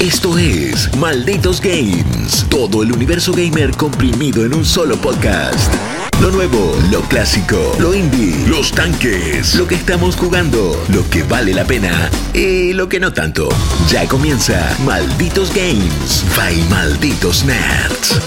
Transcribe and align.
Esto 0.00 0.36
es 0.36 0.94
Malditos 0.98 1.62
Games. 1.62 2.44
Todo 2.50 2.82
el 2.82 2.92
universo 2.92 3.32
gamer 3.32 3.70
comprimido 3.74 4.44
en 4.44 4.52
un 4.52 4.62
solo 4.62 4.96
podcast. 4.98 5.72
Lo 6.20 6.30
nuevo, 6.30 6.76
lo 6.90 7.00
clásico, 7.02 7.74
lo 7.78 7.94
indie, 7.94 8.46
los 8.46 8.72
tanques, 8.72 9.54
lo 9.54 9.66
que 9.66 9.74
estamos 9.74 10.14
jugando, 10.16 10.78
lo 10.88 11.08
que 11.08 11.22
vale 11.22 11.54
la 11.54 11.64
pena 11.64 12.10
y 12.34 12.74
lo 12.74 12.90
que 12.90 13.00
no 13.00 13.14
tanto. 13.14 13.48
Ya 13.90 14.06
comienza 14.06 14.76
Malditos 14.84 15.50
Games 15.54 16.24
by 16.36 16.54
Malditos 16.68 17.46
Nerds. 17.46 18.20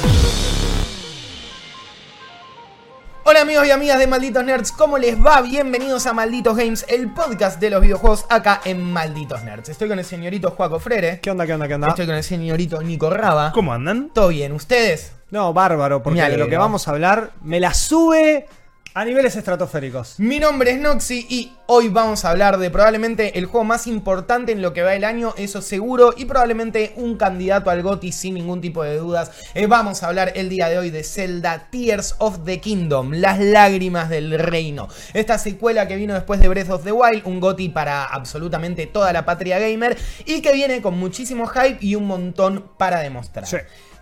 Hola 3.40 3.46
amigos 3.46 3.68
y 3.68 3.72
amigas 3.72 4.00
de 4.00 4.06
Malditos 4.06 4.44
Nerds, 4.44 4.72
¿cómo 4.74 4.98
les 4.98 5.18
va? 5.18 5.40
Bienvenidos 5.40 6.06
a 6.08 6.12
Malditos 6.12 6.58
Games, 6.58 6.86
el 6.90 7.10
podcast 7.14 7.58
de 7.62 7.70
los 7.70 7.80
videojuegos 7.80 8.26
acá 8.28 8.60
en 8.66 8.84
Malditos 8.84 9.46
Nerds. 9.46 9.70
Estoy 9.70 9.88
con 9.88 9.98
el 9.98 10.04
señorito 10.04 10.52
Juaco 10.52 10.78
Frere. 10.78 11.22
¿Qué 11.22 11.32
onda, 11.32 11.48
qué 11.48 11.54
onda, 11.54 11.66
qué 11.66 11.76
onda? 11.76 11.88
Estoy 11.88 12.06
con 12.06 12.16
el 12.16 12.24
señorito 12.26 12.82
Nico 12.82 13.10
Raba. 13.10 13.54
¿Cómo 13.54 13.72
andan? 13.72 14.10
¿Todo 14.14 14.28
bien? 14.28 14.52
¿Ustedes? 14.52 15.14
No, 15.32 15.54
bárbaro, 15.54 16.04
porque 16.04 16.22
de 16.22 16.36
lo 16.36 16.50
que 16.50 16.58
vamos 16.58 16.90
a 16.90 16.92
hablar 16.92 17.32
me 17.42 17.62
la 17.62 17.74
sube 17.74 18.46
a 18.94 19.06
niveles 19.06 19.36
estratosféricos. 19.36 20.16
Mi 20.20 20.40
nombre 20.40 20.72
es 20.72 20.80
Noxy 20.80 21.26
y 21.30 21.52
hoy 21.68 21.90
vamos 21.90 22.26
a 22.26 22.32
hablar 22.32 22.58
de 22.58 22.72
probablemente 22.72 23.38
el 23.38 23.46
juego 23.46 23.64
más 23.64 23.86
importante 23.86 24.52
en 24.52 24.62
lo 24.64 24.74
que 24.74 24.82
va 24.82 24.96
el 24.96 25.04
año, 25.04 25.34
eso 25.38 25.62
seguro, 25.62 26.14
y 26.18 26.26
probablemente 26.26 26.94
un 26.96 27.16
candidato 27.16 27.70
al 27.70 27.84
GOTY 27.84 28.12
sin 28.12 28.34
ningún 28.34 28.62
tipo 28.62 28.84
de 28.84 28.98
dudas. 28.98 29.32
Eh, 29.54 29.68
vamos 29.68 30.02
a 30.02 30.08
hablar 30.08 30.34
el 30.36 30.50
día 30.50 30.70
de 30.70 30.80
hoy 30.80 30.90
de 30.90 31.04
Zelda 31.04 31.68
Tears 31.70 32.16
of 32.18 32.40
the 32.46 32.60
Kingdom, 32.60 33.14
las 33.14 33.40
lágrimas 33.40 34.10
del 34.10 34.40
reino. 34.40 34.88
Esta 35.14 35.38
secuela 35.38 35.88
que 35.88 35.96
vino 35.96 36.16
después 36.16 36.40
de 36.40 36.48
Breath 36.48 36.72
of 36.72 36.84
the 36.84 36.92
Wild, 36.92 37.22
un 37.26 37.40
GOTY 37.40 37.70
para 37.70 38.06
absolutamente 38.06 38.88
toda 38.88 39.14
la 39.14 39.24
patria 39.24 39.60
gamer 39.60 39.98
y 40.26 40.42
que 40.42 40.52
viene 40.52 40.82
con 40.82 40.98
muchísimo 40.98 41.46
hype 41.48 41.78
y 41.80 41.94
un 41.94 42.08
montón 42.08 42.72
para 42.78 43.02
demostrar. 43.02 43.46
Sí. 43.46 43.58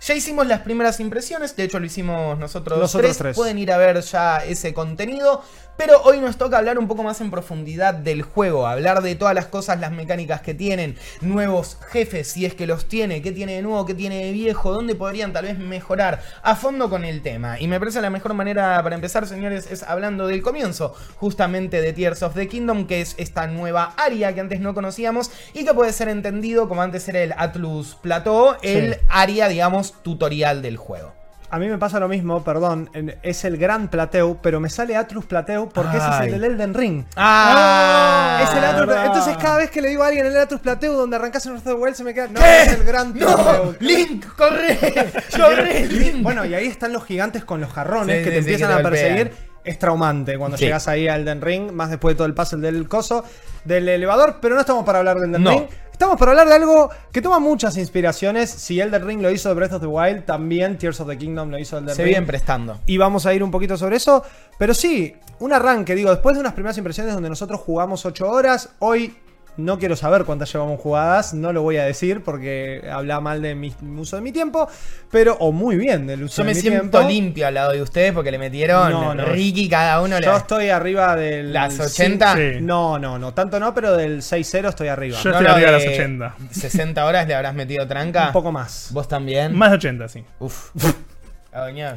Ya 0.08 0.14
hicimos 0.14 0.46
las 0.46 0.62
primeras 0.62 1.00
impresiones, 1.00 1.54
de 1.54 1.64
hecho 1.64 1.78
lo 1.78 1.84
hicimos 1.84 2.38
nosotros, 2.38 2.78
Nosotros 2.78 3.10
tres. 3.10 3.18
tres. 3.18 3.36
Pueden 3.36 3.58
ir 3.58 3.70
a 3.70 3.76
ver 3.76 4.00
ya 4.00 4.38
ese 4.38 4.72
contenido. 4.72 5.42
Pero 5.78 6.02
hoy 6.02 6.18
nos 6.18 6.36
toca 6.36 6.58
hablar 6.58 6.76
un 6.76 6.88
poco 6.88 7.04
más 7.04 7.20
en 7.20 7.30
profundidad 7.30 7.94
del 7.94 8.22
juego, 8.22 8.66
hablar 8.66 9.00
de 9.00 9.14
todas 9.14 9.32
las 9.32 9.46
cosas, 9.46 9.78
las 9.78 9.92
mecánicas 9.92 10.40
que 10.42 10.52
tienen, 10.52 10.96
nuevos 11.20 11.78
jefes, 11.88 12.26
si 12.26 12.44
es 12.44 12.52
que 12.54 12.66
los 12.66 12.86
tiene, 12.88 13.22
qué 13.22 13.30
tiene 13.30 13.54
de 13.54 13.62
nuevo, 13.62 13.86
qué 13.86 13.94
tiene 13.94 14.24
de 14.24 14.32
viejo, 14.32 14.72
dónde 14.72 14.96
podrían 14.96 15.32
tal 15.32 15.44
vez 15.44 15.56
mejorar 15.56 16.20
a 16.42 16.56
fondo 16.56 16.90
con 16.90 17.04
el 17.04 17.22
tema. 17.22 17.60
Y 17.60 17.68
me 17.68 17.78
parece 17.78 18.00
la 18.00 18.10
mejor 18.10 18.34
manera 18.34 18.82
para 18.82 18.96
empezar, 18.96 19.24
señores, 19.28 19.68
es 19.70 19.84
hablando 19.84 20.26
del 20.26 20.42
comienzo, 20.42 20.94
justamente 21.14 21.80
de 21.80 21.92
Tears 21.92 22.24
of 22.24 22.34
the 22.34 22.48
Kingdom, 22.48 22.88
que 22.88 23.00
es 23.00 23.14
esta 23.16 23.46
nueva 23.46 23.94
área 23.96 24.34
que 24.34 24.40
antes 24.40 24.58
no 24.58 24.74
conocíamos 24.74 25.30
y 25.54 25.64
que 25.64 25.74
puede 25.74 25.92
ser 25.92 26.08
entendido 26.08 26.68
como 26.68 26.82
antes 26.82 27.08
era 27.08 27.20
el 27.22 27.32
Atlus 27.38 27.94
Plateau, 27.94 28.56
el 28.62 28.94
Sí. 28.94 29.00
área, 29.08 29.46
digamos, 29.46 29.94
tutorial 30.02 30.60
del 30.60 30.76
juego. 30.76 31.14
A 31.50 31.58
mí 31.58 31.66
me 31.66 31.78
pasa 31.78 31.98
lo 31.98 32.08
mismo, 32.08 32.44
perdón, 32.44 32.90
es 33.22 33.42
el 33.44 33.56
Gran 33.56 33.88
Plateu, 33.88 34.38
pero 34.42 34.60
me 34.60 34.68
sale 34.68 34.96
Atlus 34.96 35.24
Plateu 35.24 35.68
porque 35.70 35.96
ese 35.96 36.06
es 36.10 36.20
el 36.20 36.30
del 36.32 36.44
Elden 36.44 36.74
Ring. 36.74 37.04
Ah, 37.16 38.40
es 38.42 38.50
el 38.54 38.60
verdad. 38.60 39.06
Entonces 39.06 39.36
cada 39.38 39.56
vez 39.56 39.70
que 39.70 39.80
le 39.80 39.88
digo 39.88 40.02
a 40.02 40.08
alguien 40.08 40.26
el 40.26 40.36
Atlus 40.36 40.60
Plateu 40.60 40.92
donde 40.92 41.16
arrancas 41.16 41.46
en 41.46 41.52
Breath 41.52 41.66
of 41.66 41.72
the 41.74 41.80
Wild 41.82 41.94
se 41.96 42.04
me 42.04 42.12
queda... 42.12 42.26
No, 42.28 42.40
¿Qué? 42.40 42.62
es 42.64 42.72
el 42.74 42.84
Gran 42.84 43.14
¡No! 43.18 43.26
Plateu. 43.34 43.74
¡Link! 43.80 44.26
¡Corre! 44.36 44.78
¡Corre, 45.36 45.86
Link! 45.86 46.22
Bueno, 46.22 46.44
y 46.44 46.54
ahí 46.54 46.66
están 46.66 46.92
los 46.92 47.04
gigantes 47.06 47.44
con 47.44 47.60
los 47.62 47.72
jarrones 47.72 48.18
Sí, 48.18 48.24
que 48.24 48.30
te 48.30 48.42
sí, 48.42 48.50
empiezan 48.50 48.68
que 48.76 48.82
te 48.82 48.86
a 48.86 48.90
perseguir. 48.90 49.32
Es 49.64 49.78
traumante 49.78 50.36
cuando 50.38 50.56
Sí. 50.58 50.64
llegas 50.64 50.86
ahí 50.88 51.08
al 51.08 51.22
Elden 51.22 51.40
Ring, 51.40 51.72
más 51.72 51.88
después 51.90 52.14
de 52.14 52.16
todo 52.18 52.26
el 52.26 52.34
puzzle 52.34 52.60
del 52.60 52.88
coso, 52.88 53.24
del 53.64 53.88
elevador, 53.88 54.38
pero 54.40 54.54
no 54.54 54.60
estamos 54.60 54.84
para 54.84 54.98
hablar 54.98 55.16
del 55.18 55.30
Elden 55.30 55.42
No. 55.42 55.50
Ring. 55.50 55.66
Estamos 55.98 56.16
para 56.16 56.30
hablar 56.30 56.46
de 56.46 56.54
algo 56.54 56.90
que 57.10 57.20
toma 57.20 57.40
muchas 57.40 57.76
inspiraciones. 57.76 58.48
Si 58.50 58.80
Elden 58.80 59.04
Ring 59.04 59.20
lo 59.20 59.32
hizo 59.32 59.48
de 59.48 59.56
Breath 59.56 59.72
of 59.72 59.80
the 59.80 59.88
Wild, 59.88 60.26
también 60.26 60.78
Tears 60.78 61.00
of 61.00 61.08
the 61.08 61.18
Kingdom 61.18 61.50
lo 61.50 61.58
hizo 61.58 61.74
de 61.74 61.82
Elden 61.82 61.96
se 61.96 62.02
Ring. 62.04 62.10
vienen 62.12 62.26
prestando. 62.28 62.78
Y 62.86 62.98
vamos 62.98 63.26
a 63.26 63.34
ir 63.34 63.42
un 63.42 63.50
poquito 63.50 63.76
sobre 63.76 63.96
eso. 63.96 64.22
Pero 64.60 64.74
sí, 64.74 65.16
un 65.40 65.52
arranque, 65.52 65.96
digo, 65.96 66.10
después 66.10 66.36
de 66.36 66.40
unas 66.40 66.52
primeras 66.52 66.78
impresiones 66.78 67.14
donde 67.14 67.28
nosotros 67.28 67.60
jugamos 67.60 68.06
8 68.06 68.30
horas, 68.30 68.68
hoy 68.78 69.16
no 69.58 69.78
quiero 69.78 69.94
saber 69.96 70.24
cuántas 70.24 70.50
llevamos 70.52 70.80
jugadas, 70.80 71.34
no 71.34 71.52
lo 71.52 71.60
voy 71.62 71.76
a 71.76 71.84
decir 71.84 72.22
porque 72.24 72.82
habla 72.90 73.20
mal 73.20 73.42
de 73.42 73.54
mi 73.54 73.74
uso 73.98 74.16
de 74.16 74.22
mi 74.22 74.32
tiempo, 74.32 74.68
pero, 75.10 75.36
o 75.40 75.52
muy 75.52 75.76
bien 75.76 76.06
del 76.06 76.22
uso 76.22 76.36
Yo 76.38 76.44
de 76.44 76.48
me 76.50 76.54
mi 76.54 76.60
siento 76.60 76.98
tiempo. 76.98 77.08
limpio 77.08 77.46
al 77.46 77.54
lado 77.54 77.72
de 77.72 77.82
ustedes 77.82 78.12
porque 78.12 78.30
le 78.30 78.38
metieron 78.38 78.90
No, 78.90 79.14
no. 79.14 79.24
Ricky 79.26 79.68
cada 79.68 80.00
uno. 80.00 80.18
Yo 80.20 80.30
le- 80.32 80.36
estoy 80.38 80.68
arriba 80.70 81.14
del. 81.16 81.52
¿Las 81.52 81.78
80? 81.78 82.34
Sí. 82.36 82.42
No, 82.60 82.98
no, 82.98 83.18
no, 83.18 83.34
tanto 83.34 83.58
no, 83.60 83.74
pero 83.74 83.96
del 83.96 84.22
6-0 84.22 84.68
estoy 84.68 84.88
arriba. 84.88 85.18
Yo- 85.20 85.30
estoy 85.30 85.46
arriba 85.46 85.70
de 85.72 85.78
las 85.78 85.86
80. 85.86 86.34
60 86.50 87.04
horas 87.04 87.26
le 87.26 87.34
habrás 87.34 87.54
metido 87.54 87.86
tranca. 87.86 88.26
Un 88.28 88.32
poco 88.32 88.52
más. 88.52 88.88
¿Vos 88.92 89.08
también? 89.08 89.54
Más 89.54 89.70
de 89.70 89.76
80, 89.76 90.08
sí. 90.08 90.24
Uf. 90.38 90.70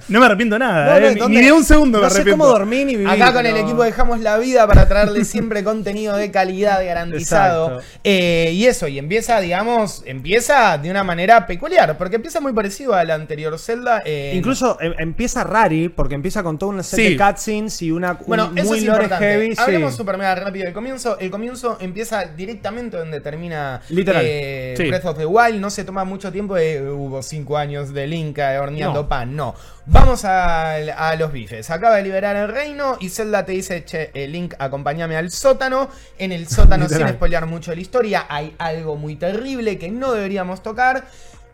No 0.08 0.20
me 0.20 0.26
arrepiento 0.26 0.58
nada, 0.58 0.94
¿Dónde- 0.94 1.08
eh, 1.10 1.14
ni- 1.14 1.20
dónde- 1.20 1.40
ni 1.40 1.46
de 1.46 1.52
un 1.52 1.64
segundo 1.64 1.98
no 2.00 2.06
me 2.06 2.10
sé 2.10 2.16
arrepiento. 2.18 2.44
cómo 2.44 2.50
dormir 2.58 2.86
ni 2.88 2.96
vivir. 2.96 3.10
Acá 3.10 3.34
con 3.34 3.46
el 3.46 3.56
equipo 3.58 3.84
dejamos 3.84 4.20
la 4.22 4.38
vida 4.38 4.66
para 4.66 4.88
traerle 4.88 5.24
siempre 5.26 5.64
contenido 5.64 6.16
de 6.16 6.32
calidad 6.32 6.84
garantizado. 6.84 7.66
Exacto. 7.80 7.86
Eh, 8.04 8.52
y 8.54 8.66
eso, 8.66 8.88
y 8.88 8.98
empieza, 8.98 9.40
digamos, 9.42 10.04
empieza 10.06 10.78
de 10.78 10.90
una 10.90 11.04
manera 11.04 11.46
peculiar, 11.46 11.98
porque 11.98 12.16
empieza 12.16 12.40
muy 12.40 12.54
parecido 12.54 12.94
a 12.96 13.04
la 13.04 13.14
anterior 13.16 13.60
Zelda. 13.60 14.02
eh, 14.06 14.32
Incluso 14.36 14.78
em- 14.82 14.94
empieza 14.98 15.44
Rari, 15.44 15.90
porque 15.90 16.16
empieza 16.16 16.42
con 16.44 16.58
toda 16.58 16.72
una 16.72 16.84
serie 16.84 17.10
Sí. 17.10 17.18
de 17.18 17.24
cutscenes 17.24 17.82
y 17.82 17.92
una 17.92 18.12
un 18.14 18.18
Bueno, 18.26 18.52
eso 18.56 18.66
muy 18.70 18.78
es 18.80 18.86
lore 18.86 19.04
importante. 19.04 19.26
heavy. 19.26 19.56
sí. 19.56 19.62
Hablemos 19.62 19.96
super 19.96 20.18
mega 20.18 20.34
rápido 20.34 20.66
del 20.66 20.74
comienzo. 20.74 21.20
El 21.20 21.30
comienzo 21.30 21.78
empieza 21.82 22.24
directamente 22.26 22.98
donde 22.98 23.20
termina 23.20 23.82
Literal. 23.90 24.24
eh, 24.26 24.74
Sí. 24.78 24.88
Breath 24.88 25.06
of 25.06 25.18
the 25.18 25.26
Wild. 25.26 25.60
No 25.60 25.70
se 25.70 25.84
toma 25.84 26.04
mucho 26.04 26.32
tiempo. 26.32 26.56
de, 26.56 26.82
hubo 26.90 27.22
cinco 27.22 27.58
años 27.58 27.94
de 27.94 28.08
Link 28.08 28.38
eh, 28.40 28.58
horneando 28.58 29.02
No. 29.04 29.08
pan. 29.10 29.36
No. 29.42 29.56
Vamos 29.88 30.24
a, 30.24 30.74
a 30.76 31.16
los 31.16 31.32
bifes. 31.32 31.72
Acaba 31.72 31.96
de 31.96 32.04
liberar 32.04 32.36
el 32.36 32.48
reino 32.48 32.98
y 33.00 33.10
Zelda 33.10 33.44
te 33.44 33.54
dice, 33.54 33.84
che, 33.84 34.12
eh, 34.14 34.28
Link, 34.28 34.54
acompáñame 34.60 35.18
al 35.18 35.32
sótano. 35.32 35.90
En 36.20 36.32
el 36.32 36.48
sótano, 36.48 36.88
sin 36.90 37.08
spoilear 37.08 37.48
mucho 37.48 37.74
la 37.74 37.82
historia, 37.82 38.28
hay 38.30 38.54
algo 38.60 38.98
muy 38.98 39.16
terrible 39.16 39.80
que 39.80 39.90
no 39.90 40.14
deberíamos 40.14 40.62
tocar. 40.62 41.06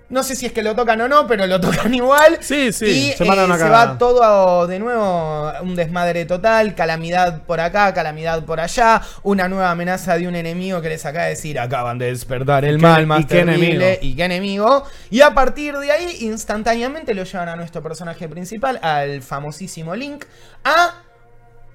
No 0.10 0.24
sé 0.24 0.38
si 0.38 0.46
es 0.46 0.54
que 0.54 0.64
lo 0.64 0.74
tocan 0.74 1.02
o 1.02 1.08
no, 1.10 1.28
pero 1.28 1.46
lo 1.48 1.60
tocan 1.62 1.94
igual. 1.94 2.38
Sí, 2.40 2.72
sí. 2.72 2.86
Y 2.86 3.12
Se 3.12 3.24
eh, 3.24 3.28
se 3.58 3.70
va 3.70 3.98
todo 3.98 4.24
a- 4.64 4.66
de 4.68 4.80
nuevo 4.80 5.52
un 5.62 5.76
desmadre 5.76 6.24
total, 6.26 6.76
calamidad 6.76 7.42
por 7.44 7.60
acá, 7.60 7.94
calamidad 7.94 8.46
por 8.46 8.60
allá, 8.62 9.02
una 9.24 9.50
nueva 9.50 9.70
amenaza 9.72 10.18
de 10.18 10.28
un 10.28 10.36
enemigo 10.36 10.82
que 10.82 10.90
les 10.90 11.06
acaba 11.06 11.26
de 11.26 11.32
decir, 11.32 11.60
acaban 11.60 11.98
de 11.98 12.06
despertar 12.08 12.64
el 12.64 12.78
qué- 12.78 12.82
mal 12.84 13.04
y 13.04 13.06
más 13.06 13.26
qué 13.26 13.36
terrible 13.44 13.76
enemigo. 13.76 14.00
y 14.02 14.16
qué 14.16 14.24
enemigo. 14.24 14.84
Y 15.10 15.20
a 15.22 15.34
partir 15.34 15.76
de 15.78 15.92
ahí, 15.92 16.18
instantáneamente 16.22 17.14
lo 17.14 17.24
llevan 17.24 17.50
a 17.50 17.56
nuestro 17.58 17.84
personaje 17.84 18.30
principal, 18.30 18.80
al 18.82 19.22
famosísimo 19.22 19.94
Link, 19.94 20.24
a 20.64 21.02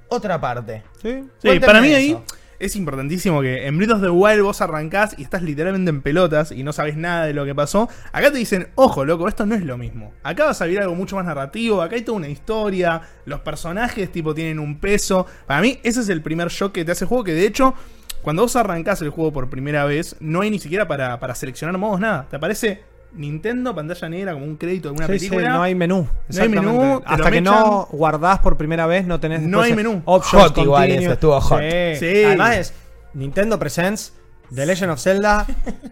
otra 0.08 0.40
parte. 0.40 0.82
Sí. 1.02 1.24
Sí, 1.42 1.60
para 1.60 1.80
mí 1.80 1.88
eso. 1.88 1.96
ahí 1.96 2.18
es 2.62 2.76
importantísimo 2.76 3.42
que 3.42 3.66
en 3.66 3.90
of 3.90 4.00
the 4.00 4.08
Wild 4.08 4.42
vos 4.42 4.60
arrancás 4.60 5.16
y 5.18 5.24
estás 5.24 5.42
literalmente 5.42 5.90
en 5.90 6.00
pelotas 6.00 6.52
y 6.52 6.62
no 6.62 6.72
sabes 6.72 6.96
nada 6.96 7.26
de 7.26 7.34
lo 7.34 7.44
que 7.44 7.56
pasó. 7.56 7.88
Acá 8.12 8.30
te 8.30 8.38
dicen, 8.38 8.68
ojo, 8.76 9.04
loco, 9.04 9.26
esto 9.26 9.44
no 9.44 9.56
es 9.56 9.64
lo 9.64 9.76
mismo. 9.76 10.12
Acá 10.22 10.44
vas 10.44 10.62
a 10.62 10.66
ver 10.66 10.78
algo 10.78 10.94
mucho 10.94 11.16
más 11.16 11.24
narrativo, 11.24 11.82
acá 11.82 11.96
hay 11.96 12.02
toda 12.02 12.18
una 12.18 12.28
historia, 12.28 13.02
los 13.24 13.40
personajes 13.40 14.12
tipo 14.12 14.32
tienen 14.32 14.60
un 14.60 14.78
peso. 14.78 15.26
Para 15.44 15.60
mí 15.60 15.80
ese 15.82 16.02
es 16.02 16.08
el 16.08 16.22
primer 16.22 16.48
shock 16.50 16.70
que 16.70 16.84
te 16.84 16.92
hace 16.92 17.04
el 17.04 17.08
juego, 17.08 17.24
que 17.24 17.34
de 17.34 17.46
hecho, 17.46 17.74
cuando 18.22 18.42
vos 18.42 18.54
arrancás 18.54 19.02
el 19.02 19.10
juego 19.10 19.32
por 19.32 19.50
primera 19.50 19.84
vez, 19.84 20.14
no 20.20 20.42
hay 20.42 20.50
ni 20.50 20.60
siquiera 20.60 20.86
para, 20.86 21.18
para 21.18 21.34
seleccionar 21.34 21.76
modos, 21.78 21.98
nada. 21.98 22.28
Te 22.30 22.36
aparece 22.36 22.91
Nintendo, 23.14 23.74
pantalla 23.74 24.08
negra, 24.08 24.32
como 24.32 24.46
un 24.46 24.56
crédito 24.56 24.88
de 24.88 24.94
una 24.94 25.06
Sí, 25.06 25.18
sí, 25.18 25.28
película. 25.28 25.50
no 25.50 25.62
hay 25.62 25.74
menú. 25.74 26.08
No 26.28 26.42
hay 26.42 26.48
menú, 26.48 27.02
Hasta 27.04 27.24
que 27.30 27.40
mechan. 27.40 27.44
no 27.44 27.88
guardás 27.92 28.38
por 28.38 28.56
primera 28.56 28.86
vez, 28.86 29.06
no 29.06 29.20
tenés 29.20 29.42
No 29.42 29.60
hay 29.60 29.74
menú. 29.74 30.02
Options, 30.04 30.44
Hot 30.44 30.58
igual 30.58 30.90
eso, 30.90 31.12
estuvo 31.12 31.40
hot. 31.40 31.60
Sí. 31.60 31.96
Sí. 31.98 32.24
Además 32.24 32.56
es 32.56 32.74
Nintendo 33.14 33.58
Presents 33.58 34.14
The 34.54 34.66
Legend 34.66 34.92
of 34.92 35.00
Zelda 35.00 35.46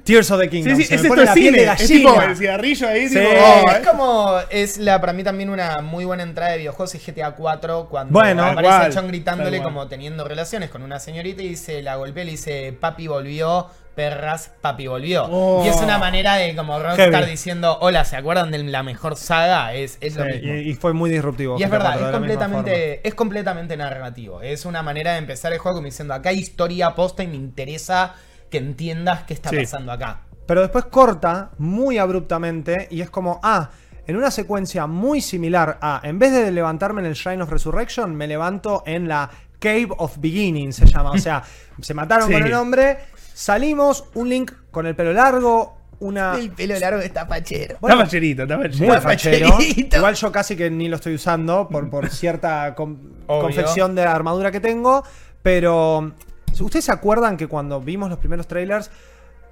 Tears 0.04 0.30
of 0.30 0.38
the 0.40 0.48
Kingdom. 0.50 0.76
Sí, 0.76 0.82
sí, 0.82 0.88
Se 0.88 0.94
es 0.96 1.00
esto 1.00 1.08
pone 1.08 1.22
de 1.22 1.26
la 1.26 1.34
piel 1.34 1.54
de 1.54 1.60
cine. 1.60 1.72
Es 1.72 1.88
tipo 1.88 2.22
el 2.22 2.36
cigarrillo 2.36 2.88
ahí, 2.88 3.08
Sí. 3.08 3.14
tipo. 3.14 3.26
Eh, 3.30 3.38
oh, 3.66 3.70
es 3.70 3.76
eh. 3.76 3.82
como 3.88 4.34
es 4.50 4.78
la 4.78 5.00
para 5.00 5.12
mí 5.14 5.24
también 5.24 5.48
una 5.50 5.80
muy 5.80 6.04
buena 6.04 6.22
entrada 6.24 6.52
de 6.52 6.58
videojuegos 6.58 6.94
es 6.94 7.06
GTA 7.06 7.32
4 7.36 7.88
cuando 7.90 8.12
Bueno, 8.12 8.44
aparece 8.44 8.90
John 8.98 9.08
gritándole 9.08 9.62
como 9.62 9.88
teniendo 9.88 10.24
relaciones 10.28 10.68
con 10.68 10.82
una 10.82 10.98
señorita 11.00 11.42
y 11.42 11.48
dice 11.50 11.82
la 11.82 11.96
golpea 11.96 12.22
y 12.22 12.26
le 12.26 12.32
dice 12.32 12.76
papi 12.78 13.06
volvió 13.06 13.66
perras 13.94 14.52
papi 14.60 14.86
volvió 14.86 15.24
Oh. 15.30 15.62
y 15.64 15.68
es 15.68 15.76
una 15.76 15.98
manera 15.98 16.36
de 16.36 16.54
como 16.54 16.78
Rockstar 16.78 17.12
Heavy. 17.12 17.30
diciendo 17.30 17.78
hola 17.80 18.04
se 18.04 18.16
acuerdan 18.16 18.50
de 18.50 18.58
la 18.62 18.82
mejor 18.82 19.16
saga 19.16 19.74
es, 19.74 19.98
es 20.00 20.16
lo 20.16 20.24
mismo 20.24 20.54
y, 20.54 20.70
y 20.70 20.74
fue 20.74 20.92
muy 20.92 21.10
disruptivo. 21.10 21.56
y 21.58 21.62
es 21.62 21.70
verdad, 21.70 22.00
es 22.00 22.10
completamente, 22.12 23.06
es 23.06 23.14
completamente 23.14 23.76
narrativo. 23.76 24.40
Es 24.42 24.64
una 24.64 24.82
manera 24.82 25.12
de 25.12 25.18
empezar 25.18 25.52
el 25.52 25.58
juego 25.58 25.76
como 25.78 25.86
diciendo, 25.86 26.14
acá 26.14 26.30
hay 26.30 26.38
historia 26.38 26.94
posta 26.94 27.22
y 27.22 27.26
me 27.26 27.36
interesa 27.36 28.14
que 28.50 28.58
entiendas 28.58 29.24
qué 29.24 29.34
está 29.34 29.50
Sí. 29.50 29.56
pasando 29.56 29.92
acá. 29.92 30.22
Pero 30.46 30.62
después 30.62 30.84
corta 30.86 31.50
muy 31.58 31.98
abruptamente 31.98 32.88
y 32.90 33.00
es 33.02 33.10
como, 33.10 33.38
ah, 33.42 33.70
en 34.06 34.16
una 34.16 34.30
secuencia 34.32 34.86
muy 34.86 35.20
similar 35.20 35.78
a, 35.80 36.00
en 36.02 36.18
vez 36.18 36.32
de 36.32 36.50
levantarme 36.50 37.00
en 37.00 37.06
el 37.06 37.14
Shrine 37.14 37.42
of 37.42 37.50
Resurrection, 37.50 38.14
me 38.16 38.26
levanto 38.26 38.82
en 38.86 39.06
la 39.06 39.30
Cave 39.60 39.88
of 39.98 40.16
Beginning, 40.18 40.72
se 40.72 40.86
llama. 40.86 41.10
O 41.12 41.18
sea, 41.18 41.42
se 41.80 41.94
mataron 41.94 42.26
Sí. 42.28 42.32
con 42.32 42.42
el 42.44 42.54
hombre, 42.54 42.98
salimos, 43.40 44.04
un 44.14 44.28
Link 44.28 44.52
con 44.70 44.86
el 44.86 44.94
pelo 44.94 45.12
largo, 45.12 45.78
una. 46.00 46.36
El 46.36 46.50
pelo 46.50 46.78
largo 46.78 47.00
está 47.00 47.26
fachero. 47.26 47.76
Bueno, 47.80 47.94
está 47.96 48.04
facherito, 48.06 48.42
está 48.42 48.56
facherito. 48.58 48.84
Muy 48.84 48.96
fachero. 49.00 49.48
facherito. 49.52 49.96
Igual 49.96 50.14
yo 50.14 50.32
casi 50.32 50.56
que 50.56 50.70
ni 50.70 50.88
lo 50.88 50.96
estoy 50.96 51.14
usando 51.14 51.68
por, 51.68 51.88
por 51.90 52.08
cierta 52.10 52.74
confección 52.74 53.94
de 53.94 54.04
la 54.04 54.12
armadura 54.14 54.50
que 54.50 54.60
tengo. 54.60 55.02
Pero. 55.42 56.12
¿Ustedes 56.60 56.84
se 56.84 56.92
acuerdan 56.92 57.36
que 57.38 57.46
cuando 57.46 57.80
vimos 57.80 58.10
los 58.10 58.18
primeros 58.18 58.46
trailers? 58.46 58.90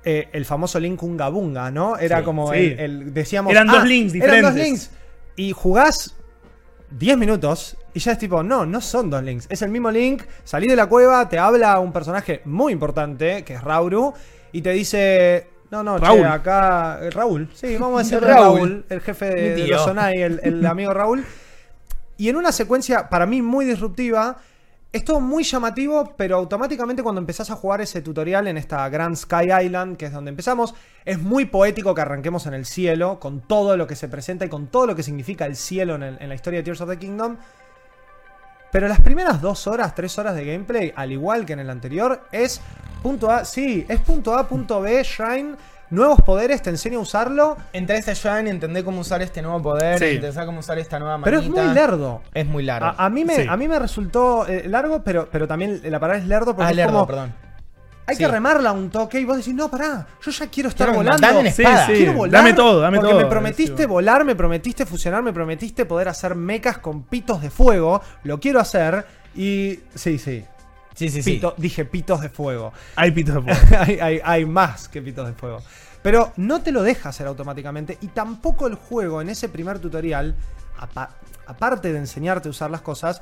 eh, 0.04 0.28
el 0.32 0.44
famoso 0.44 0.78
Link 0.78 1.02
Unga 1.02 1.28
Bunga, 1.28 1.70
¿no? 1.70 1.96
Era 1.98 2.18
Sí, 2.18 2.24
como 2.24 2.52
sí. 2.52 2.58
el, 2.58 2.78
el- 2.80 3.14
decíamos. 3.14 3.50
Eran 3.50 3.66
dos 3.66 3.78
"Ah, 3.80 3.84
links 3.84 4.14
Eran 4.14 4.42
dos 4.42 4.54
diferentes". 4.54 4.64
links. 4.64 4.90
Y 5.36 5.52
jugás 5.52 6.14
10 6.90 7.16
minutos 7.18 7.76
y 7.94 8.00
ya 8.00 8.12
es 8.12 8.18
tipo, 8.18 8.42
no, 8.42 8.64
no 8.66 8.80
son 8.80 9.10
dos 9.10 9.22
links. 9.22 9.46
Es 9.50 9.62
el 9.62 9.70
mismo 9.70 9.90
link. 9.90 10.22
Salí 10.44 10.66
de 10.68 10.76
la 10.76 10.86
cueva, 10.86 11.28
te 11.28 11.38
habla 11.38 11.78
un 11.80 11.92
personaje 11.92 12.42
muy 12.44 12.72
importante, 12.72 13.44
que 13.44 13.54
es 13.54 13.62
Rauru, 13.62 14.12
y 14.52 14.62
te 14.62 14.70
dice. 14.70 15.48
No, 15.70 15.82
no, 15.82 15.98
Raúl. 15.98 16.20
che, 16.20 16.26
acá. 16.26 16.98
eh, 17.02 17.10
Raúl, 17.10 17.50
sí, 17.52 17.76
vamos 17.76 18.00
a 18.00 18.02
decir 18.04 18.20
Raúl. 18.20 18.58
Raúl, 18.58 18.84
el 18.88 19.00
jefe 19.00 19.26
de, 19.34 19.66
los 19.68 19.82
Sonai, 19.84 20.22
el, 20.22 20.40
el 20.42 20.64
amigo 20.66 20.94
Raúl. 20.94 21.24
Y 22.16 22.28
en 22.28 22.36
una 22.36 22.52
secuencia, 22.52 23.08
para 23.08 23.26
mí, 23.26 23.42
muy 23.42 23.64
disruptiva. 23.64 24.38
Es 24.90 25.04
todo 25.04 25.20
muy 25.20 25.44
llamativo, 25.44 26.14
pero 26.16 26.36
automáticamente 26.36 27.02
cuando 27.02 27.20
empezás 27.20 27.50
a 27.50 27.54
jugar 27.56 27.82
ese 27.82 28.00
tutorial 28.00 28.46
en 28.48 28.56
esta 28.56 28.88
Grand 28.88 29.14
Sky 29.16 29.52
Island, 29.64 29.98
que 29.98 30.06
es 30.06 30.12
donde 30.12 30.30
empezamos, 30.30 30.74
es 31.04 31.18
muy 31.20 31.44
poético 31.44 31.94
que 31.94 32.00
arranquemos 32.00 32.46
en 32.46 32.54
el 32.54 32.64
cielo, 32.64 33.20
con 33.20 33.42
todo 33.42 33.76
lo 33.76 33.86
que 33.86 33.94
se 33.96 34.08
presenta 34.08 34.46
y 34.46 34.48
con 34.48 34.68
todo 34.68 34.86
lo 34.86 34.96
que 34.96 35.02
significa 35.02 35.44
el 35.44 35.56
cielo 35.56 35.96
en, 35.96 36.02
el- 36.04 36.16
en 36.22 36.30
la 36.30 36.34
historia 36.34 36.60
de 36.60 36.64
Tears 36.64 36.80
of 36.80 36.88
the 36.88 36.96
Kingdom. 36.98 37.36
Pero 38.70 38.86
las 38.88 39.00
primeras 39.00 39.40
dos 39.40 39.66
horas, 39.66 39.94
tres 39.94 40.18
horas 40.18 40.34
de 40.34 40.44
gameplay, 40.44 40.92
al 40.94 41.10
igual 41.12 41.46
que 41.46 41.54
en 41.54 41.60
el 41.60 41.70
anterior, 41.70 42.22
es 42.32 42.60
punto 43.02 43.30
A, 43.30 43.44
sí, 43.44 43.86
es 43.88 44.00
punto 44.00 44.36
A, 44.36 44.46
punto 44.46 44.80
B, 44.82 45.02
Shrine, 45.02 45.54
nuevos 45.90 46.20
poderes, 46.20 46.60
te 46.60 46.68
enseño 46.68 46.98
a 46.98 47.02
usarlo, 47.02 47.56
Entré 47.72 47.96
a 47.96 47.98
este 48.00 48.14
Shrine, 48.14 48.50
entendé 48.50 48.84
cómo 48.84 49.00
usar 49.00 49.22
este 49.22 49.40
nuevo 49.40 49.62
poder, 49.62 49.98
Sí. 49.98 50.16
entendé 50.16 50.44
cómo 50.44 50.58
usar 50.60 50.78
esta 50.78 50.98
nueva 50.98 51.18
pero 51.24 51.38
es 51.38 51.44
manita. 51.48 51.64
muy 51.64 51.74
lerdo. 51.74 52.20
Es 52.34 52.46
muy 52.46 52.62
largo. 52.62 52.88
A, 52.88 53.06
a 53.06 53.08
mí 53.08 53.24
me, 53.24 53.36
Sí. 53.36 53.46
a 53.48 53.56
mí 53.56 53.68
me 53.68 53.78
resultó 53.78 54.46
eh, 54.46 54.64
largo, 54.68 55.02
pero, 55.02 55.28
pero 55.32 55.48
también 55.48 55.80
la 55.84 55.98
palabra 55.98 56.18
es 56.20 56.26
lerdo 56.28 56.54
porque 56.54 56.64
ah, 56.64 56.70
es 56.70 56.76
lerdo, 56.76 56.92
como, 56.92 57.06
perdón. 57.06 57.34
Hay 58.08 58.16
Sí. 58.16 58.24
que 58.24 58.28
remarla 58.28 58.72
un 58.72 58.90
toque 58.90 59.20
y 59.20 59.24
vos 59.24 59.36
decís, 59.36 59.54
no, 59.54 59.70
pará, 59.70 60.06
yo 60.22 60.30
ya 60.30 60.46
quiero 60.48 60.70
estar 60.70 60.88
Quiero 60.88 60.98
volando. 61.04 61.20
maten 61.26 61.46
en 61.46 61.52
Sí, 61.52 61.62
espada. 61.62 61.86
sí. 61.86 61.92
Quiero 61.92 62.12
volar. 62.14 62.32
Dame 62.42 62.54
todo, 62.54 62.80
dame 62.80 62.96
porque 62.98 63.12
todo. 63.12 63.20
me 63.22 63.26
prometiste 63.28 63.86
volar, 63.86 64.24
me 64.24 64.34
prometiste 64.34 64.86
fusionar, 64.86 65.22
me 65.22 65.32
prometiste 65.32 65.84
poder 65.84 66.08
hacer 66.08 66.34
mechas 66.34 66.78
con 66.78 67.02
pitos 67.02 67.42
de 67.42 67.50
fuego. 67.50 68.00
Lo 68.24 68.40
quiero 68.40 68.60
hacer. 68.60 69.06
Y. 69.36 69.80
Sí, 69.94 70.18
sí. 70.18 70.44
Sí, 70.94 71.10
sí, 71.10 71.22
sí. 71.22 71.38
Pito- 71.40 71.54
dije 71.58 71.84
pitos 71.84 72.20
de 72.22 72.28
fuego. 72.28 72.72
Hay 72.96 73.12
pitos 73.12 73.36
de 73.36 73.54
fuego. 73.54 73.60
hay, 73.86 74.00
hay- 74.00 74.20
hay 74.24 74.44
más 74.46 74.88
que 74.88 75.00
pitos 75.00 75.26
de 75.26 75.32
fuego. 75.34 75.62
Pero 76.02 76.32
no 76.36 76.60
te 76.62 76.72
lo 76.72 76.82
deja 76.82 77.10
hacer 77.10 77.26
automáticamente. 77.26 77.98
Y 78.00 78.08
tampoco 78.08 78.66
el 78.66 78.74
juego 78.74 79.20
en 79.20 79.28
ese 79.28 79.48
primer 79.48 79.78
tutorial, 79.80 80.34
apa- 80.78 81.10
aparte 81.46 81.92
de 81.92 81.98
enseñarte 81.98 82.48
a 82.48 82.50
usar 82.50 82.70
las 82.70 82.80
cosas, 82.80 83.20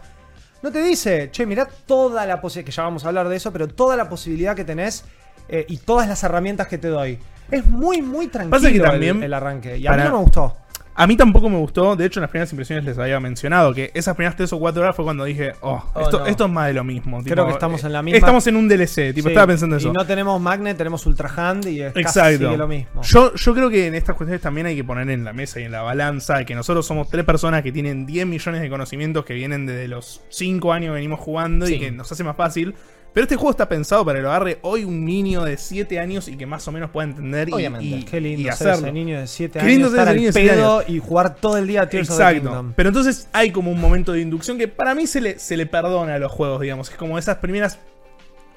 no 0.67 0.73
te 0.73 0.83
dice, 0.83 1.31
che, 1.31 1.47
mirá 1.47 1.67
toda 1.87 2.27
la 2.27 2.41
posibilidad, 2.41 2.67
que 2.67 2.73
ya 2.73 2.83
vamos 2.83 3.05
a 3.05 3.09
hablar 3.09 3.29
de 3.29 3.37
eso, 3.37 3.53
pero 3.53 3.69
toda 3.69 3.97
la 3.97 4.09
posibilidad 4.09 4.57
que 4.57 4.65
tenés 4.65 5.05
eh, 5.49 5.65
y 5.69 5.77
todas 5.79 6.09
las 6.09 6.23
herramientas 6.25 6.67
que 6.67 6.77
te 6.77 6.89
doy. 6.89 7.21
Es 7.53 7.65
muy, 7.65 8.03
muy 8.03 8.27
tranquilo 8.27 8.57
el- 8.67 8.83
también 8.83 9.23
el, 9.23 9.33
arranque. 9.33 9.79
Y 9.79 9.87
a 9.87 9.93
mí 9.93 10.03
no 10.11 10.11
me 10.19 10.25
gustó. 10.25 10.57
A 10.99 11.07
mí 11.07 11.17
tampoco 11.17 11.49
me 11.51 11.59
gustó. 11.59 11.95
De 11.95 12.07
hecho, 12.07 12.21
en 12.21 12.23
las 12.23 12.31
primeras 12.31 12.51
impresiones 12.53 12.85
les 12.85 12.99
había 12.99 13.21
mencionado 13.21 13.75
que 13.75 13.91
esas 13.95 14.15
primeras 14.17 14.35
3 14.37 14.51
o 14.55 14.59
4 14.59 14.83
horas 14.83 14.97
fue 14.97 15.05
cuando 15.05 15.25
dije, 15.25 15.53
oh, 15.61 15.85
Oh, 15.95 16.01
esto, 16.01 16.21
no. 16.21 16.27
esto 16.27 16.45
es 16.47 16.51
más 16.51 16.67
de 16.69 16.73
lo 16.75 16.85
mismo. 16.85 17.23
Creo 17.23 17.45
que 17.47 17.53
estamos 17.53 17.85
en 17.85 17.93
la 17.93 18.03
misma- 18.03 18.17
Estamos 18.17 18.47
en 18.47 18.57
un 18.57 18.67
DLC. 18.69 19.13
Tipo, 19.13 19.29
Sí, 19.29 19.33
estaba 19.33 19.47
pensando 19.47 19.77
eso. 19.77 19.89
Y 19.89 19.93
no 19.93 20.07
tenemos 20.07 20.41
Magnet, 20.41 20.77
tenemos 20.77 21.05
Ultra 21.07 21.31
Hand 21.37 21.67
y 21.69 21.83
es 21.83 21.93
casi 21.93 22.01
Exacto. 22.01 22.51
que 22.51 22.57
lo 22.57 22.67
mismo. 22.67 23.03
Yo, 23.03 23.35
yo 23.35 23.55
creo 23.55 23.69
que 23.69 23.87
en 23.87 23.95
estas 23.95 24.17
cuestiones 24.17 24.41
también 24.41 24.67
hay 24.67 24.75
que 24.77 24.85
poner 24.85 25.11
en 25.11 25.23
la 25.25 25.33
mesa 25.35 25.61
y 25.61 25.65
en 25.65 25.73
la 25.73 25.83
balanza 25.83 26.45
que 26.45 26.55
nosotros 26.55 26.87
somos 26.87 27.09
tres 27.11 27.25
personas 27.27 27.63
que 27.63 27.73
tienen 27.73 28.07
10 28.07 28.27
millones 28.27 28.63
de 28.63 28.71
conocimientos 28.71 29.25
que 29.25 29.35
vienen 29.35 29.67
desde 29.67 29.89
los 29.89 30.23
5 30.31 30.73
años 30.73 30.89
que 30.91 30.95
venimos 30.95 31.21
jugando 31.21 31.67
Sí. 31.67 31.75
y 31.75 31.79
que 31.79 31.91
nos 31.91 32.11
hace 32.11 32.25
más 32.25 32.37
fácil. 32.37 32.75
Pero 33.17 33.25
este 33.25 33.37
juego 33.37 33.51
está 33.53 33.67
pensado 33.67 34.05
para 34.05 34.19
que 34.19 34.23
lo 34.25 34.29
agarre 34.29 34.59
hoy 34.61 34.85
un 34.85 35.07
niño 35.07 35.43
de 35.43 35.57
7 35.57 35.99
años 35.99 36.29
y 36.29 36.37
que 36.37 36.45
más 36.45 36.69
o 36.69 36.73
menos 36.73 36.91
pueda 36.91 37.09
entender 37.09 37.49
y- 37.49 37.53
Obviamente. 37.55 37.87
y, 37.87 38.03
Qué 38.03 38.21
lindo 38.21 38.41
y 38.43 38.45
ser 38.45 38.53
hacerlo. 38.53 38.75
ese 38.89 38.93
niño 38.93 39.19
de 39.19 39.27
7 39.27 39.53
Qué 39.55 39.59
años, 39.61 39.71
lindo 39.73 39.89
ser 39.89 39.99
estar 40.01 40.09
al 40.09 40.17
niño 40.17 40.33
pedo 40.35 40.85
y 40.87 40.99
jugar 40.99 41.35
todo 41.37 41.57
el 41.57 41.67
día 41.67 41.81
a 41.81 41.89
Tears 41.89 42.11
of 42.11 42.17
the 42.19 42.23
Exacto. 42.23 42.43
Kingdom. 42.51 42.73
Pero 42.77 42.91
entonces 42.91 43.27
hay 43.33 43.53
como 43.53 43.71
un 43.71 43.81
momento 43.81 44.13
de 44.13 44.21
inducción 44.21 44.59
que 44.59 44.69
para 44.69 44.95
mí 44.95 45.07
se 45.07 45.23
le, 45.23 45.39
se 45.39 45.57
le 45.57 45.65
perdona 45.65 46.17
a 46.17 46.19
los 46.19 46.31
juegos, 46.31 46.61
digamos. 46.61 46.91
Es 46.91 46.97
como 46.97 47.17
esas 47.19 47.37
primeras 47.39 47.79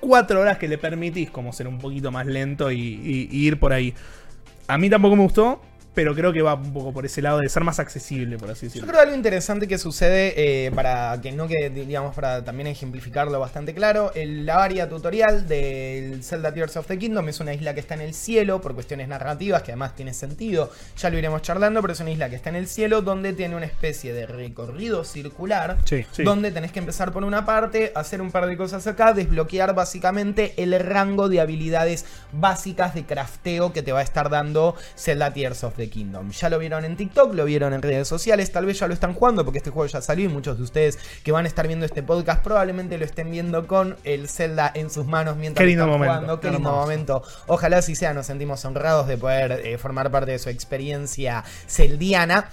cuatro 0.01 0.41
horas 0.41 0.57
que 0.57 0.67
le 0.67 0.77
permitís 0.77 1.31
como 1.31 1.53
ser 1.53 1.65
un 1.69 1.77
poquito 1.77 2.11
más 2.11 2.25
lento 2.25 2.69
y, 2.69 2.79
y- 2.81 3.29
y 3.31 3.47
ir 3.47 3.59
por 3.61 3.71
ahí. 3.71 3.93
A 4.67 4.77
mí 4.77 4.89
tampoco 4.89 5.15
me 5.15 5.23
gustó, 5.23 5.61
pero 5.93 6.15
creo 6.15 6.31
que 6.31 6.41
va 6.41 6.53
un 6.53 6.71
poco 6.73 6.93
por 6.93 7.05
ese 7.05 7.21
lado 7.21 7.39
de 7.39 7.49
ser 7.49 7.63
más 7.63 7.79
accesible, 7.79 8.37
por 8.37 8.49
así 8.51 8.61
Yo 8.61 8.69
decirlo. 8.69 8.87
creo 8.89 9.01
algo 9.01 9.15
interesante 9.15 9.67
que 9.67 9.77
sucede, 9.77 10.33
eh, 10.67 10.71
para 10.71 11.19
que 11.21 11.31
no 11.31 11.47
que 11.47 11.69
digamos, 11.69 12.15
para 12.15 12.43
también 12.43 12.67
ejemplificarlo 12.67 13.39
bastante 13.39 13.73
claro, 13.73 14.11
el, 14.15 14.45
la 14.45 14.63
área 14.63 14.87
tutorial 14.87 15.47
del 15.47 16.23
Zelda 16.23 16.53
Tears 16.53 16.77
of 16.77 16.87
the 16.87 16.97
Kingdom 16.97 17.27
es 17.29 17.39
una 17.39 17.53
isla 17.53 17.73
que 17.73 17.79
está 17.79 17.95
en 17.95 18.01
el 18.01 18.13
cielo 18.13 18.61
por 18.61 18.73
cuestiones 18.75 19.07
narrativas, 19.07 19.63
que 19.63 19.71
además 19.71 19.95
tiene 19.95 20.13
sentido, 20.13 20.71
ya 20.97 21.09
lo 21.09 21.17
iremos 21.17 21.41
charlando, 21.41 21.81
pero 21.81 21.93
es 21.93 21.99
una 21.99 22.11
isla 22.11 22.29
que 22.29 22.35
está 22.35 22.49
en 22.49 22.55
el 22.55 22.67
cielo 22.67 23.01
donde 23.01 23.33
tiene 23.33 23.55
una 23.55 23.65
especie 23.65 24.13
de 24.13 24.25
recorrido 24.25 25.03
circular, 25.03 25.77
Sí. 25.85 26.05
Sí. 26.11 26.23
donde 26.23 26.51
tenés 26.51 26.71
que 26.71 26.79
empezar 26.79 27.11
por 27.11 27.23
una 27.23 27.45
parte, 27.45 27.91
hacer 27.95 28.21
un 28.21 28.31
par 28.31 28.45
de 28.47 28.55
cosas 28.57 28.85
acá, 28.87 29.13
desbloquear 29.13 29.73
básicamente 29.73 30.53
el 30.57 30.79
rango 30.79 31.29
de 31.29 31.41
habilidades 31.41 32.05
básicas 32.31 32.93
de 32.93 33.03
crafteo 33.05 33.73
que 33.73 33.81
te 33.83 33.91
va 33.91 33.99
a 33.99 34.03
estar 34.03 34.29
dando 34.29 34.75
Zelda 34.95 35.33
Tears 35.33 35.63
of 35.63 35.77
the 35.79 35.89
Kingdom. 35.89 36.29
Ya 36.31 36.49
lo 36.49 36.59
vieron 36.59 36.85
en 36.85 36.95
TikTok, 36.95 37.33
lo 37.33 37.45
vieron 37.45 37.73
en 37.73 37.81
redes 37.81 38.07
sociales, 38.07 38.51
tal 38.51 38.65
vez 38.65 38.77
ya 38.79 38.87
lo 38.87 38.93
están 38.93 39.13
jugando 39.13 39.43
porque 39.43 39.57
este 39.57 39.71
juego 39.71 39.87
ya 39.87 40.01
salió 40.01 40.25
y 40.25 40.27
muchos 40.27 40.57
de 40.57 40.63
ustedes 40.63 40.99
que 41.23 41.31
van 41.31 41.45
a 41.45 41.47
estar 41.47 41.65
viendo 41.67 41.85
este 41.85 42.03
podcast 42.03 42.43
probablemente 42.43 42.97
lo 42.97 43.05
estén 43.05 43.31
viendo 43.31 43.65
con 43.65 43.95
el 44.03 44.29
Zelda 44.29 44.71
en 44.75 44.89
sus 44.89 45.05
manos 45.07 45.35
mientras 45.37 45.63
Qué 45.63 45.67
lindo 45.67 45.85
lo 45.87 45.93
están 45.93 45.99
momento. 45.99 46.21
jugando. 46.21 46.39
Qué 46.41 46.51
lindo 46.51 46.69
Hermoso. 46.69 46.81
momento. 46.81 47.23
Ojalá 47.47 47.77
así 47.77 47.95
sea, 47.95 48.13
nos 48.13 48.27
sentimos 48.27 48.63
honrados 48.65 49.07
de 49.07 49.17
poder 49.17 49.51
eh, 49.65 49.77
formar 49.77 50.11
parte 50.11 50.31
de 50.31 50.39
su 50.39 50.49
experiencia 50.49 51.43
celdiana. 51.67 52.49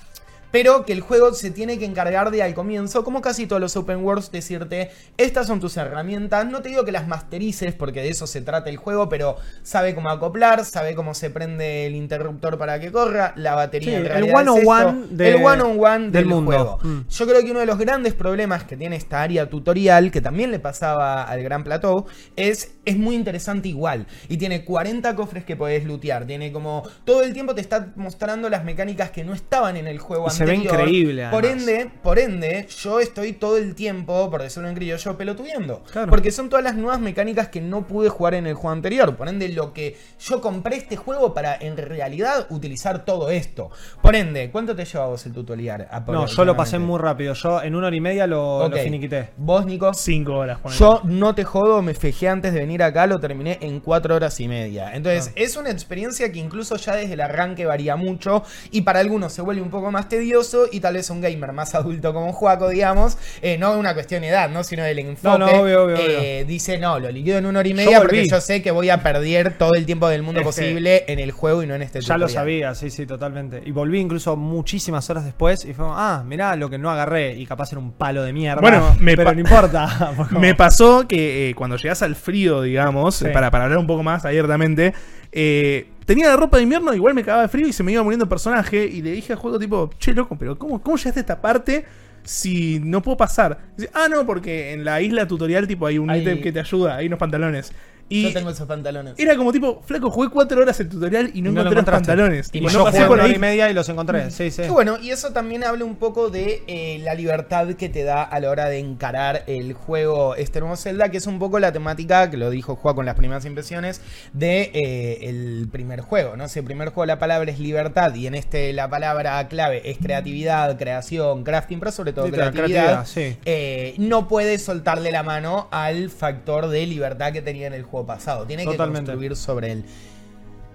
Pero 0.51 0.85
que 0.85 0.93
el 0.93 1.01
juego 1.01 1.33
se 1.35 1.51
tiene 1.51 1.79
que 1.79 1.85
encargar 1.85 2.31
de 2.31 2.43
al 2.43 2.55
comienzo, 2.55 3.05
como 3.05 3.21
casi 3.21 3.47
todos 3.47 3.61
los 3.61 3.77
open 3.77 4.05
worlds, 4.05 4.31
decirte, 4.31 4.91
estas 5.17 5.47
son 5.47 5.61
tus 5.61 5.77
herramientas. 5.77 6.47
No 6.47 6.63
te 6.63 6.69
digo 6.69 6.85
que 6.85 6.93
las 6.93 7.07
masterices, 7.09 7.75
porque 7.75 8.01
de 8.03 8.09
eso 8.11 8.27
se 8.27 8.41
trata 8.41 8.71
el 8.71 8.77
juego, 8.77 9.09
pero 9.09 9.37
sabe 9.63 9.95
cómo 9.95 10.11
acoplar, 10.11 10.65
sabe 10.65 10.95
cómo 10.95 11.15
se 11.15 11.31
prende 11.31 11.87
el 11.87 11.95
interruptor 11.95 12.59
para 12.59 12.81
que 12.81 12.91
corra, 12.93 13.33
la 13.37 13.55
batería 13.55 13.91
Sí, 13.91 13.95
en 14.07 14.07
el 14.07 14.25
es 14.29 14.35
one-on-one 14.35 15.03
esto, 15.05 15.15
de- 15.17 15.29
el 15.31 15.45
one-on-one 15.45 15.99
del 16.05 16.13
del, 16.13 16.27
mundo. 16.27 16.51
juego. 16.53 16.79
Mm. 16.83 17.09
Yo 17.09 17.27
creo 17.27 17.43
que 17.43 17.51
uno 17.51 17.61
de 17.61 17.67
los 17.67 17.79
grandes 17.79 18.15
problemas 18.15 18.65
que 18.65 18.77
tiene 18.77 18.97
esta 18.97 19.23
área 19.23 19.49
tutorial, 19.51 20.11
que 20.11 20.21
también 20.21 20.51
le 20.51 20.59
pasaba 20.59 21.25
al 21.25 21.43
Gran 21.43 21.65
Plateau, 21.65 22.07
es, 22.37 22.75
es 22.85 22.97
muy 22.97 23.15
interesante 23.15 23.69
igual. 23.69 24.07
Y 24.29 24.37
tiene 24.37 24.65
40 24.65 25.15
cofres 25.17 25.45
que 25.45 25.57
podés 25.57 25.85
lootear. 25.85 26.27
Tiene 26.27 26.53
como. 26.53 26.83
Todo 27.05 27.23
el 27.23 27.33
tiempo 27.33 27.55
te 27.55 27.61
está 27.61 27.93
mostrando 27.97 28.49
las 28.49 28.65
mecánicas 28.65 29.11
que 29.11 29.25
no 29.25 29.35
estaban 29.35 29.77
en 29.77 29.87
el 29.87 29.99
juego 29.99 30.27
Se 30.37 30.45
ve 30.45 30.55
increíble, 30.57 31.29
Por 31.31 31.45
ende, 31.47 31.91
por 32.03 32.19
ende, 32.19 32.67
yo 32.83 33.01
estoy 33.01 33.33
todo 33.33 33.57
el 33.57 33.75
tiempo, 33.75 34.31
por 34.31 34.43
decirlo 34.43 34.69
en 34.69 34.75
criollo, 34.75 35.17
pelotudeando. 35.17 35.83
Claro. 35.91 36.11
Porque 36.11 36.31
son 36.31 36.49
todas 36.49 36.65
las 36.65 36.75
nuevas 36.77 37.01
mecánicas 37.01 37.49
que 37.49 37.61
no 37.61 37.87
pude 37.87 38.09
jugar 38.09 38.35
en 38.35 38.47
el 38.47 38.55
juego 38.55 38.71
anterior. 38.71 39.17
Por 39.17 39.29
ende, 39.29 39.49
lo 39.49 39.73
que 39.73 39.97
yo 40.21 40.41
compré 40.41 40.77
este 40.77 40.97
juego 40.97 41.35
para 41.35 41.57
en 41.57 41.77
realidad 41.77 42.47
utilizar 42.51 43.05
todo 43.05 43.31
esto. 43.31 43.71
Por 44.03 44.15
ende, 44.17 44.51
¿cuánto 44.51 44.75
te 44.77 44.85
lleva 44.85 45.07
vos 45.07 45.25
el 45.27 45.33
tutorial? 45.33 45.89
No, 46.09 46.27
yo 46.27 46.45
lo 46.45 46.57
pasé 46.57 46.79
muy 46.79 46.99
rápido. 47.01 47.35
Yo 47.35 47.63
en 47.63 47.75
una 47.75 47.89
hora 47.89 47.97
y 47.97 48.01
media 48.01 48.27
lo, 48.27 48.59
Ok. 48.65 48.71
lo 48.73 48.77
finiquité. 48.79 49.31
Vos, 49.37 49.65
Nico. 49.67 49.93
5 49.95 50.33
horas. 50.33 50.59
Yo 50.79 51.01
no 51.05 51.35
te 51.35 51.45
jodo, 51.45 51.83
me 51.83 51.95
fijé 51.95 52.29
antes 52.29 52.53
de 52.53 52.61
venir 52.61 52.83
acá, 52.83 53.07
lo 53.07 53.19
terminé 53.19 53.59
en 53.61 53.81
4 53.81 54.15
horas 54.15 54.39
y 54.41 54.49
media. 54.49 54.95
Entonces, 54.95 55.29
Ah. 55.29 55.33
es 55.37 55.57
una 55.57 55.71
experiencia 55.71 56.31
que 56.33 56.39
incluso 56.39 56.77
ya 56.77 56.95
desde 56.97 57.15
el 57.15 57.21
arranque 57.21 57.67
varía 57.67 57.97
mucho 57.97 58.43
y 58.71 58.83
para 58.83 59.01
algunos 59.01 59.33
se 59.33 59.43
vuelve 59.43 59.63
un 59.63 59.71
poco 59.71 59.91
más 59.91 60.09
tedioso 60.09 60.26
y 60.73 60.81
tal 60.81 60.95
vez 60.95 61.09
un 61.11 61.21
gamer 61.21 61.53
más 61.53 61.75
adulto 61.75 62.13
como 62.13 62.33
Juaco, 62.33 62.69
digamos, 62.69 63.17
eh, 63.43 63.57
no 63.59 63.73
una 63.79 63.95
cuestión 63.95 64.23
de 64.23 64.29
edad, 64.29 64.51
¿no? 64.51 64.65
sino 64.65 64.83
del 64.83 64.99
enfoque, 64.99 65.39
No, 65.39 65.39
no, 65.39 65.47
obvio, 65.63 65.85
obvio, 65.85 65.97
eh, 65.99 66.45
dice, 66.47 66.79
no, 66.79 66.99
lo 66.99 67.11
liquido 67.11 67.39
en 67.39 67.47
una 67.47 67.61
hora 67.61 67.69
y 67.69 67.75
media 67.75 67.99
porque 68.01 68.17
volví. 68.19 68.29
yo 68.31 68.41
sé 68.41 68.63
que 68.63 68.71
voy 68.71 68.91
a 68.91 69.03
perder 69.03 69.57
todo 69.57 69.75
el 69.75 69.87
tiempo 69.87 70.09
del 70.09 70.23
mundo 70.23 70.41
Es 70.41 70.45
que 70.45 70.49
posible 70.49 71.05
en 71.09 71.19
el 71.19 71.31
juego 71.33 71.63
y 71.63 71.67
no 71.67 71.75
en 71.75 71.83
este 71.83 72.01
Ya 72.01 72.19
lo 72.19 72.29
sabía, 72.29 72.75
sí, 72.75 72.91
sí, 72.91 73.07
totalmente. 73.07 73.63
Y 73.65 73.71
volví 73.71 74.01
incluso 74.01 74.37
muchísimas 74.37 75.09
horas 75.11 75.25
después 75.25 75.65
y 75.65 75.75
fue, 75.75 75.87
ah, 75.89 76.23
mirá 76.27 76.57
lo 76.57 76.69
que 76.71 76.79
no 76.79 76.91
agarré. 76.91 77.35
Y 77.35 77.47
capaz 77.47 77.73
era 77.73 77.81
un 77.81 77.93
palo 77.93 78.23
de 78.23 78.33
mierda. 78.33 78.61
Bueno, 78.61 78.97
me 79.01 79.17
pero 79.17 79.33
no 79.33 79.41
importa. 79.41 80.13
Me 80.31 80.55
pasó 80.55 81.07
que 81.07 81.51
eh, 81.51 81.55
cuando 81.55 81.77
llegas 81.77 82.03
al 82.03 82.17
frío, 82.17 82.63
digamos, 82.63 83.17
Sí. 83.17 83.27
para, 83.33 83.51
para 83.51 83.65
hablar 83.65 83.79
un 83.79 83.87
poco 83.87 84.03
más 84.03 84.25
abiertamente, 84.25 84.93
eh, 85.33 85.89
tenía 86.05 86.29
la 86.29 86.37
ropa 86.37 86.57
de 86.59 86.63
invierno, 86.65 86.95
igual 86.95 87.15
me 87.15 87.23
cagaba 87.23 87.43
de 87.43 87.49
frío 87.49 87.67
y 87.69 87.73
se 87.73 87.83
me 87.83 87.93
iba 87.93 88.03
muriendo 88.03 88.25
el 88.25 88.29
personaje. 88.29 88.87
Y 88.87 89.03
le 89.03 89.13
dije 89.13 89.33
al 89.33 89.39
juego, 89.39 89.59
tipo, 89.59 89.91
che, 89.99 90.13
loco, 90.15 90.37
pero 90.39 90.59
¿cómo, 90.59 90.81
cómo 90.83 90.97
llegaste 90.97 91.21
a 91.21 91.23
esta 91.23 91.41
parte 91.41 91.85
si 92.23 92.79
no 92.81 93.03
puedo 93.03 93.17
pasar? 93.17 93.59
Dice, 93.77 93.91
ah, 93.95 94.09
no, 94.09 94.25
porque 94.27 94.73
en 94.73 94.85
la 94.85 95.01
isla 95.01 95.27
tutorial, 95.27 95.67
tipo, 95.67 95.87
hay 95.87 95.99
un 95.99 96.11
Hay- 96.11 96.23
ítem 96.23 96.41
que 96.41 96.53
te 96.53 96.61
ayuda, 96.61 96.97
hay 96.97 97.07
unos 97.07 97.19
pantalones. 97.19 97.73
Y 98.09 98.23
Yo 98.23 98.33
tengo 98.33 98.51
esos 98.51 98.67
pantalones. 98.69 99.15
era 99.19 99.37
como 99.37 99.53
tipo, 99.53 99.83
flaco, 99.85 100.11
jugué 100.11 100.29
cuatro 100.31 100.61
horas 100.63 100.79
el 100.81 100.89
tutorial 100.89 101.31
y 101.35 101.43
no, 101.43 101.51
encontré 101.51 101.75
los 101.75 101.85
pantalones. 101.85 102.49
Y 102.49 102.51
Tipo, 102.53 102.65
Y 102.65 102.73
no 102.73 102.79
yo 102.79 102.85
pasé 102.85 102.99
jugué 102.99 103.09
por 103.09 103.15
una 103.15 103.25
hora 103.25 103.31
ahí. 103.33 103.37
y 103.37 103.41
media 103.41 103.71
y 103.71 103.75
los 103.75 103.89
encontré. 103.89 104.31
Sí, 104.31 104.51
sí. 104.51 104.63
Y 104.63 104.69
bueno, 104.69 104.97
y 105.01 105.11
eso 105.11 105.33
también 105.33 105.65
habla 105.65 105.85
un 105.85 105.97
poco 105.97 106.31
de 106.31 106.63
eh, 106.69 107.01
la 107.03 107.15
libertad 107.15 107.69
que 107.75 107.89
te 107.89 108.05
da 108.05 108.23
a 108.23 108.39
la 108.41 108.51
hora 108.51 108.67
de 108.69 108.79
encarar 108.79 109.43
el 109.47 109.73
juego 109.73 110.37
este 110.37 110.61
nuevo 110.61 110.77
Zelda, 110.77 111.09
que 111.11 111.17
es 111.17 111.27
un 111.27 111.39
poco 111.39 111.59
la 111.59 111.73
temática, 111.73 112.31
que 112.31 112.37
lo 112.37 112.51
dijo 112.51 112.77
Juan 112.77 112.95
con 112.95 113.07
las 113.07 113.17
primeras 113.17 113.45
impresiones, 113.45 114.01
de 114.33 114.71
eh, 114.73 115.29
el 115.29 115.69
primer 115.73 116.01
juego, 116.01 116.37
¿no? 116.37 116.49
Si 116.49 116.59
el 116.61 116.65
primer 116.65 116.91
juego 116.91 117.07
la 117.07 117.19
palabra 117.19 117.51
es 117.51 117.59
libertad 117.59 118.15
y 118.15 118.27
en 118.27 118.35
este 118.35 118.73
la 118.73 118.89
palabra 118.89 119.47
clave 119.49 119.83
es 119.91 119.99
creatividad, 119.99 120.79
creación, 120.79 121.43
crafting, 121.45 121.79
pero 121.81 121.91
sobre 121.91 122.13
todo 122.13 122.27
creatividad, 122.31 123.05
creatividad, 123.05 123.07
sí. 123.07 123.37
eh, 123.45 123.95
no 123.99 124.29
puedes 124.29 124.63
soltarle 124.63 125.11
la 125.11 125.23
mano 125.23 125.69
al 125.71 126.11
factor 126.11 126.69
de 126.69 126.87
libertad 126.87 127.33
que 127.33 127.43
tenía 127.43 127.67
en 127.67 127.75
el 127.75 127.83
juego 127.83 127.96
pasado. 128.05 128.45
Tiene 128.47 128.65
Totalmente. 128.65 129.01
que 129.01 129.13
construir 129.13 129.37
sobre 129.37 129.73
él. 129.73 129.85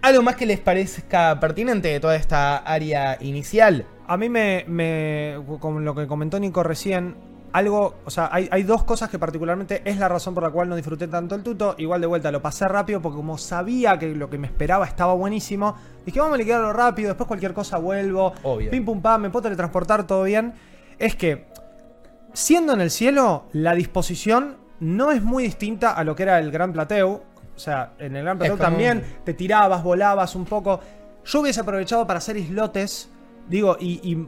¿Algo 0.02 0.24
más 0.24 0.36
que 0.36 0.48
les 0.48 0.60
parezca 0.60 1.40
pertinente 1.40 1.90
de 1.90 2.00
toda 2.00 2.16
esta 2.16 2.58
área 2.58 3.18
inicial? 3.22 3.86
A 4.08 4.18
mí 4.18 4.30
me, 4.30 4.66
me. 4.68 5.38
Con 5.60 5.86
lo 5.86 5.94
que 5.94 6.08
comentó 6.08 6.40
Nico 6.40 6.64
recién. 6.64 7.16
Algo. 7.54 7.96
O 8.06 8.10
sea, 8.10 8.30
hay, 8.32 8.50
hay 8.52 8.64
dos 8.64 8.84
cosas 8.84 9.10
que 9.10 9.20
particularmente 9.20 9.84
es 9.86 9.98
la 9.98 10.08
razón 10.08 10.34
por 10.34 10.42
la 10.42 10.50
cual 10.50 10.70
no 10.70 10.76
disfruté 10.76 11.08
tanto 11.08 11.36
el 11.36 11.44
tuto. 11.44 11.76
Igual 11.78 12.02
de 12.02 12.08
vuelta 12.08 12.32
lo 12.32 12.42
pasé 12.42 12.68
rápido 12.68 13.00
porque 13.00 13.18
como 13.18 13.38
sabía 13.38 14.00
que 14.00 14.08
lo 14.16 14.28
que 14.30 14.40
me 14.40 14.48
esperaba 14.48 14.86
estaba 14.86 15.14
buenísimo. 15.14 15.76
Dije, 16.04 16.20
vamos 16.20 16.34
a 16.34 16.38
liquidarlo 16.38 16.74
rápido. 16.74 17.10
Después 17.10 17.28
cualquier 17.28 17.54
cosa 17.54 17.78
vuelvo. 17.78 18.34
Obvio. 18.42 18.72
Pim 18.72 18.84
pum 18.84 19.02
pam, 19.02 19.22
me 19.22 19.30
puedo 19.30 19.44
teletransportar, 19.44 20.08
todo 20.08 20.24
bien. 20.24 20.54
Es 20.98 21.16
que. 21.16 21.46
Siendo 22.34 22.74
en 22.74 22.82
el 22.82 22.90
cielo, 22.90 23.46
la 23.52 23.76
disposición 23.76 24.61
no 24.82 25.12
es 25.12 25.24
muy 25.24 25.44
distinta 25.46 25.94
a 25.94 26.04
lo 26.04 26.16
que 26.16 26.24
era 26.24 26.38
el 26.40 26.52
Gran 26.52 26.74
Plateu. 26.74 27.22
O 27.56 27.60
sea, 27.60 27.94
en 28.00 28.16
el 28.18 28.24
Gran 28.24 28.38
Plateu 28.38 28.58
como 28.58 28.68
también 28.70 29.02
te 29.24 29.34
tirabas, 29.34 29.82
volabas 29.84 30.36
un 30.36 30.44
poco. 30.46 30.80
Yo 31.24 31.40
hubiese 31.42 31.62
aprovechado 31.62 32.06
para 32.06 32.18
hacer 32.18 32.36
islotes, 32.36 33.10
digo, 33.48 33.78
y, 33.80 34.00
y 34.04 34.28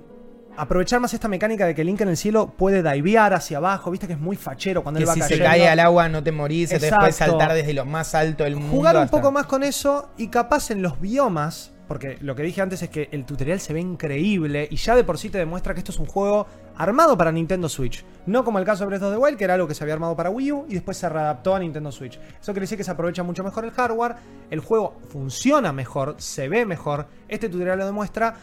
aprovechar 0.55 0.99
más 0.99 1.13
esta 1.13 1.27
mecánica 1.27 1.65
de 1.65 1.73
que 1.73 1.83
Link 1.83 1.99
en 2.01 2.09
el 2.09 2.17
cielo 2.17 2.53
puede 2.55 2.83
divear 2.93 3.33
hacia 3.33 3.57
abajo, 3.57 3.89
viste 3.89 4.05
que 4.05 4.13
es 4.13 4.19
muy 4.19 4.35
fachero 4.35 4.83
cuando 4.83 4.99
Que 4.99 5.03
él 5.05 5.09
va 5.09 5.13
si 5.15 5.21
se 5.21 5.27
cayendo. 5.29 5.45
cae 5.49 5.67
al 5.69 5.79
agua 5.79 6.07
no 6.09 6.21
te 6.23 6.31
morís, 6.31 6.69
se 6.69 6.79
te 6.79 6.89
puede 6.89 7.09
Exacto. 7.09 7.39
saltar 7.39 7.53
desde 7.55 7.73
lo 7.73 7.85
más 7.85 8.13
alto 8.13 8.43
del 8.43 8.55
mundo. 8.57 8.69
Jugar 8.71 8.95
un 8.95 9.01
hasta- 9.03 9.17
poco 9.17 9.31
más 9.31 9.47
con 9.47 9.63
eso 9.63 10.09
y 10.17 10.27
capaz 10.27 10.69
en 10.69 10.83
los 10.83 11.01
biomas, 11.01 11.73
porque 11.87 12.17
lo 12.21 12.35
que 12.35 12.43
dije 12.43 12.61
antes 12.61 12.83
es 12.83 12.89
que 12.89 13.09
el 13.11 13.25
tutorial 13.25 13.59
se 13.59 13.73
ve 13.73 13.79
increíble 13.79 14.67
y 14.69 14.75
ya 14.75 14.95
de 14.95 15.03
por 15.03 15.17
sí 15.17 15.29
te 15.31 15.39
demuestra 15.39 15.73
que 15.73 15.79
esto 15.79 15.91
es 15.91 15.97
un 15.99 16.05
juego 16.05 16.45
armado 16.77 17.17
para 17.17 17.31
Nintendo 17.31 17.69
Switch. 17.69 18.03
No 18.25 18.43
como 18.43 18.59
el 18.59 18.65
caso 18.65 18.83
de 18.83 18.87
Breath 18.87 19.03
of 19.03 19.13
the 19.13 19.17
Wild, 19.17 19.37
que 19.37 19.43
era 19.43 19.53
algo 19.53 19.67
que 19.67 19.75
se 19.75 19.83
había 19.83 19.93
armado 19.93 20.15
para 20.15 20.29
Wii 20.29 20.51
U 20.51 20.65
y 20.69 20.73
después 20.73 20.97
se 20.97 21.09
readaptó 21.09 21.55
a 21.55 21.59
Nintendo 21.59 21.91
Switch. 21.91 22.19
Eso 22.41 22.51
quiere 22.53 22.61
decir 22.61 22.77
que 22.77 22.83
se 22.83 22.91
aprovecha 22.91 23.23
mucho 23.23 23.43
mejor 23.43 23.65
el 23.65 23.71
hardware, 23.71 24.15
el 24.49 24.59
juego 24.59 24.97
funciona 25.09 25.73
mejor, 25.73 26.15
se 26.17 26.47
ve 26.47 26.65
mejor, 26.65 27.07
este 27.27 27.49
tutorial 27.49 27.79
lo 27.79 27.85
demuestra. 27.85 28.35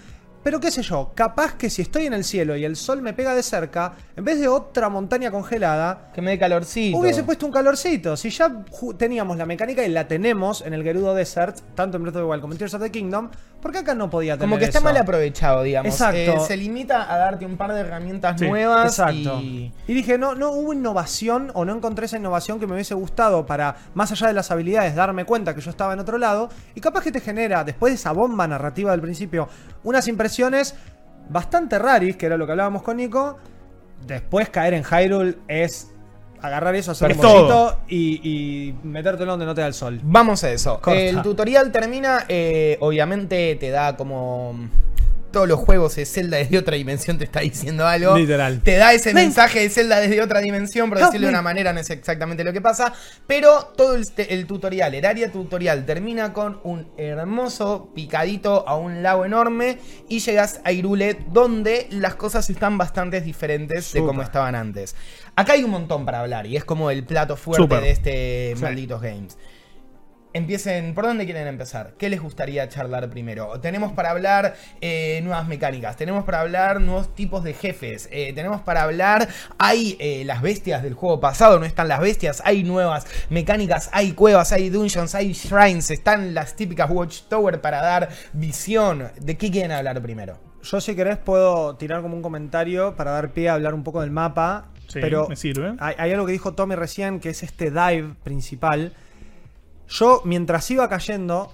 Pero 0.43 0.59
qué 0.59 0.71
sé 0.71 0.81
yo, 0.83 1.13
capaz 1.15 1.55
que 1.55 1.69
si 1.69 1.83
estoy 1.83 2.07
en 2.07 2.15
el 2.15 2.25
cielo 2.25 2.57
y 2.57 2.65
el 2.65 2.75
sol 2.77 3.03
me 3.03 3.13
pega 3.13 3.35
de 3.35 3.43
cerca, 3.43 3.93
en 4.17 4.25
vez 4.25 4.41
de 4.41 4.49
otra 4.49 4.89
montaña 4.89 5.31
congelada, 5.31 6.11
Que 6.15 6.23
me 6.23 6.31
dé 6.31 6.39
calorcito. 6.39 6.97
Hubiese 6.97 7.25
puesto 7.25 7.45
un 7.45 7.53
calorcito. 7.53 8.17
Si 8.17 8.31
ya 8.31 8.65
teníamos 8.97 9.37
la 9.37 9.45
mecánica 9.45 9.85
y 9.85 9.91
la 9.91 10.09
tenemos 10.09 10.63
en 10.63 10.73
el 10.73 10.83
Gerudo 10.83 11.15
Desert, 11.15 11.61
tanto 11.75 11.99
en 11.99 12.05
Breath 12.05 12.17
of 12.17 12.23
the 12.23 12.27
Wild 12.27 12.41
como 12.41 12.55
en 12.55 12.59
Tears 12.59 12.73
of 12.73 12.81
the 12.81 12.91
Kingdom, 12.91 13.29
¿por 13.61 13.73
qué 13.73 13.79
acá 13.79 13.95
no 13.95 14.09
podía 14.11 14.35
tener 14.35 14.49
Como 14.49 14.59
que 14.59 14.65
está 14.65 14.79
eso? 14.79 14.85
mal 14.85 14.97
aprovechado, 14.97 15.63
digamos. 15.63 15.93
Exacto. 15.93 16.19
Eh, 16.19 16.41
se 16.47 16.57
limita 16.57 17.13
a 17.13 17.19
darte 17.19 17.47
un 17.47 17.57
par 17.57 17.73
de 17.73 17.81
herramientas 17.81 18.39
Sí, 18.39 18.49
nuevas 18.49 18.87
Exacto. 18.99 19.41
y... 19.41 19.73
Y 19.87 19.95
dije, 19.95 20.19
no, 20.19 20.35
no 20.35 20.51
hubo 20.53 20.73
innovación 20.73 21.51
o 21.55 21.65
no 21.65 21.75
encontré 21.75 22.07
esa 22.07 22.17
innovación 22.17 22.59
que 22.59 22.67
me 22.67 22.75
hubiese 22.75 22.95
gustado 22.95 23.47
para, 23.47 23.77
más 23.95 24.13
allá 24.13 24.29
de 24.29 24.33
las 24.35 24.51
habilidades, 24.51 24.95
darme 24.95 25.25
cuenta 25.25 25.55
que 25.55 25.61
yo 25.61 25.71
estaba 25.71 25.93
en 25.93 26.01
otro 26.01 26.19
lado. 26.19 26.49
Y 26.75 26.81
capaz 26.81 27.03
que 27.03 27.13
te 27.13 27.21
genera, 27.21 27.65
después 27.65 27.93
de 27.93 27.97
esa 27.97 28.13
bomba 28.13 28.47
narrativa 28.49 28.91
del 28.93 29.01
principio, 29.01 29.49
unas 29.85 30.09
impresiones 30.09 30.75
bastante 31.29 31.79
raris, 31.79 32.17
que 32.17 32.27
era 32.27 32.37
lo 32.37 32.47
que 32.47 32.53
hablábamos 32.53 32.83
con 32.83 32.97
Nico. 32.97 33.37
Después 34.07 34.49
caer 34.49 34.75
en 34.75 34.83
Hyrule 34.85 35.37
es 35.47 35.93
agarrar 36.43 36.75
eso, 36.75 36.93
hacer 36.93 37.17
un 37.17 37.21
y, 37.89 38.21
y 38.23 38.75
metértelo 38.83 39.33
donde 39.33 39.47
no 39.47 39.55
te 39.55 39.61
da 39.61 39.67
el 39.67 39.75
sol. 39.75 40.01
Vamos 40.03 40.45
a 40.45 40.51
eso. 40.51 40.81
Corta. 40.81 40.99
El 40.99 41.23
tutorial 41.23 41.73
termina, 41.73 42.25
eh, 42.29 42.77
obviamente 42.81 43.57
te 43.57 43.71
da 43.71 43.97
como... 43.97 44.55
Todos 45.31 45.49
los 45.49 45.61
juegos 45.61 45.97
de 45.97 46.07
Zelda 46.07 46.39
desde 46.39 46.59
otra 46.59 46.77
dimensión 46.77 47.19
te 47.19 47.25
está 47.25 47.41
diciendo 47.41 47.87
algo. 47.87 48.17
Literal. 48.17 48.61
Te 48.63 48.77
da 48.77 48.93
ese 48.93 49.15
mensaje 49.15 49.61
de 49.61 49.71
Zelda 49.71 50.01
desde 50.01 50.21
otra 50.23 50.41
dimensión, 50.41 50.89
por 50.89 50.99
decirlo 50.99 51.27
de 51.27 51.33
una 51.33 51.43
manera, 51.43 51.73
no 51.73 51.81
es 51.81 51.91
exactamente 51.91 52.45
lo 52.45 52.53
que 52.53 52.61
pasa. 52.61 52.93
Pero 53.27 53.73
todo 53.77 53.95
el, 53.95 54.07
el 54.17 54.47
tutorial, 54.47 54.95
el 54.95 55.05
área 55.05 55.31
tutorial, 55.31 55.87
termina 55.87 56.33
con 56.33 56.61
un 56.65 56.91
hermoso 56.97 57.91
picadito 57.95 58.69
a 58.69 58.77
un 58.77 59.03
lago 59.03 59.25
enorme 59.25 59.79
y 60.09 60.21
llegas 60.21 60.61
a 60.65 60.73
Irule, 60.73 61.19
donde 61.31 61.87
las 61.91 62.15
cosas 62.15 62.49
están 62.51 62.79
bastante 62.79 63.21
diferentes 63.21 63.93
de 63.93 64.01
como 64.01 64.23
estaban 64.23 64.55
antes. 64.55 64.97
Acá 65.37 65.53
hay 65.53 65.63
un 65.65 65.71
montón 65.71 66.05
para 66.05 66.21
hablar 66.21 66.47
y 66.47 66.57
es 66.57 66.65
como 66.65 66.91
el 66.91 67.05
plato 67.05 67.37
fuerte 67.37 67.81
de 67.81 67.91
este 67.91 68.55
Sí. 68.57 68.63
malditos 68.63 69.01
games. 69.01 69.37
Empiecen, 70.33 70.95
¿por 70.95 71.07
dónde 71.07 71.25
quieren 71.25 71.49
empezar? 71.49 71.95
¿Qué 71.99 72.09
les 72.09 72.21
gustaría 72.21 72.69
charlar 72.69 73.11
primero? 73.11 73.59
Tenemos 73.59 73.91
para 73.93 74.11
hablar 74.11 74.55
eh, 74.81 75.19
nuevas 75.25 75.49
mecánicas, 75.49 75.97
tenemos 75.97 76.23
para 76.25 76.41
hablar 76.41 76.81
nuevos 76.81 77.13
tipos 77.17 77.43
de 77.43 77.53
jefes, 77.53 78.09
eh, 78.13 78.33
tenemos 78.33 78.61
para 78.61 78.85
hablar, 78.85 79.27
hay 79.59 79.97
eh, 79.99 80.23
las 80.25 80.41
bestias 80.41 80.85
del 80.85 80.95
juego 80.95 81.19
pasado, 81.19 81.59
no 81.59 81.67
están 81.67 81.89
las 81.89 81.99
bestias, 81.99 82.43
hay 82.45 82.63
nuevas 82.63 83.09
mecánicas, 83.29 83.91
hay 83.93 84.13
cuevas, 84.13 84.53
hay 84.53 84.71
dungeons, 84.71 85.17
hay 85.17 85.33
shrines, 85.33 85.91
están 85.91 86.33
las 86.33 86.55
típicas 86.55 86.89
Watchtower 86.89 87.61
para 87.61 87.83
dar 87.83 88.11
visión. 88.33 89.11
¿De 89.21 89.37
qué 89.37 89.51
quieren 89.51 89.73
hablar 89.73 90.01
primero? 90.01 90.39
Yo 90.63 90.81
si 90.81 90.95
querés 90.95 91.19
puedo 91.19 91.75
tirar 91.75 92.03
como 92.03 92.15
un 92.15 92.23
comentario 92.23 92.95
para 92.95 93.11
dar 93.11 93.33
pie 93.33 93.49
a 93.49 93.55
hablar 93.55 93.75
un 93.75 93.83
poco 93.83 94.01
del 94.01 94.13
mapa. 94.13 94.69
Sí, 94.87 95.01
pero 95.01 95.29
me 95.29 95.35
sirve. 95.35 95.75
Hay, 95.81 95.97
hay 95.99 96.13
algo 96.13 96.27
que 96.27 96.33
dijo 96.33 96.53
Tommy 96.55 96.77
recién, 96.77 97.19
que 97.19 97.31
es 97.31 97.43
este 97.43 97.71
dive 97.71 98.15
principal. 98.23 98.93
Yo, 99.91 100.23
mientras 100.25 100.71
iba 100.71 100.89
cayendo, 100.89 101.53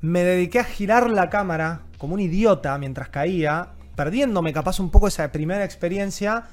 me 0.00 0.22
dediqué 0.22 0.60
a 0.60 0.64
girar 0.64 1.10
la 1.10 1.28
cámara 1.28 1.82
como 1.98 2.14
un 2.14 2.20
idiota 2.20 2.78
mientras 2.78 3.08
caía, 3.08 3.70
perdiéndome 3.96 4.52
capaz 4.52 4.78
un 4.78 4.90
poco 4.90 5.08
esa 5.08 5.30
primera 5.32 5.64
experiencia, 5.64 6.44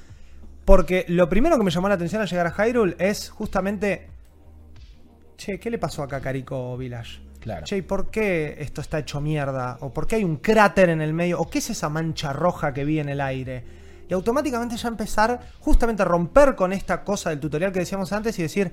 porque 0.64 1.04
lo 1.08 1.28
primero 1.28 1.56
que 1.56 1.64
me 1.64 1.70
llamó 1.70 1.88
la 1.88 1.94
atención 1.94 2.22
al 2.22 2.28
llegar 2.28 2.46
a 2.48 2.50
Hyrule 2.50 2.96
es 2.98 3.30
justamente... 3.30 4.08
Che, 5.36 5.58
¿qué 5.58 5.70
le 5.70 5.78
pasó 5.78 6.02
acá 6.02 6.16
a 6.16 6.20
Carico 6.20 6.76
Village? 6.76 7.20
Claro. 7.40 7.64
Che, 7.64 7.76
¿y 7.76 7.82
por 7.82 8.10
qué 8.10 8.56
esto 8.58 8.80
está 8.80 8.98
hecho 8.98 9.20
mierda? 9.20 9.78
¿O 9.80 9.92
por 9.92 10.06
qué 10.06 10.16
hay 10.16 10.24
un 10.24 10.36
cráter 10.36 10.88
en 10.88 11.00
el 11.00 11.12
medio? 11.12 11.40
¿O 11.40 11.48
qué 11.48 11.58
es 11.58 11.70
esa 11.70 11.88
mancha 11.88 12.32
roja 12.32 12.72
que 12.72 12.84
vi 12.84 12.98
en 12.98 13.08
el 13.08 13.20
aire? 13.20 13.64
Y 14.08 14.14
automáticamente 14.14 14.76
ya 14.76 14.88
empezar 14.88 15.40
justamente 15.60 16.02
a 16.02 16.04
romper 16.04 16.54
con 16.54 16.72
esta 16.72 17.04
cosa 17.04 17.30
del 17.30 17.40
tutorial 17.40 17.72
que 17.72 17.80
decíamos 17.80 18.12
antes 18.12 18.38
y 18.38 18.42
decir, 18.42 18.72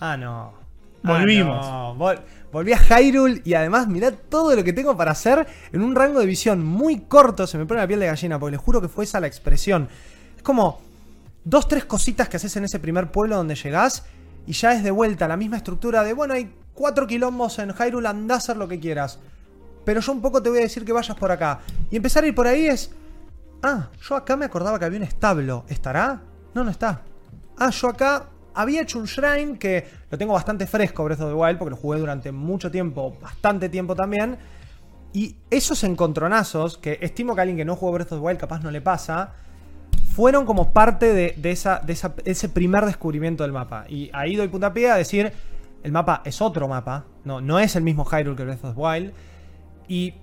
ah, 0.00 0.16
no. 0.16 0.63
Ah, 1.04 1.18
Volvimos. 1.18 1.66
no, 1.66 1.96
vol- 1.96 2.20
volví 2.52 2.72
a 2.72 2.78
Hyrule 2.78 3.42
y 3.44 3.54
además 3.54 3.86
mirá 3.88 4.10
todo 4.12 4.54
lo 4.56 4.64
que 4.64 4.72
tengo 4.72 4.96
para 4.96 5.10
hacer 5.12 5.46
en 5.72 5.82
un 5.82 5.94
rango 5.94 6.20
de 6.20 6.26
visión 6.26 6.64
muy 6.64 7.00
corto. 7.00 7.46
Se 7.46 7.58
me 7.58 7.66
pone 7.66 7.80
la 7.80 7.86
piel 7.86 8.00
de 8.00 8.06
gallina 8.06 8.38
porque 8.38 8.52
les 8.56 8.60
juro 8.60 8.80
que 8.80 8.88
fue 8.88 9.04
esa 9.04 9.20
la 9.20 9.26
expresión. 9.26 9.88
Es 10.36 10.42
como 10.42 10.80
dos, 11.44 11.68
tres 11.68 11.84
cositas 11.84 12.28
que 12.28 12.36
haces 12.38 12.56
en 12.56 12.64
ese 12.64 12.78
primer 12.78 13.10
pueblo 13.10 13.36
donde 13.36 13.54
llegás 13.54 14.04
y 14.46 14.52
ya 14.52 14.72
es 14.74 14.82
de 14.82 14.90
vuelta 14.90 15.26
la 15.28 15.36
misma 15.36 15.56
estructura 15.58 16.02
de, 16.02 16.12
bueno, 16.12 16.34
hay 16.34 16.52
cuatro 16.74 17.06
quilombos 17.06 17.58
en 17.58 17.72
Hyrule, 17.72 18.08
andá 18.08 18.34
a 18.34 18.38
hacer 18.38 18.56
lo 18.56 18.66
que 18.68 18.78
quieras. 18.80 19.18
Pero 19.84 20.00
yo 20.00 20.12
un 20.12 20.20
poco 20.22 20.42
te 20.42 20.48
voy 20.48 20.58
a 20.58 20.62
decir 20.62 20.84
que 20.84 20.92
vayas 20.92 21.16
por 21.16 21.30
acá. 21.30 21.60
Y 21.90 21.96
empezar 21.96 22.24
a 22.24 22.26
ir 22.26 22.34
por 22.34 22.46
ahí 22.46 22.66
es, 22.66 22.90
ah, 23.62 23.88
yo 24.02 24.16
acá 24.16 24.36
me 24.36 24.44
acordaba 24.46 24.78
que 24.78 24.84
había 24.86 24.98
un 24.98 25.04
establo. 25.04 25.64
¿Estará? 25.68 26.20
No, 26.54 26.64
no 26.64 26.70
está. 26.70 27.02
Ah, 27.58 27.70
yo 27.70 27.88
acá 27.88 28.28
había 28.54 28.82
hecho 28.82 28.98
un 28.98 29.06
shrine 29.06 29.58
que 29.58 29.86
lo 30.10 30.18
tengo 30.18 30.32
bastante 30.32 30.66
fresco, 30.66 31.04
Breath 31.04 31.20
of 31.20 31.28
the 31.28 31.34
Wild, 31.34 31.58
porque 31.58 31.70
lo 31.70 31.76
jugué 31.76 31.98
durante 31.98 32.32
mucho 32.32 32.70
tiempo, 32.70 33.16
bastante 33.20 33.68
tiempo 33.68 33.94
también. 33.94 34.36
Y 35.12 35.36
esos 35.50 35.84
encontronazos, 35.84 36.78
que 36.78 36.98
estimo 37.00 37.34
que 37.34 37.40
a 37.40 37.42
alguien 37.42 37.56
que 37.56 37.64
no 37.64 37.76
jugó 37.76 37.92
Breath 37.92 38.12
of 38.12 38.18
the 38.20 38.24
Wild 38.24 38.38
capaz 38.38 38.62
no 38.62 38.70
le 38.70 38.80
pasa, 38.80 39.34
fueron 40.14 40.46
como 40.46 40.72
parte 40.72 41.12
de, 41.12 41.50
esa, 41.50 41.80
de 41.80 41.96
ese 42.24 42.48
primer 42.48 42.84
descubrimiento 42.86 43.42
del 43.42 43.52
mapa. 43.52 43.84
Y 43.88 44.10
ahí 44.12 44.36
doy 44.36 44.48
puntapié 44.48 44.90
a 44.90 44.96
decir, 44.96 45.32
el 45.82 45.92
mapa 45.92 46.22
es 46.24 46.40
otro 46.40 46.68
mapa, 46.68 47.04
no, 47.24 47.40
no 47.40 47.58
es 47.58 47.76
el 47.76 47.82
mismo 47.82 48.04
Hyrule 48.04 48.36
que 48.36 48.44
Breath 48.44 48.64
of 48.64 48.74
the 48.74 48.80
Wild. 48.80 49.12
Y 49.88 50.14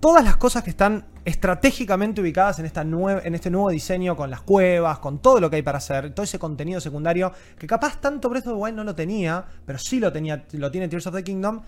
todas 0.00 0.24
las 0.24 0.36
cosas 0.36 0.62
que 0.62 0.70
están 0.70 1.04
estratégicamente 1.26 2.20
ubicadas 2.20 2.60
en, 2.60 2.66
esta 2.66 2.82
en 2.82 3.34
este 3.34 3.50
nuevo 3.50 3.68
diseño, 3.70 4.14
con 4.14 4.30
las 4.30 4.42
cuevas, 4.42 5.00
con 5.00 5.18
todo 5.18 5.40
lo 5.40 5.50
que 5.50 5.56
hay 5.56 5.62
para 5.62 5.78
hacer, 5.78 6.14
todo 6.14 6.22
ese 6.22 6.38
contenido 6.38 6.80
secundario, 6.80 7.32
que 7.58 7.66
capaz 7.66 8.00
tanto 8.00 8.30
Breath 8.30 8.46
of 8.46 8.52
the 8.52 8.58
Wild 8.58 8.76
no 8.76 8.84
lo 8.84 8.94
tenía, 8.94 9.44
pero 9.66 9.76
sí 9.76 9.98
lo, 9.98 10.12
tenía, 10.12 10.44
lo 10.52 10.70
tiene 10.70 10.86
Tears 10.86 11.08
of 11.08 11.16
the 11.16 11.24
Kingdom, 11.24 11.60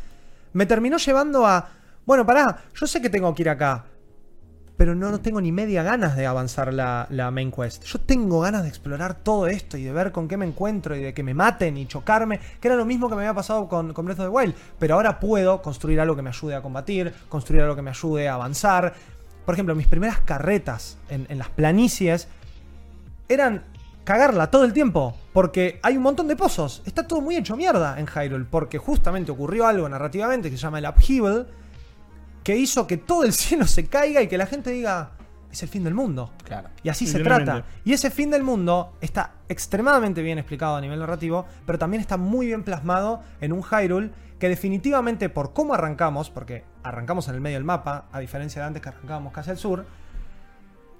me 0.52 0.64
terminó 0.64 0.96
llevando 0.96 1.44
a, 1.44 1.68
bueno, 2.06 2.24
pará, 2.24 2.66
yo 2.72 2.86
sé 2.86 3.02
que 3.02 3.10
tengo 3.10 3.34
que 3.34 3.42
ir 3.42 3.48
acá, 3.48 3.84
pero 4.76 4.94
no, 4.94 5.10
no 5.10 5.20
tengo 5.20 5.40
ni 5.40 5.50
media 5.50 5.82
ganas 5.82 6.14
de 6.14 6.24
avanzar 6.24 6.72
la, 6.72 7.08
la 7.10 7.32
main 7.32 7.50
quest. 7.50 7.82
Yo 7.82 7.98
tengo 7.98 8.38
ganas 8.38 8.62
de 8.62 8.68
explorar 8.68 9.14
todo 9.24 9.48
esto 9.48 9.76
y 9.76 9.82
de 9.82 9.90
ver 9.92 10.12
con 10.12 10.28
qué 10.28 10.36
me 10.36 10.46
encuentro 10.46 10.94
y 10.94 11.02
de 11.02 11.12
que 11.12 11.24
me 11.24 11.34
maten 11.34 11.76
y 11.76 11.86
chocarme, 11.86 12.38
que 12.60 12.68
era 12.68 12.76
lo 12.76 12.84
mismo 12.84 13.08
que 13.08 13.16
me 13.16 13.22
había 13.22 13.34
pasado 13.34 13.68
con 13.68 13.92
Breath 13.92 14.20
of 14.20 14.26
the 14.26 14.28
Wild. 14.28 14.54
Pero 14.78 14.94
ahora 14.94 15.18
puedo 15.18 15.60
construir 15.62 15.98
algo 15.98 16.14
que 16.14 16.22
me 16.22 16.30
ayude 16.30 16.54
a 16.54 16.62
combatir, 16.62 17.12
construir 17.28 17.62
algo 17.62 17.74
que 17.74 17.82
me 17.82 17.90
ayude 17.90 18.28
a 18.28 18.34
avanzar. 18.34 18.94
Por 19.48 19.54
ejemplo, 19.54 19.74
mis 19.74 19.86
primeras 19.86 20.18
carretas 20.18 20.98
en, 21.08 21.38
las 21.38 21.48
planicies 21.48 22.28
eran 23.30 23.64
cagarla 24.04 24.50
todo 24.50 24.62
el 24.64 24.74
tiempo. 24.74 25.16
Porque 25.32 25.80
hay 25.82 25.96
un 25.96 26.02
montón 26.02 26.28
de 26.28 26.36
pozos. 26.36 26.82
Está 26.84 27.08
todo 27.08 27.22
muy 27.22 27.34
hecho 27.34 27.56
mierda 27.56 27.98
en 27.98 28.06
Hyrule. 28.06 28.44
Porque 28.44 28.76
justamente 28.76 29.32
ocurrió 29.32 29.66
algo 29.66 29.88
narrativamente 29.88 30.50
que 30.50 30.58
se 30.58 30.64
llama 30.64 30.80
el 30.80 30.86
Upheaval. 30.86 31.46
Que 32.44 32.58
hizo 32.58 32.86
que 32.86 32.98
todo 32.98 33.24
el 33.24 33.32
cielo 33.32 33.66
se 33.66 33.86
caiga 33.86 34.20
y 34.20 34.28
que 34.28 34.36
la 34.36 34.44
gente 34.44 34.68
diga. 34.70 35.12
Es 35.50 35.62
el 35.62 35.68
fin 35.68 35.84
del 35.84 35.94
mundo. 35.94 36.32
Claro. 36.44 36.68
Y 36.82 36.88
así 36.88 37.06
se 37.06 37.20
trata. 37.20 37.64
Y 37.84 37.92
ese 37.92 38.10
fin 38.10 38.30
del 38.30 38.42
mundo 38.42 38.96
está 39.00 39.34
extremadamente 39.48 40.22
bien 40.22 40.38
explicado 40.38 40.76
a 40.76 40.80
nivel 40.80 40.98
narrativo, 40.98 41.46
pero 41.64 41.78
también 41.78 42.00
está 42.00 42.16
muy 42.16 42.46
bien 42.46 42.62
plasmado 42.62 43.22
en 43.40 43.52
un 43.52 43.62
Hyrule 43.62 44.10
que 44.38 44.48
definitivamente 44.48 45.28
por 45.28 45.52
cómo 45.52 45.74
arrancamos, 45.74 46.30
porque 46.30 46.64
arrancamos 46.82 47.28
en 47.28 47.34
el 47.34 47.40
medio 47.40 47.56
del 47.56 47.64
mapa, 47.64 48.08
a 48.12 48.20
diferencia 48.20 48.62
de 48.62 48.68
antes 48.68 48.82
que 48.82 48.90
arrancábamos 48.90 49.32
casi 49.32 49.50
al 49.50 49.58
sur, 49.58 49.84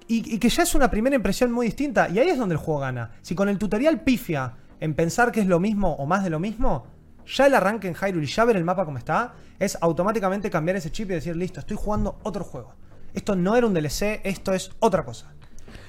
y, 0.07 0.35
y 0.35 0.39
que 0.39 0.49
ya 0.49 0.63
es 0.63 0.75
una 0.75 0.89
primera 0.89 1.15
impresión 1.15 1.51
muy 1.51 1.67
distinta, 1.67 2.09
y 2.09 2.19
ahí 2.19 2.29
es 2.29 2.37
donde 2.37 2.55
el 2.55 2.59
juego 2.59 2.81
gana. 2.81 3.11
Si 3.21 3.35
con 3.35 3.47
el 3.47 3.57
tutorial 3.57 4.01
pifia 4.01 4.55
en 4.79 4.93
pensar 4.93 5.31
que 5.31 5.39
es 5.39 5.47
lo 5.47 5.59
mismo 5.59 5.93
o 5.93 6.05
más 6.05 6.23
de 6.23 6.31
lo 6.31 6.39
mismo, 6.39 6.85
ya 7.25 7.45
el 7.45 7.53
arranque 7.53 7.87
en 7.87 7.95
Hyrule 7.95 8.25
y 8.25 8.27
ya 8.27 8.43
ver 8.43 8.57
el 8.57 8.63
mapa 8.63 8.85
como 8.85 8.97
está, 8.97 9.33
es 9.59 9.77
automáticamente 9.81 10.49
cambiar 10.49 10.77
ese 10.77 10.91
chip 10.91 11.11
y 11.11 11.13
decir, 11.13 11.35
listo, 11.35 11.59
estoy 11.59 11.77
jugando 11.77 12.19
otro 12.23 12.43
juego. 12.43 12.73
Esto 13.13 13.35
no 13.35 13.55
era 13.55 13.67
un 13.67 13.73
DLC, 13.73 14.21
esto 14.23 14.53
es 14.53 14.71
otra 14.79 15.03
cosa. 15.03 15.33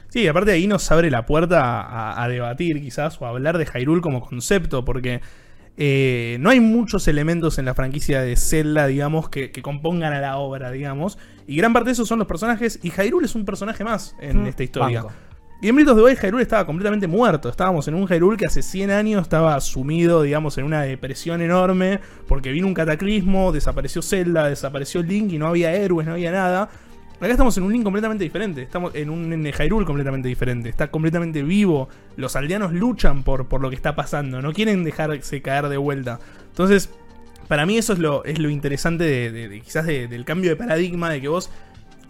Sí, 0.08 0.26
aparte 0.26 0.50
ahí 0.52 0.66
nos 0.66 0.90
abre 0.90 1.10
la 1.10 1.24
puerta 1.24 1.80
a, 1.82 2.22
a 2.22 2.28
debatir 2.28 2.80
quizás 2.80 3.20
o 3.20 3.26
a 3.26 3.28
hablar 3.28 3.58
de 3.58 3.66
Hyrule 3.66 4.00
como 4.00 4.20
concepto, 4.20 4.84
porque 4.84 5.20
eh, 5.76 6.36
no 6.40 6.50
hay 6.50 6.60
muchos 6.60 7.06
elementos 7.08 7.58
en 7.58 7.64
la 7.64 7.74
franquicia 7.74 8.20
de 8.20 8.36
Zelda, 8.36 8.86
digamos, 8.86 9.28
que, 9.28 9.50
que 9.52 9.62
compongan 9.62 10.12
a 10.12 10.20
la 10.20 10.36
obra, 10.36 10.70
digamos, 10.70 11.16
y 11.46 11.56
gran 11.56 11.72
parte 11.72 11.86
de 11.88 11.92
esos 11.92 12.08
son 12.08 12.18
los 12.18 12.28
personajes, 12.28 12.80
y 12.82 12.90
Hyrule 12.90 13.26
es 13.26 13.34
un 13.34 13.44
personaje 13.44 13.84
más 13.84 14.16
en 14.20 14.42
Mm, 14.42 14.46
esta 14.46 14.62
historia. 14.62 15.02
banco. 15.02 15.14
Y 15.62 15.68
en 15.68 15.88
of 15.88 15.96
the 15.96 16.02
Wild 16.02 16.18
Hyrule 16.18 16.42
estaba 16.42 16.64
completamente 16.64 17.06
muerto. 17.06 17.50
Estábamos 17.50 17.86
en 17.86 17.94
un 17.94 18.06
Hyrule 18.08 18.38
que 18.38 18.46
hace 18.46 18.62
100 18.62 18.90
años 18.90 19.22
estaba 19.22 19.60
sumido, 19.60 20.22
digamos, 20.22 20.56
en 20.56 20.64
una 20.64 20.80
depresión 20.82 21.42
enorme 21.42 22.00
porque 22.26 22.50
vino 22.50 22.66
un 22.66 22.72
cataclismo, 22.72 23.52
desapareció 23.52 24.00
Zelda, 24.00 24.48
desapareció 24.48 25.02
Link 25.02 25.32
y 25.32 25.38
no 25.38 25.48
había 25.48 25.72
héroes, 25.74 26.06
no 26.06 26.14
había 26.14 26.32
nada. 26.32 26.70
Acá 27.20 27.32
estamos 27.32 27.56
en 27.58 27.64
un 27.64 27.72
Link 27.72 27.84
completamente 27.84 28.24
diferente. 28.24 28.62
Estamos 28.62 28.94
en 28.94 29.10
un 29.10 29.30
en 29.32 29.44
Hyrule 29.52 29.84
completamente 29.84 30.28
diferente. 30.28 30.70
Está 30.70 30.90
completamente 30.90 31.42
vivo. 31.42 31.88
Los 32.16 32.34
aldeanos 32.34 32.72
luchan 32.72 33.22
por, 33.24 33.46
por 33.46 33.60
lo 33.60 33.68
que 33.68 33.76
está 33.76 33.94
pasando. 33.94 34.40
No 34.40 34.52
quieren 34.54 34.84
dejarse 34.84 35.42
caer 35.42 35.68
de 35.68 35.76
vuelta. 35.76 36.18
Entonces, 36.48 36.88
para 37.46 37.66
mí 37.66 37.76
eso 37.76 37.92
es 37.92 37.98
lo, 37.98 38.24
es 38.24 38.38
lo 38.38 38.48
interesante 38.48 39.04
de, 39.30 39.60
quizás 39.62 39.84
de- 39.84 40.08
del 40.08 40.24
cambio 40.24 40.48
de 40.50 40.56
paradigma 40.56 41.10
de 41.10 41.20
que 41.20 41.28
vos 41.28 41.50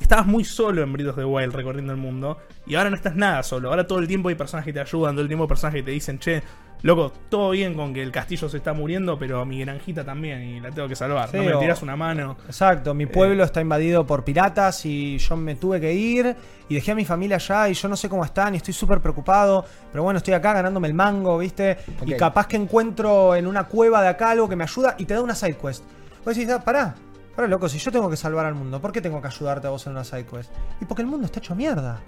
estabas 0.01 0.27
muy 0.27 0.45
solo 0.45 0.83
en 0.83 0.93
Breath 0.93 1.09
of 1.11 1.17
the 1.17 1.25
Wild 1.25 1.55
recorriendo 1.55 1.93
el 1.93 1.99
mundo 1.99 2.39
y 2.67 2.75
ahora 2.75 2.91
no 2.91 2.97
estás 2.97 3.15
nada 3.17 3.43
solo. 3.43 3.71
Ahora 3.71 3.87
todo 3.87 3.99
el 3.99 4.09
tiempo 4.09 4.29
hay 4.29 4.35
personas 4.35 4.65
que 4.65 4.73
te 4.73 4.81
ayudan, 4.81 5.15
todo 5.15 5.23
el 5.23 5.29
tiempo 5.29 5.45
hay 5.45 5.49
personas 5.49 5.75
que 5.75 5.83
te 5.83 5.91
dicen, 5.91 6.19
che, 6.19 6.43
loco, 6.83 7.13
todo 7.29 7.51
bien 7.51 7.75
con 7.75 7.93
que 7.93 8.03
el 8.03 8.11
castillo 8.11 8.49
se 8.49 8.57
está 8.57 8.73
muriendo, 8.73 9.19
pero 9.19 9.45
mi 9.45 9.61
granjita 9.61 10.03
también 10.05 10.43
y 10.43 10.61
la 10.61 10.71
tengo 10.71 10.89
que 10.89 10.97
salvar. 10.97 11.29
Sí, 11.31 11.37
no 11.37 11.45
me 11.45 11.55
o- 11.55 11.59
tiras 11.61 11.83
una 11.83 11.95
mano. 11.97 12.37
Exacto, 12.47 12.95
mi 12.95 13.07
pueblo 13.07 13.45
está 13.45 13.61
invadido 13.61 14.07
por 14.07 14.25
piratas 14.25 14.85
y 14.87 15.19
yo 15.19 15.37
me 15.37 15.55
tuve 15.57 15.81
que 15.81 15.93
ir 15.93 16.35
y 16.69 16.75
dejé 16.75 16.93
a 16.93 16.95
mi 16.95 17.05
familia 17.05 17.37
allá 17.37 17.69
y 17.69 17.75
yo 17.75 17.89
no 17.89 17.97
sé 17.97 18.09
cómo 18.09 18.25
están 18.25 18.55
y 18.55 18.57
estoy 18.59 18.73
súper 18.75 19.01
preocupado, 19.01 19.65
pero 19.93 20.03
bueno, 20.05 20.19
estoy 20.19 20.35
acá 20.35 20.55
ganándome 20.55 20.89
el 20.89 20.95
mango, 20.95 21.39
¿viste? 21.39 21.77
Y 22.07 22.13
capaz 22.17 22.47
que 22.47 22.57
encuentro 22.57 23.35
en 23.37 23.47
una 23.47 23.65
cueva 23.65 24.01
de 24.03 24.09
acá 24.09 24.31
algo 24.31 24.49
que 24.49 24.57
me 24.57 24.65
ayuda 24.65 24.95
y 24.99 25.05
te 25.05 25.15
da 25.15 25.21
una 25.23 25.35
side 25.35 25.57
quest. 25.57 25.85
Vos 26.25 26.35
decís, 26.37 26.51
ah, 26.51 26.63
pará, 26.65 26.95
pará 27.41 27.49
loco, 27.49 27.71
si 27.71 27.79
yo 27.79 27.91
tengo 27.91 28.11
que 28.11 28.19
salvar 28.19 28.45
al 28.45 28.55
mundo, 28.55 28.83
¿por 28.83 28.93
qué 28.93 29.01
tengo 29.01 29.23
que 29.23 29.29
ayudarte 29.29 29.67
a 29.67 29.71
vos 29.71 29.87
en 29.87 29.93
una 29.93 30.05
side 30.05 30.27
quest? 30.27 30.51
Y 30.79 30.85
porque 30.85 31.01
el 31.01 31.09
mundo 31.09 31.25
está 31.25 31.39
hecho 31.39 31.55
mierda. 31.55 31.99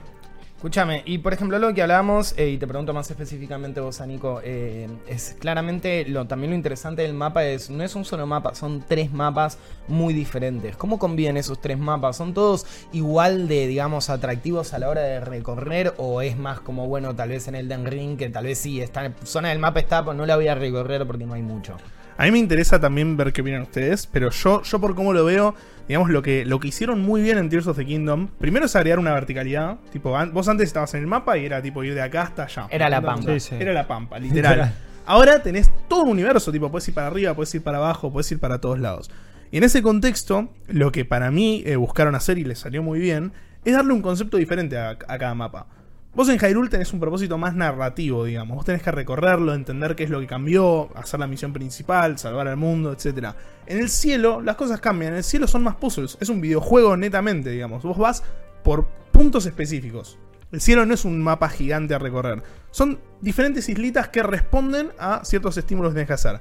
Escúchame, 0.56 1.02
y 1.06 1.18
por 1.18 1.32
ejemplo 1.32 1.58
lo 1.58 1.72
que 1.72 1.80
hablábamos, 1.80 2.34
eh, 2.36 2.50
y 2.50 2.58
te 2.58 2.66
pregunto 2.66 2.92
más 2.92 3.10
específicamente 3.10 3.80
vos, 3.80 4.02
Anico, 4.02 4.42
eh, 4.44 4.88
es 5.08 5.34
claramente 5.40 6.04
lo, 6.04 6.26
también 6.26 6.50
lo 6.50 6.56
interesante 6.56 7.00
del 7.00 7.14
mapa 7.14 7.44
es, 7.44 7.70
no 7.70 7.82
es 7.82 7.96
un 7.96 8.04
solo 8.04 8.26
mapa, 8.26 8.54
son 8.54 8.84
tres 8.86 9.10
mapas 9.10 9.56
muy 9.88 10.12
diferentes. 10.12 10.76
¿Cómo 10.76 10.98
conviven 10.98 11.38
esos 11.38 11.60
tres 11.62 11.78
mapas? 11.78 12.18
¿Son 12.18 12.34
todos 12.34 12.66
igual 12.92 13.48
de, 13.48 13.66
digamos, 13.66 14.10
atractivos 14.10 14.74
a 14.74 14.78
la 14.78 14.90
hora 14.90 15.00
de 15.00 15.20
recorrer? 15.20 15.94
¿O 15.96 16.20
es 16.20 16.36
más 16.36 16.60
como, 16.60 16.86
bueno, 16.86 17.16
tal 17.16 17.30
vez 17.30 17.48
en 17.48 17.54
Elden 17.54 17.86
Ring, 17.86 18.18
que 18.18 18.28
tal 18.28 18.44
vez 18.44 18.58
sí, 18.58 18.82
está 18.82 19.06
en 19.06 19.14
zona 19.24 19.48
del 19.48 19.58
mapa 19.58 19.80
está, 19.80 20.04
pues 20.04 20.14
no 20.14 20.26
la 20.26 20.36
voy 20.36 20.48
a 20.48 20.54
recorrer 20.54 21.06
porque 21.06 21.24
no 21.24 21.32
hay 21.32 21.42
mucho? 21.42 21.78
A 22.16 22.24
mí 22.24 22.30
me 22.30 22.38
interesa 22.38 22.80
también 22.80 23.16
ver 23.16 23.32
qué 23.32 23.40
opinan 23.40 23.62
ustedes, 23.62 24.06
pero 24.06 24.30
yo, 24.30 24.62
yo 24.62 24.80
por 24.80 24.94
cómo 24.94 25.12
lo 25.12 25.24
veo, 25.24 25.54
digamos, 25.88 26.10
lo 26.10 26.22
que, 26.22 26.44
lo 26.44 26.60
que 26.60 26.68
hicieron 26.68 27.00
muy 27.00 27.22
bien 27.22 27.38
en 27.38 27.48
Tears 27.48 27.66
of 27.66 27.76
the 27.76 27.84
Kingdom, 27.86 28.28
primero 28.38 28.66
es 28.66 28.76
agregar 28.76 28.98
una 28.98 29.12
verticalidad. 29.12 29.76
Tipo, 29.92 30.16
an- 30.16 30.32
vos 30.32 30.46
antes 30.48 30.66
estabas 30.68 30.92
en 30.94 31.00
el 31.00 31.06
mapa 31.06 31.36
y 31.38 31.46
era 31.46 31.60
tipo 31.62 31.82
ir 31.84 31.94
de 31.94 32.02
acá 32.02 32.22
hasta 32.22 32.44
allá. 32.44 32.66
Era 32.70 32.88
la 32.88 33.00
pampa. 33.00 33.32
Sí, 33.32 33.40
sí. 33.40 33.54
Era 33.58 33.72
la 33.72 33.86
pampa, 33.86 34.18
literal. 34.20 34.52
Literal. 34.52 34.74
Ahora 35.06 35.42
tenés 35.42 35.70
todo 35.88 36.02
un 36.04 36.10
universo, 36.10 36.52
tipo, 36.52 36.70
puedes 36.70 36.86
ir 36.88 36.94
para 36.94 37.08
arriba, 37.08 37.34
puedes 37.34 37.52
ir 37.54 37.62
para 37.62 37.78
abajo, 37.78 38.12
puedes 38.12 38.30
ir 38.30 38.38
para 38.38 38.60
todos 38.60 38.78
lados. 38.78 39.10
Y 39.50 39.56
en 39.58 39.64
ese 39.64 39.82
contexto, 39.82 40.48
lo 40.68 40.92
que 40.92 41.04
para 41.04 41.30
mí 41.30 41.62
eh, 41.66 41.76
buscaron 41.76 42.14
hacer 42.14 42.38
y 42.38 42.44
les 42.44 42.58
salió 42.60 42.82
muy 42.82 43.00
bien, 43.00 43.32
es 43.64 43.74
darle 43.74 43.92
un 43.92 44.00
concepto 44.02 44.36
diferente 44.36 44.78
a, 44.78 44.90
a 44.90 44.96
cada 45.18 45.34
mapa. 45.34 45.66
Vos 46.14 46.28
en 46.28 46.38
Hyrule 46.38 46.68
tenés 46.68 46.92
un 46.92 47.00
propósito 47.00 47.38
más 47.38 47.54
narrativo, 47.54 48.26
digamos. 48.26 48.56
Vos 48.56 48.66
tenés 48.66 48.82
que 48.82 48.90
recorrerlo, 48.90 49.54
entender 49.54 49.96
qué 49.96 50.04
es 50.04 50.10
lo 50.10 50.20
que 50.20 50.26
cambió, 50.26 50.90
hacer 50.94 51.18
la 51.18 51.26
misión 51.26 51.54
principal, 51.54 52.18
salvar 52.18 52.48
al 52.48 52.58
mundo, 52.58 52.92
etc. 52.92 53.28
En 53.66 53.78
el 53.78 53.88
cielo, 53.88 54.42
las 54.42 54.56
cosas 54.56 54.78
cambian. 54.78 55.12
En 55.12 55.18
el 55.18 55.24
cielo 55.24 55.46
son 55.46 55.62
más 55.62 55.76
puzzles. 55.76 56.18
Es 56.20 56.28
un 56.28 56.42
videojuego 56.42 56.98
netamente, 56.98 57.48
digamos. 57.48 57.82
Vos 57.82 57.96
vas 57.96 58.22
por 58.62 58.86
puntos 59.10 59.46
específicos. 59.46 60.18
El 60.52 60.60
cielo 60.60 60.84
no 60.84 60.92
es 60.92 61.06
un 61.06 61.22
mapa 61.22 61.48
gigante 61.48 61.94
a 61.94 61.98
recorrer. 61.98 62.42
Son 62.70 63.00
diferentes 63.22 63.70
islitas 63.70 64.10
que 64.10 64.22
responden 64.22 64.90
a 64.98 65.24
ciertos 65.24 65.56
estímulos 65.56 65.92
que 65.92 65.94
tenés 65.94 66.08
que 66.08 66.12
hacer. 66.12 66.40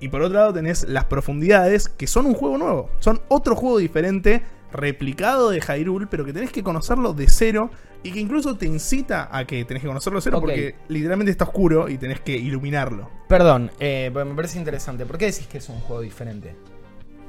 Y 0.00 0.08
por 0.08 0.22
otro 0.22 0.38
lado 0.38 0.52
tenés 0.52 0.88
las 0.88 1.04
profundidades, 1.04 1.88
que 1.88 2.08
son 2.08 2.26
un 2.26 2.34
juego 2.34 2.58
nuevo. 2.58 2.90
Son 2.98 3.22
otro 3.28 3.54
juego 3.54 3.78
diferente, 3.78 4.42
replicado 4.74 5.50
de 5.50 5.60
Hyrule, 5.60 6.06
pero 6.06 6.24
que 6.24 6.32
tenés 6.32 6.52
que 6.52 6.62
conocerlo 6.62 7.14
de 7.14 7.28
cero. 7.28 7.70
Y 8.02 8.12
que 8.12 8.20
incluso 8.20 8.54
te 8.56 8.66
incita 8.66 9.34
a 9.34 9.46
que 9.46 9.64
tenés 9.64 9.82
que 9.82 9.86
conocerlo 9.88 10.18
de 10.18 10.22
cero 10.24 10.38
porque 10.38 10.74
literalmente 10.88 11.30
está 11.30 11.44
oscuro 11.44 11.88
y 11.88 11.96
tenés 11.96 12.20
que 12.20 12.36
iluminarlo. 12.36 13.08
Perdón, 13.30 13.70
eh, 13.80 14.10
me 14.12 14.34
parece 14.34 14.58
interesante. 14.58 15.06
¿Por 15.06 15.16
qué 15.16 15.26
decís 15.26 15.46
que 15.46 15.56
es 15.56 15.68
un 15.70 15.80
juego 15.80 16.02
diferente? 16.02 16.54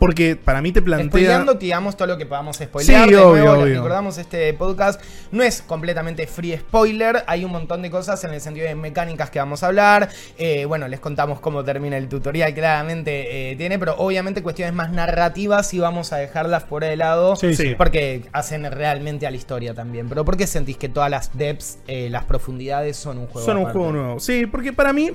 Porque 0.06 0.36
para 0.36 0.62
mí 0.62 0.72
te 0.72 0.84
plantea... 0.84 1.10
Spoileando, 1.10 1.56
digamos 1.56 1.98
todo 1.98 2.08
lo 2.10 2.18
que 2.18 2.28
podamos 2.28 2.58
spoilear. 2.58 3.08
Sí, 3.08 3.16
de 3.16 3.18
obvio, 3.18 3.44
nuevo, 3.44 3.62
obvio. 3.64 3.76
recordamos 3.76 4.20
este 4.20 4.54
podcast. 4.54 5.02
No 5.32 5.42
es 5.42 5.64
completamente 5.64 6.28
free 6.28 6.56
spoiler. 6.56 7.24
Hay 7.26 7.44
un 7.44 7.52
montón 7.52 7.82
de 7.82 7.90
cosas 7.90 8.24
en 8.24 8.32
el 8.32 8.40
sentido 8.40 8.68
de 8.68 8.76
mecánicas 8.76 9.32
que 9.32 9.40
vamos 9.40 9.64
a 9.64 9.68
hablar. 9.68 10.10
Eh, 10.38 10.66
bueno, 10.66 10.88
les 10.88 11.00
contamos 11.00 11.40
cómo 11.40 11.64
termina 11.64 11.98
el 11.98 12.08
tutorial, 12.08 12.54
claramente 12.54 13.52
eh, 13.52 13.56
tiene, 13.56 13.80
pero 13.80 13.96
obviamente 13.98 14.44
cuestiones 14.44 14.76
más 14.76 14.92
narrativas 14.92 15.74
y 15.74 15.80
vamos 15.80 16.14
a 16.14 16.18
dejarlas 16.18 16.66
fuera 16.66 16.86
de 16.86 16.98
lado. 16.98 17.36
Sí, 17.36 17.56
sí. 17.56 17.74
Porque 17.76 18.26
hacen 18.32 18.70
realmente 18.72 19.26
a 19.26 19.32
la 19.32 19.38
historia 19.38 19.74
también. 19.74 20.08
Pero 20.08 20.24
¿por 20.24 20.38
qué 20.38 20.46
sentís 20.46 20.78
que 20.78 20.88
todas 20.88 21.10
las 21.10 21.36
depths, 21.36 21.80
eh, 21.88 22.10
las 22.12 22.26
profundidades 22.26 22.96
son 22.96 23.18
un 23.18 23.26
juego 23.26 23.46
Son 23.46 23.58
un 23.58 23.66
juego 23.66 23.92
nuevo. 23.92 24.20
Sí, 24.20 24.46
porque 24.46 24.72
para 24.72 24.94
mí 24.94 25.12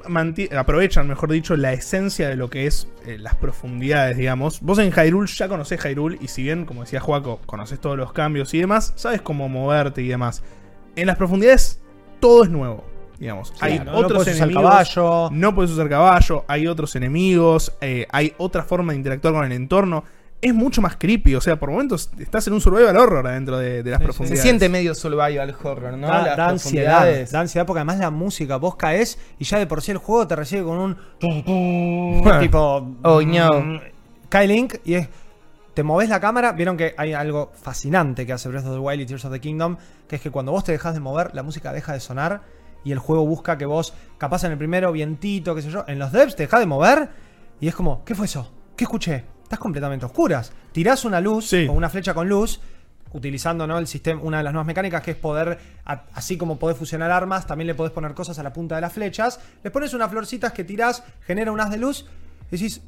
aprovechan, 0.57 1.07
mejor 1.07 1.31
dicho, 1.31 1.57
la 1.57 1.73
esencia 1.73 2.29
de 2.29 2.35
lo 2.35 2.51
que 2.51 2.67
es 2.67 2.89
eh, 3.07 3.19
las 3.19 3.35
profundidades, 3.37 4.17
digamos. 4.17 4.61
Vos 4.61 4.79
en 4.83 4.93
Hyrule 4.93 5.27
ya 5.29 5.49
conocés 5.49 5.81
Hyrule 5.85 6.19
y 6.21 6.29
si 6.29 6.43
bien, 6.43 6.65
como 6.67 6.83
decía 6.83 7.01
Joaco, 7.01 7.41
conoces 7.47 7.81
todos 7.81 7.97
los 7.97 8.13
cambios 8.13 8.53
y 8.55 8.61
demás, 8.61 8.93
sabes 8.97 9.21
cómo 9.23 9.49
moverte 9.49 10.03
y 10.03 10.09
demás. 10.09 10.43
En 10.97 11.07
las 11.07 11.17
profundidades 11.17 11.81
todo 12.21 12.45
es 12.45 12.51
nuevo, 12.51 12.85
digamos. 13.19 13.53
hay 13.61 13.79
no 13.79 13.93
otros 13.95 14.27
enemigos. 14.29 14.63
caballo. 14.63 15.29
No 15.33 15.55
puedes 15.55 15.71
usar 15.71 15.89
caballo, 15.89 16.45
hay 16.49 16.67
otros 16.67 16.95
enemigos, 16.97 17.73
eh, 17.81 18.07
hay 18.11 18.35
otra 18.39 18.63
forma 18.65 18.93
de 18.93 18.99
interactuar 18.99 19.35
con 19.35 19.45
el 19.45 19.53
entorno. 19.53 20.05
Es 20.43 20.55
mucho 20.55 20.81
más 20.81 20.97
creepy, 20.97 21.35
o 21.35 21.41
sea, 21.43 21.61
por 21.61 21.71
momentos 21.71 22.11
estás 22.19 22.47
en 22.47 22.55
un 22.55 22.63
survival 22.63 22.97
horror 22.97 23.27
adentro 23.27 23.59
de, 23.59 23.83
de 23.83 23.91
las 23.91 23.99
Sí, 24.01 24.05
sí. 24.07 24.07
Se 24.07 24.07
profundidades. 24.07 24.43
siente 24.43 24.69
medio 24.71 24.95
survival 24.95 25.55
horror, 25.63 25.99
¿no? 25.99 26.07
Da, 26.07 26.23
Las 26.23 26.37
da 26.39 26.49
ansiedad, 26.49 26.95
profundidades. 27.01 27.31
da 27.31 27.41
ansiedad 27.41 27.67
porque 27.67 27.79
además 27.81 27.99
la 27.99 28.11
música, 28.11 28.57
vos 28.57 28.75
caes 28.77 29.19
y 29.39 29.45
ya 29.45 29.59
de 29.59 29.67
por 29.67 29.83
sí 29.83 29.91
el 29.91 29.99
juego 29.99 30.27
te 30.27 30.37
recibe 30.37 30.63
con 30.65 30.79
un 30.79 30.97
tipo 32.41 32.97
Oh, 33.03 33.21
no. 33.21 33.81
Mm, 34.31 34.33
cae 34.33 34.47
Link 34.47 34.75
y 34.85 34.95
es 34.95 35.09
te 35.75 35.85
moves 35.85 36.09
la 36.09 36.19
cámara, 36.21 36.53
vieron 36.53 36.77
que 36.77 36.95
hay 36.99 37.13
algo 37.13 37.53
fascinante 37.55 38.27
que 38.27 38.33
hace 38.33 38.49
Breath 38.49 38.67
of 38.67 38.73
the 38.73 38.79
Wild 38.81 39.01
y 39.03 39.07
Tears 39.07 39.25
of 39.25 39.33
the 39.33 39.41
Kingdom, 39.41 39.77
que 40.09 40.17
es 40.17 40.23
que 40.23 40.31
cuando 40.31 40.51
vos 40.53 40.65
te 40.65 40.73
dejas 40.73 40.95
de 40.95 41.01
mover, 41.01 41.31
la 41.35 41.43
música 41.45 41.73
deja 41.73 41.93
de 41.93 42.01
sonar 42.01 42.43
y 42.85 42.91
el 42.93 42.99
juego 42.99 43.25
busca 43.25 43.57
que 43.57 43.67
vos, 43.67 43.95
capaz 44.19 44.43
en 44.45 44.53
el 44.53 44.59
primero, 44.59 44.91
vientito, 44.91 45.55
qué 45.55 45.63
sé 45.63 45.71
yo, 45.71 45.85
en 45.87 45.99
los 45.99 46.11
devs 46.13 46.35
te 46.35 46.43
dejas 46.43 46.59
de 46.61 46.67
mover 46.67 47.09
y 47.61 47.69
es 47.69 47.75
como, 47.77 48.05
¿qué 48.05 48.15
fue 48.17 48.27
eso? 48.27 48.51
¿Qué 48.77 48.85
escuché? 48.85 49.25
Estás 49.45 49.59
completamente 49.61 50.05
a 50.05 50.09
oscuras. 50.09 50.53
Tirás 50.73 51.05
una 51.05 51.21
luz, 51.21 51.49
Sí. 51.49 51.67
o 51.69 51.73
una 51.73 51.89
flecha 51.89 52.15
con 52.15 52.29
luz, 52.29 52.61
utilizando 53.13 53.67
¿no? 53.67 53.79
el 53.79 53.87
sistema, 53.87 54.21
una 54.23 54.39
de 54.39 54.45
las 54.45 54.53
nuevas 54.53 54.67
mecánicas 54.67 55.03
que 55.03 55.13
es 55.13 55.17
poder, 55.17 55.59
a- 55.85 56.05
así 56.15 56.37
como 56.37 56.59
podés 56.59 56.77
fusionar 56.77 57.11
armas, 57.13 57.47
también 57.47 57.67
le 57.69 57.75
podés 57.75 57.93
poner 57.93 58.15
cosas 58.15 58.39
a 58.39 58.43
la 58.43 58.53
punta 58.53 58.75
de 58.75 58.81
las 58.81 58.93
flechas. 58.93 59.41
Le 59.63 59.71
pones 59.71 59.95
unas 59.95 60.11
florcitas 60.11 60.53
que 60.53 60.65
tirás, 60.65 61.03
genera 61.23 61.53
un 61.53 61.61
haz 61.61 61.71
de 61.71 61.79
luz. 61.79 62.07
Y 62.51 62.57
decís, 62.57 62.83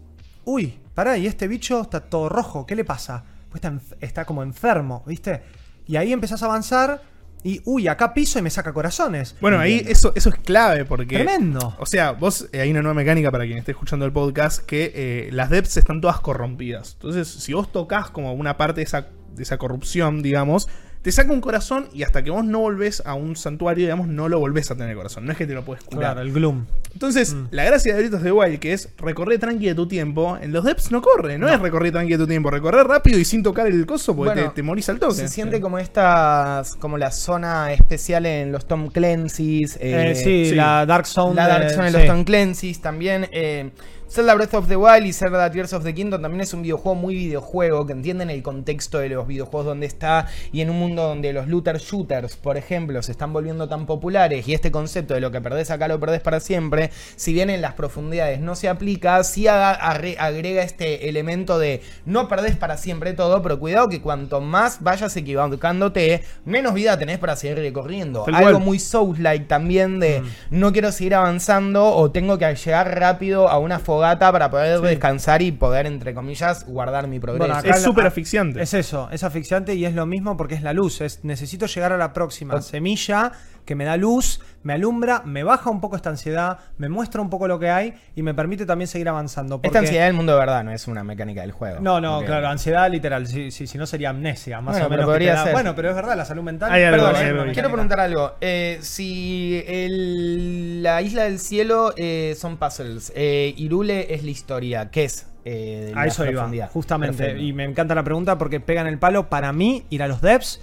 uy, 0.44 0.78
pará, 0.94 1.16
y 1.16 1.26
este 1.26 1.48
bicho 1.48 1.82
está 1.82 2.00
todo 2.00 2.28
rojo, 2.28 2.66
¿qué 2.66 2.76
le 2.76 2.84
pasa? 2.84 3.24
Pues 3.50 3.62
está, 4.00 4.24
como 4.24 4.42
enfermo, 4.42 5.02
¿viste? 5.06 5.42
Y 5.86 5.96
ahí 5.96 6.12
empezás 6.12 6.42
a 6.42 6.46
avanzar 6.46 7.02
y, 7.44 7.60
uy, 7.64 7.88
acá 7.88 8.14
piso 8.14 8.38
y 8.38 8.42
me 8.42 8.50
saca 8.50 8.72
corazones. 8.72 9.34
Bueno, 9.40 9.58
ahí 9.58 9.84
eso, 9.86 10.12
eso 10.14 10.28
es 10.28 10.36
clave 10.36 10.84
porque. 10.84 11.16
Tremendo. 11.16 11.74
O 11.78 11.86
sea, 11.86 12.12
vos 12.12 12.48
eh, 12.52 12.60
hay 12.60 12.70
una 12.70 12.82
nueva 12.82 12.94
mecánica 12.94 13.30
para 13.32 13.44
quien 13.44 13.58
esté 13.58 13.72
escuchando 13.72 14.06
el 14.06 14.12
podcast 14.12 14.64
que 14.64 14.92
eh, 14.94 15.28
las 15.32 15.50
depths 15.50 15.76
están 15.76 16.00
todas 16.00 16.20
corrompidas. 16.20 16.92
Entonces, 16.94 17.28
si 17.28 17.52
vos 17.52 17.70
tocas 17.72 18.10
como 18.10 18.32
una 18.32 18.56
parte 18.56 18.80
de 18.80 18.84
esa, 18.84 19.08
de 19.34 19.42
esa 19.42 19.58
corrupción, 19.58 20.22
digamos, 20.22 20.68
te 21.02 21.10
saca 21.10 21.32
un 21.32 21.40
corazón 21.40 21.88
y 21.92 22.04
hasta 22.04 22.22
que 22.22 22.30
vos 22.30 22.44
no 22.44 22.60
volvés 22.60 23.02
a 23.04 23.14
un 23.14 23.34
santuario, 23.34 23.84
digamos, 23.86 24.06
no 24.06 24.28
lo 24.28 24.38
volvés 24.38 24.70
a 24.70 24.76
tener 24.76 24.94
corazón. 24.94 25.26
No 25.26 25.32
es 25.32 25.38
que 25.38 25.46
te 25.46 25.54
lo 25.54 25.64
puedes 25.64 25.82
curar. 25.82 26.14
Claro, 26.14 26.20
el 26.20 26.32
gloom. 26.32 26.66
Entonces, 26.92 27.34
Mm. 27.34 27.46
la 27.50 27.64
gracia 27.64 27.94
de 27.94 28.00
Breath 28.00 28.14
of 28.14 28.22
the 28.22 28.32
Wild, 28.32 28.58
que 28.58 28.72
es 28.72 28.88
recorrer 28.98 29.38
tranqui 29.38 29.66
de 29.66 29.74
tu 29.74 29.86
tiempo, 29.88 30.36
en 30.40 30.52
los 30.52 30.64
depths 30.64 30.90
no 30.90 31.00
corre, 31.02 31.38
no, 31.38 31.48
es 31.48 31.58
recorrer 31.60 31.92
tranqui 31.92 32.12
de 32.12 32.18
tu 32.18 32.26
tiempo, 32.26 32.50
recorrer 32.50 32.86
rápido 32.86 33.18
y 33.18 33.24
sin 33.24 33.42
tocar 33.42 33.66
el 33.66 33.84
coso 33.86 34.14
porque 34.14 34.34
Bueno, 34.34 34.48
te, 34.50 34.56
te 34.56 34.62
morís 34.62 34.88
al 34.88 34.98
toque. 34.98 35.14
Se 35.14 35.28
siente 35.28 35.60
como 35.60 35.78
estas, 35.78 36.74
como 36.76 36.98
la 36.98 37.10
zona 37.10 37.72
especial 37.72 38.26
en 38.26 38.52
los 38.52 38.66
Tom 38.66 38.88
Clancy's. 38.88 39.78
Eh, 39.80 40.12
sí, 40.14 40.50
sí. 40.50 40.54
la 40.54 40.84
Dark 40.86 41.06
Zone. 41.06 41.34
La 41.34 41.48
Dark 41.48 41.64
de- 41.68 41.70
Zone 41.74 41.86
en 41.88 41.92
sí. 41.92 41.98
los 41.98 42.06
Tom 42.06 42.24
Clancy's 42.24 42.80
también. 42.80 43.28
eh, 43.32 43.70
Zelda 44.08 44.34
Breath 44.34 44.52
of 44.52 44.68
the 44.68 44.76
Wild 44.76 45.06
y 45.06 45.12
Zelda 45.14 45.50
Tears 45.50 45.72
of 45.72 45.84
the 45.84 45.94
Kingdom 45.94 46.20
también 46.20 46.42
es 46.42 46.52
un 46.52 46.60
videojuego 46.60 46.94
muy 46.94 47.14
videojuego, 47.14 47.86
que 47.86 47.94
entienden 47.94 48.28
el 48.28 48.42
contexto 48.42 48.98
de 48.98 49.08
los 49.08 49.26
videojuegos 49.26 49.64
donde 49.64 49.86
está 49.86 50.26
y 50.52 50.60
en 50.60 50.68
un 50.68 50.78
mundo 50.78 51.02
donde 51.04 51.32
los 51.32 51.48
looter 51.48 51.78
shooters, 51.78 52.36
por 52.36 52.58
ejemplo, 52.58 53.02
se 53.02 53.12
están 53.12 53.32
volviendo 53.32 53.70
tan 53.70 53.86
populares 53.86 54.46
y 54.46 54.52
este 54.52 54.70
concepto 54.70 55.14
de 55.14 55.20
lo 55.22 55.30
que 55.30 55.40
perdés 55.40 55.70
acá 55.70 55.88
lo 55.88 55.98
perdés 55.98 56.20
para 56.20 56.40
siempre, 56.40 56.81
si 57.16 57.32
bien 57.32 57.50
en 57.50 57.60
las 57.60 57.74
profundidades 57.74 58.40
no 58.40 58.54
se 58.54 58.68
aplica, 58.68 59.22
sí 59.24 59.46
agrega 59.48 60.62
este 60.62 61.08
elemento 61.08 61.58
de 61.58 61.82
no 62.04 62.28
perdés 62.28 62.56
para 62.56 62.76
siempre 62.76 63.12
todo, 63.12 63.42
pero 63.42 63.58
cuidado 63.58 63.88
que 63.88 64.00
cuanto 64.00 64.40
más 64.40 64.82
vayas 64.82 65.16
equivocándote, 65.16 66.22
menos 66.44 66.74
vida 66.74 66.98
tenés 66.98 67.18
para 67.18 67.36
seguir 67.36 67.58
recorriendo. 67.58 68.24
Tal 68.24 68.34
Algo 68.34 68.50
cual. 68.50 68.62
muy 68.62 68.78
Souls-like 68.78 69.46
también 69.46 70.00
de 70.00 70.22
no 70.50 70.72
quiero 70.72 70.92
seguir 70.92 71.14
avanzando 71.14 71.86
o 71.94 72.10
tengo 72.10 72.38
que 72.38 72.54
llegar 72.54 72.98
rápido 72.98 73.48
a 73.48 73.58
una 73.58 73.78
fogata 73.78 74.30
para 74.32 74.50
poder 74.50 74.80
descansar 74.80 75.42
y 75.42 75.52
poder, 75.52 75.86
entre 75.86 76.14
comillas, 76.14 76.66
guardar 76.66 77.08
mi 77.08 77.20
progreso. 77.20 77.52
Bueno, 77.52 77.76
es 77.76 77.82
súper 77.82 78.04
ah, 78.04 78.08
asfixiante. 78.08 78.62
Es 78.62 78.74
eso, 78.74 79.08
es 79.12 79.22
asfixiante 79.22 79.74
y 79.74 79.84
es 79.84 79.94
lo 79.94 80.06
mismo 80.06 80.36
porque 80.36 80.54
es 80.54 80.62
la 80.62 80.72
luz. 80.72 81.00
Es 81.00 81.24
necesito 81.24 81.66
llegar 81.66 81.92
a 81.92 81.96
la 81.96 82.12
próxima 82.12 82.60
semilla 82.62 83.32
que 83.64 83.74
me 83.74 83.84
da 83.84 83.96
luz, 83.96 84.40
me 84.62 84.72
alumbra, 84.74 85.22
me 85.24 85.42
baja 85.44 85.70
un 85.70 85.80
poco 85.80 85.96
esta 85.96 86.10
ansiedad, 86.10 86.58
me 86.78 86.88
muestra 86.88 87.20
un 87.20 87.30
poco 87.30 87.46
lo 87.48 87.58
que 87.58 87.70
hay 87.70 87.94
y 88.16 88.22
me 88.22 88.34
permite 88.34 88.66
también 88.66 88.88
seguir 88.88 89.08
avanzando. 89.08 89.60
Esta 89.62 89.78
ansiedad 89.80 90.06
del 90.06 90.14
mundo 90.14 90.32
de 90.32 90.38
verdad 90.38 90.64
no 90.64 90.72
es 90.72 90.88
una 90.88 91.04
mecánica 91.04 91.42
del 91.42 91.52
juego. 91.52 91.80
No, 91.80 92.00
no, 92.00 92.14
Porque- 92.16 92.26
claro, 92.26 92.48
ansiedad 92.48 92.90
literal. 92.90 93.26
Si, 93.26 93.50
si, 93.50 93.66
si 93.66 93.78
no 93.78 93.86
sería 93.86 94.10
amnesia, 94.10 94.60
más 94.60 94.74
Bueno, 94.74 94.86
o 94.86 94.90
menos. 94.90 95.06
podría 95.06 95.34
da- 95.34 95.44
ser. 95.44 95.52
Bueno, 95.52 95.74
pero 95.76 95.90
es 95.90 95.94
verdad, 95.94 96.16
la 96.16 96.24
salud 96.24 96.42
mental. 96.42 96.70
Algo, 96.72 96.90
Perdón, 97.06 97.16
hay 97.16 97.50
eh, 97.50 97.52
quiero 97.52 97.70
preguntar 97.70 98.00
algo. 98.00 98.32
Eh, 98.40 98.78
si 98.82 99.62
el- 99.66 100.82
la 100.82 101.02
isla 101.02 101.24
del 101.24 101.38
cielo 101.38 101.92
eh, 101.96 102.34
son 102.38 102.56
puzzles, 102.56 103.12
eh, 103.14 103.54
Irule 103.56 104.12
es 104.14 104.24
la 104.24 104.30
historia, 104.30 104.90
¿qué 104.90 105.04
es? 105.04 105.26
Eh, 105.44 105.92
A 105.96 106.06
eso 106.06 106.24
iba, 106.24 106.48
justamente. 106.68 107.16
Perfecto. 107.16 107.42
Y 107.42 107.52
me 107.52 107.64
encanta 107.64 107.94
la 107.94 108.04
pregunta 108.04 108.38
porque 108.38 108.60
pega 108.60 108.80
en 108.80 108.86
el 108.86 108.98
palo. 108.98 109.28
Para 109.28 109.52
mí, 109.52 109.84
ir 109.90 110.02
a 110.02 110.08
los 110.08 110.20
devs 110.20 110.60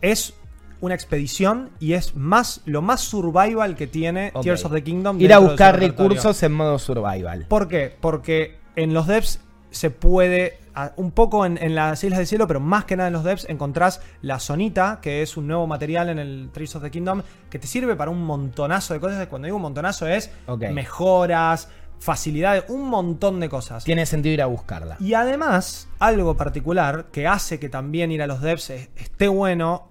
es 0.00 0.34
una 0.82 0.94
expedición 0.94 1.70
y 1.80 1.94
es 1.94 2.14
más 2.14 2.60
lo 2.66 2.82
más 2.82 3.00
survival 3.00 3.74
que 3.76 3.86
tiene 3.86 4.30
Ok. 4.34 4.42
Tears 4.42 4.64
of 4.66 4.72
the 4.72 4.82
Kingdom. 4.84 5.18
Ir 5.20 5.32
a 5.32 5.38
buscar 5.38 5.78
recursos 5.80 6.42
en 6.42 6.52
modo 6.52 6.78
survival. 6.78 7.46
¿Por 7.48 7.68
qué? 7.68 7.96
Porque 8.00 8.58
en 8.76 8.92
los 8.92 9.06
devs 9.06 9.40
se 9.70 9.88
puede, 9.88 10.58
un 10.96 11.12
poco 11.12 11.46
en, 11.46 11.56
en 11.56 11.74
las 11.74 12.04
Islas 12.04 12.18
del 12.18 12.26
Cielo, 12.26 12.46
pero 12.46 12.60
más 12.60 12.84
que 12.84 12.94
nada 12.94 13.06
en 13.06 13.14
los 13.14 13.24
devs, 13.24 13.46
encontrás 13.48 14.02
la 14.20 14.38
sonita, 14.38 14.98
que 15.00 15.22
es 15.22 15.38
un 15.38 15.46
nuevo 15.46 15.66
material 15.66 16.10
en 16.10 16.18
el 16.18 16.50
Tears 16.52 16.76
of 16.76 16.82
the 16.82 16.90
Kingdom, 16.90 17.22
que 17.48 17.58
te 17.58 17.66
sirve 17.66 17.96
para 17.96 18.10
un 18.10 18.22
montonazo 18.22 18.92
de 18.92 19.00
cosas. 19.00 19.26
Cuando 19.28 19.46
digo 19.46 19.56
un 19.56 19.62
montonazo 19.62 20.06
es 20.06 20.30
mejoras, 20.74 21.68
facilidades, 21.98 22.64
un 22.68 22.88
montón 22.88 23.38
de 23.40 23.48
cosas. 23.48 23.84
Tiene 23.84 24.04
sentido 24.06 24.34
ir 24.34 24.42
a 24.42 24.46
buscarla. 24.46 24.96
Y 25.00 25.14
además, 25.14 25.88
algo 26.00 26.36
particular 26.36 27.06
que 27.12 27.26
hace 27.28 27.58
que 27.60 27.68
también 27.68 28.10
ir 28.10 28.22
a 28.22 28.26
los 28.26 28.40
devs 28.42 28.70
es- 28.70 28.88
esté 28.96 29.28
bueno, 29.28 29.88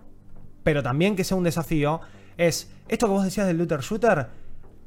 pero 0.64 0.84
también 0.84 1.16
que 1.16 1.24
sea 1.24 1.38
un 1.38 1.44
desafío, 1.44 2.02
es 2.38 2.72
esto 2.88 3.08
que 3.08 3.12
vos 3.14 3.24
decías 3.24 3.48
del 3.48 3.58
looter 3.58 3.82
shooter. 3.82 4.28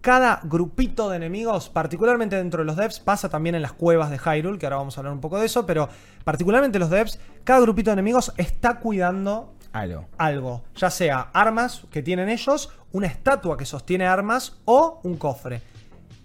Cada 0.01 0.41
grupito 0.43 1.09
de 1.09 1.17
enemigos, 1.17 1.71
particularmente 1.71 2.37
dentro 2.37 2.61
de 2.61 2.67
los 2.67 2.77
devs, 2.77 3.01
pasa 3.01 3.31
también 3.31 3.55
en 3.55 3.63
las 3.63 3.73
cuevas 3.73 4.11
de 4.11 4.19
Hyrule, 4.19 4.59
que 4.59 4.67
ahora 4.67 4.77
vamos 4.77 4.97
a 4.97 5.01
hablar 5.01 5.15
un 5.15 5.21
poco 5.21 5.39
de 5.39 5.47
eso, 5.47 5.65
pero 5.65 5.89
particularmente 6.25 6.79
los 6.79 6.91
devs, 6.91 7.19
cada 7.43 7.61
grupito 7.61 7.91
de 7.91 7.95
enemigos 7.95 8.33
está 8.37 8.81
cuidando 8.81 9.55
Algo. 9.73 10.07
algo, 10.19 10.63
ya 10.77 10.91
sea 10.91 11.31
armas 11.33 11.87
que 11.91 12.03
tienen 12.03 12.29
ellos, 12.29 12.71
una 12.93 13.07
estatua 13.07 13.57
que 13.57 13.65
sostiene 13.65 14.07
armas 14.07 14.61
o 14.67 15.01
un 15.05 15.17
cofre. 15.17 15.63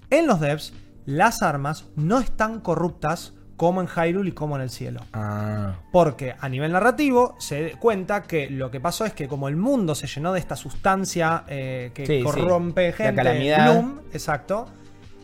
En 0.09 0.27
los 0.27 0.41
devs, 0.41 0.73
las 1.05 1.41
armas 1.41 1.85
no 1.95 2.19
están 2.19 2.59
corruptas 2.59 3.33
como 3.59 3.81
en 3.81 3.87
Hyrule 3.87 4.29
y 4.29 4.31
como 4.31 4.55
en 4.55 4.61
el 4.61 4.69
cielo. 4.69 5.01
Ah. 5.11 5.73
Porque 5.91 6.33
a 6.39 6.47
nivel 6.47 6.71
narrativo 6.71 7.35
se 7.39 7.73
cuenta 7.73 8.23
que 8.23 8.49
lo 8.49 8.71
que 8.71 8.79
pasó 8.79 9.03
es 9.03 9.11
que 9.11 9.27
como 9.27 9.49
el 9.49 9.57
mundo 9.57 9.95
se 9.95 10.07
llenó 10.07 10.31
de 10.31 10.39
esta 10.39 10.55
sustancia 10.55 11.43
eh, 11.49 11.91
que 11.93 12.05
Sí, 12.05 12.23
corrompe 12.23 12.91
La 12.91 12.95
gente. 12.95 13.55
Gloom, 13.61 13.99
exacto, 14.13 14.65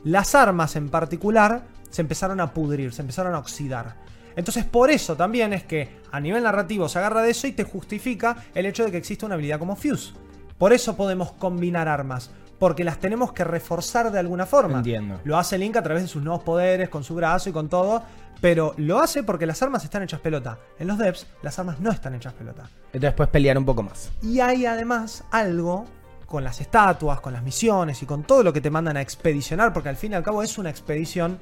las 0.04 0.36
armas 0.36 0.76
en 0.76 0.90
particular 0.90 1.64
se 1.90 2.02
empezaron 2.02 2.42
a 2.42 2.54
pudrir, 2.54 2.92
se 2.92 3.04
empezaron 3.04 3.34
a 3.36 3.40
oxidar. 3.40 3.96
Entonces 4.36 4.66
por 4.66 4.92
eso 4.92 5.16
también 5.16 5.54
es 5.54 5.64
que 5.64 6.02
a 6.12 6.20
nivel 6.20 6.44
narrativo 6.44 6.90
se 6.90 7.00
agarra 7.00 7.22
de 7.22 7.32
eso 7.32 7.48
y 7.48 7.54
te 7.54 7.64
justifica 7.64 8.36
el 8.54 8.66
hecho 8.66 8.84
de 8.84 8.92
que 8.92 8.98
existe 8.98 9.26
una 9.26 9.36
habilidad 9.36 9.60
como 9.60 9.78
Fuse. 9.78 10.12
Por 10.58 10.74
eso 10.74 10.98
podemos 10.98 11.32
combinar 11.32 11.88
armas. 11.88 12.32
Porque 12.60 12.84
las 12.84 13.00
tenemos 13.00 13.34
que 13.34 13.44
reforzar 13.44 14.12
de 14.12 14.20
alguna 14.20 14.46
forma. 14.46 14.78
Entiendo. 14.78 15.20
Lo 15.24 15.38
hace 15.38 15.58
Link 15.58 15.76
a 15.76 15.84
través 15.84 16.04
de 16.04 16.08
sus 16.08 16.24
nuevos 16.24 16.44
poderes, 16.44 16.90
con 16.90 17.04
su 17.04 17.16
brazo 17.16 17.50
y 17.50 17.52
con 17.52 17.68
todo. 17.68 18.02
Pero 18.42 18.74
lo 18.78 19.00
hace 19.00 19.24
porque 19.24 19.46
las 19.46 19.62
armas 19.62 19.84
están 19.84 20.04
hechas 20.04 20.20
pelota. 20.20 20.60
En 20.78 20.88
los 20.88 20.98
devs, 20.98 21.26
las 21.42 21.58
armas 21.60 21.80
no 21.80 21.92
están 21.92 22.16
hechas 22.16 22.34
pelota. 22.34 22.70
Entonces 22.94 23.14
puedes 23.14 23.32
pelear 23.32 23.58
un 23.58 23.66
poco 23.66 23.84
más. 23.84 24.12
Y 24.22 24.40
hay 24.40 24.66
además 24.66 25.24
algo 25.32 25.86
con 26.26 26.44
las 26.44 26.60
estatuas, 26.60 27.22
con 27.22 27.34
las 27.34 27.44
misiones 27.44 28.02
y 28.02 28.06
con 28.06 28.24
todo 28.24 28.44
lo 28.44 28.52
que 28.52 28.62
te 28.62 28.70
mandan 28.70 28.98
a 28.98 29.02
expedicionar, 29.02 29.74
porque 29.74 29.90
al 29.90 29.96
fin 29.96 30.12
y 30.12 30.16
al 30.16 30.24
cabo 30.24 30.44
es 30.44 30.58
una 30.58 30.70
expedición. 30.70 31.40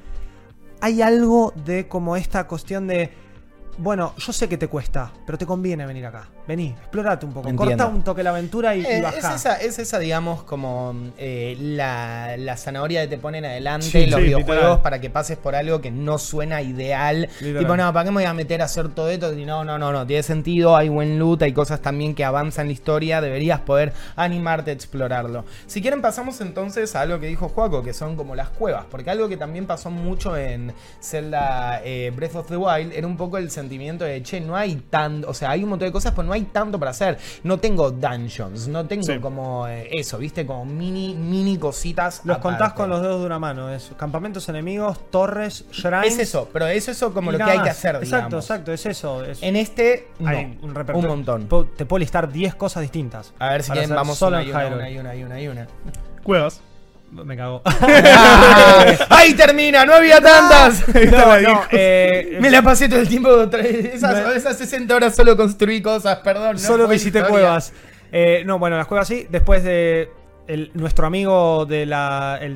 Hay 0.81 1.01
algo 1.01 1.53
de 1.65 1.87
como 1.87 2.15
esta 2.15 2.47
cuestión 2.47 2.87
de. 2.87 3.22
Bueno, 3.77 4.13
yo 4.17 4.31
sé 4.31 4.47
que 4.47 4.57
te 4.57 4.67
cuesta, 4.67 5.11
pero 5.25 5.37
te 5.37 5.45
conviene 5.45 5.85
venir 5.85 6.05
acá. 6.05 6.29
Vení, 6.47 6.67
explorate 6.67 7.25
un 7.25 7.33
poco. 7.33 7.49
Entiendo. 7.49 7.83
Corta 7.85 7.87
un 7.87 8.03
toque 8.03 8.21
la 8.21 8.29
aventura 8.31 8.75
y, 8.75 8.81
y 8.81 8.85
Eh, 8.85 8.97
es, 8.97 9.01
bajá. 9.03 9.35
esa, 9.35 9.55
es 9.55 9.79
esa, 9.79 9.97
digamos, 9.99 10.43
como 10.43 10.93
eh, 11.17 11.55
la, 11.59 12.35
la 12.37 12.55
zanahoria 12.57 13.01
que 13.03 13.07
te 13.07 13.17
ponen 13.17 13.45
adelante 13.45 13.87
Sí, 13.87 14.03
en 14.03 14.11
los 14.11 14.19
sí, 14.19 14.25
videojuegos 14.25 14.55
literal. 14.63 14.81
para 14.81 15.01
que 15.01 15.09
pases 15.09 15.37
por 15.37 15.55
algo 15.55 15.81
que 15.81 15.89
no 15.89 16.17
suena 16.17 16.61
ideal. 16.61 17.29
Literal. 17.39 17.59
Tipo, 17.63 17.77
no, 17.77 17.91
¿para 17.93 18.03
qué 18.05 18.11
me 18.11 18.15
voy 18.15 18.25
a 18.25 18.33
meter 18.33 18.61
a 18.61 18.65
hacer 18.65 18.89
todo 18.89 19.09
esto? 19.09 19.33
Y 19.33 19.45
no, 19.45 19.63
no, 19.63 19.79
no, 19.79 19.91
no, 19.91 20.05
tiene 20.05 20.21
sentido, 20.23 20.75
hay 20.75 20.89
buen 20.89 21.17
loot, 21.17 21.41
hay 21.41 21.53
cosas 21.53 21.81
también 21.81 22.13
que 22.13 22.23
avanzan 22.25 22.67
la 22.67 22.73
historia, 22.73 23.21
deberías 23.21 23.61
poder 23.61 23.93
animarte 24.15 24.71
a 24.71 24.73
explorarlo. 24.73 25.45
Si 25.65 25.81
quieren 25.81 26.01
pasamos 26.01 26.39
entonces 26.41 26.95
a 26.95 27.01
algo 27.01 27.19
que 27.19 27.27
dijo 27.27 27.49
Juaco, 27.49 27.81
que 27.83 27.93
son 27.93 28.15
como 28.15 28.35
las 28.35 28.49
cuevas, 28.49 28.85
porque 28.91 29.09
algo 29.09 29.27
que 29.29 29.37
también 29.37 29.65
pasó 29.65 29.89
mucho 29.89 30.37
en 30.37 30.73
Zelda 31.01 31.81
eh, 31.83 32.11
Breath 32.15 32.35
of 32.35 32.47
the 32.49 32.57
Wild 32.57 32.93
era 32.93 33.07
un 33.07 33.17
poco 33.17 33.37
el 33.37 33.49
sentimiento 33.63 34.03
de, 34.05 34.21
che, 34.23 34.39
no 34.41 34.55
hay 34.55 34.75
tan, 34.89 35.23
o 35.27 35.33
sea, 35.33 35.51
hay 35.51 35.63
un 35.63 35.69
montón 35.69 35.87
de 35.87 35.91
cosas, 35.91 36.11
pero 36.15 36.23
no 36.27 36.33
hay 36.33 36.43
tanto 36.43 36.77
para 36.79 36.91
hacer. 36.91 37.17
No 37.43 37.57
tengo 37.59 37.91
dungeons, 37.91 38.67
no 38.67 38.85
tengo 38.85 39.03
Sí. 39.03 39.19
como 39.19 39.67
eh, 39.67 39.87
eso, 39.91 40.17
viste, 40.17 40.45
como 40.45 40.65
mini, 40.65 41.15
mini 41.15 41.57
cositas. 41.57 42.21
Los 42.25 42.37
contás 42.39 42.73
con 42.73 42.89
los 42.89 43.01
dedos 43.01 43.21
de 43.21 43.25
una 43.25 43.39
mano. 43.39 43.69
Es 43.69 43.91
campamentos 43.97 44.47
enemigos, 44.49 45.09
torres, 45.09 45.65
shrines. 45.71 46.13
Es 46.13 46.19
eso, 46.19 46.49
pero 46.51 46.67
es 46.67 46.87
eso 46.87 47.13
como 47.13 47.31
lo 47.31 47.37
que 47.37 47.43
hay 47.43 47.61
que 47.61 47.69
hacer, 47.69 47.95
Exacto, 47.95 48.05
digamos. 48.27 48.43
exacto, 48.45 48.73
es 48.73 48.85
eso. 48.85 49.23
es- 49.23 49.41
En 49.41 49.55
este, 49.55 50.07
no, 50.19 50.29
hay 50.29 50.57
un, 50.61 50.75
repertorio. 50.75 51.09
un 51.11 51.17
montón. 51.25 51.67
Te 51.75 51.85
puedo 51.85 51.99
listar 51.99 52.31
10 52.31 52.55
cosas 52.55 52.81
distintas. 52.81 53.33
A 53.39 53.49
ver 53.49 53.63
si 53.63 53.71
quieren, 53.71 53.89
vamos 53.89 54.17
solo 54.17 54.37
una 54.37 54.45
y 54.45 54.49
una, 54.51 54.67
una 54.67 54.89
y 54.89 54.97
una 54.97 55.15
y 55.15 55.23
una 55.23 55.41
y 55.41 55.47
una. 55.47 55.67
Cuevas. 56.23 56.61
Me 57.13 57.37
cago. 57.37 57.61
¡Ahí 59.09 59.33
termina! 59.33 59.85
¡No 59.85 59.93
había 59.93 60.19
tantas! 60.21 60.83
no, 61.11 61.39
no, 61.41 61.61
eh, 61.71 62.37
Me 62.41 62.49
la 62.49 62.61
pasé 62.61 62.89
todo 62.89 62.99
el 62.99 63.07
tiempo. 63.07 63.29
Esas, 63.43 64.27
Me- 64.27 64.35
esas 64.35 64.57
60 64.57 64.95
horas 64.95 65.15
solo 65.15 65.35
construí 65.37 65.81
cosas, 65.81 66.17
perdón. 66.19 66.53
no 66.53 66.59
Solo 66.59 66.87
visité 66.87 67.19
historia. 67.19 67.29
cuevas. 67.29 67.73
Eh, 68.11 68.43
no, 68.45 68.59
bueno, 68.59 68.77
las 68.77 68.87
cuevas 68.87 69.07
sí. 69.07 69.27
Después 69.29 69.63
de 69.63 70.09
el- 70.47 70.71
nuestro 70.73 71.07
amigo 71.07 71.65
del 71.65 71.93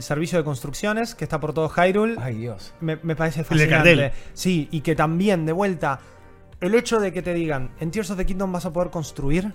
servicio 0.02 0.38
de 0.38 0.44
construcciones, 0.44 1.16
que 1.16 1.24
está 1.24 1.40
por 1.40 1.54
todo 1.54 1.70
Hyrule, 1.70 2.16
Ay, 2.22 2.36
Dios. 2.36 2.74
me, 2.82 2.98
me 3.04 3.16
parece 3.16 3.42
El 3.42 3.46
de 3.58 3.68
fascinante. 3.68 4.12
Sí, 4.34 4.68
y 4.72 4.82
que 4.82 4.96
también, 4.96 5.46
de 5.46 5.54
vuelta, 5.54 6.00
el 6.62 6.76
hecho 6.76 7.00
de 7.00 7.14
que 7.14 7.22
te 7.22 7.34
digan, 7.34 7.72
en 7.80 7.92
Tears 7.92 8.10
of 8.12 8.18
the 8.18 8.26
Kingdom 8.26 8.52
vas 8.52 8.66
a 8.66 8.74
poder 8.74 8.90
construir 8.90 9.54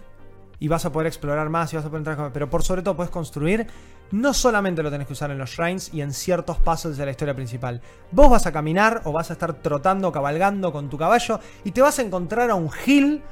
y 0.63 0.69
vas 0.69 0.85
a 0.85 0.93
poder 0.93 1.09
explorar 1.09 1.51
más 1.51 1.73
y 1.73 1.77
vas 1.77 1.85
a 1.85 1.89
poder 1.89 2.07
entrar, 2.07 2.33
pero 2.33 2.49
por 2.49 2.63
sobre 2.63 2.83
todo 2.83 2.95
puedes 2.95 3.11
construir, 3.11 3.67
no 4.13 4.33
solamente 4.33 4.81
lo 4.81 4.93
tenés 4.93 5.09
que 5.09 5.13
usar 5.13 5.33
en 5.33 5.39
los 5.39 5.51
shrines 5.51 5.93
y 5.93 6.03
en 6.03 6.13
ciertos 6.13 6.57
pasos 6.59 6.97
de 6.97 7.05
la 7.05 7.11
historia 7.11 7.35
principal. 7.35 7.81
Vos 8.13 8.31
vas 8.31 8.47
a 8.47 8.53
caminar 8.53 9.03
o 9.05 9.11
vas 9.11 9.31
a 9.31 9.33
estar 9.33 9.55
trotando, 9.55 10.13
cabalgando 10.13 10.71
con 10.71 10.89
tu 10.89 10.97
caballo 10.97 11.41
y 11.65 11.73
te 11.73 11.83
vas 11.83 11.99
a 11.99 12.03
encontrar 12.03 12.49
a 12.49 12.55
un 12.55 12.71
hill 12.87 13.23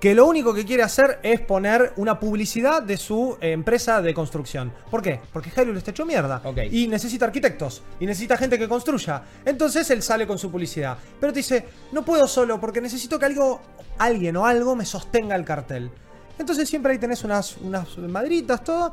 que 0.00 0.16
lo 0.16 0.26
único 0.26 0.52
que 0.52 0.64
quiere 0.64 0.82
hacer 0.82 1.20
es 1.22 1.40
poner 1.42 1.92
una 1.96 2.18
publicidad 2.18 2.82
de 2.82 2.96
su 2.96 3.38
eh, 3.40 3.52
empresa 3.52 4.02
de 4.02 4.12
construcción. 4.12 4.72
¿Por 4.90 5.00
qué? 5.00 5.20
Porque 5.32 5.50
Hyrule 5.50 5.78
está 5.78 5.92
hecho 5.92 6.04
mierda. 6.04 6.42
Y 6.72 6.88
necesita 6.88 7.26
arquitectos. 7.26 7.84
Y 8.00 8.06
necesita 8.06 8.36
gente 8.36 8.58
que 8.58 8.68
construya. 8.68 9.22
Entonces 9.44 9.88
él 9.90 10.02
sale 10.02 10.26
con 10.26 10.38
su 10.38 10.50
publicidad. 10.50 10.98
Pero 11.20 11.32
te 11.32 11.38
dice, 11.38 11.66
no 11.92 12.04
puedo 12.04 12.26
solo 12.26 12.60
porque 12.60 12.80
necesito 12.80 13.16
que 13.16 13.26
algo, 13.26 13.62
alguien 13.96 14.36
o 14.36 14.44
algo 14.44 14.74
me 14.74 14.84
sostenga 14.84 15.36
el 15.36 15.44
cartel. 15.44 15.90
Entonces 16.38 16.68
siempre 16.68 16.92
ahí 16.92 16.98
tenés 16.98 17.24
unas, 17.24 17.56
unas 17.58 17.96
maderitas, 17.98 18.62
todo. 18.64 18.92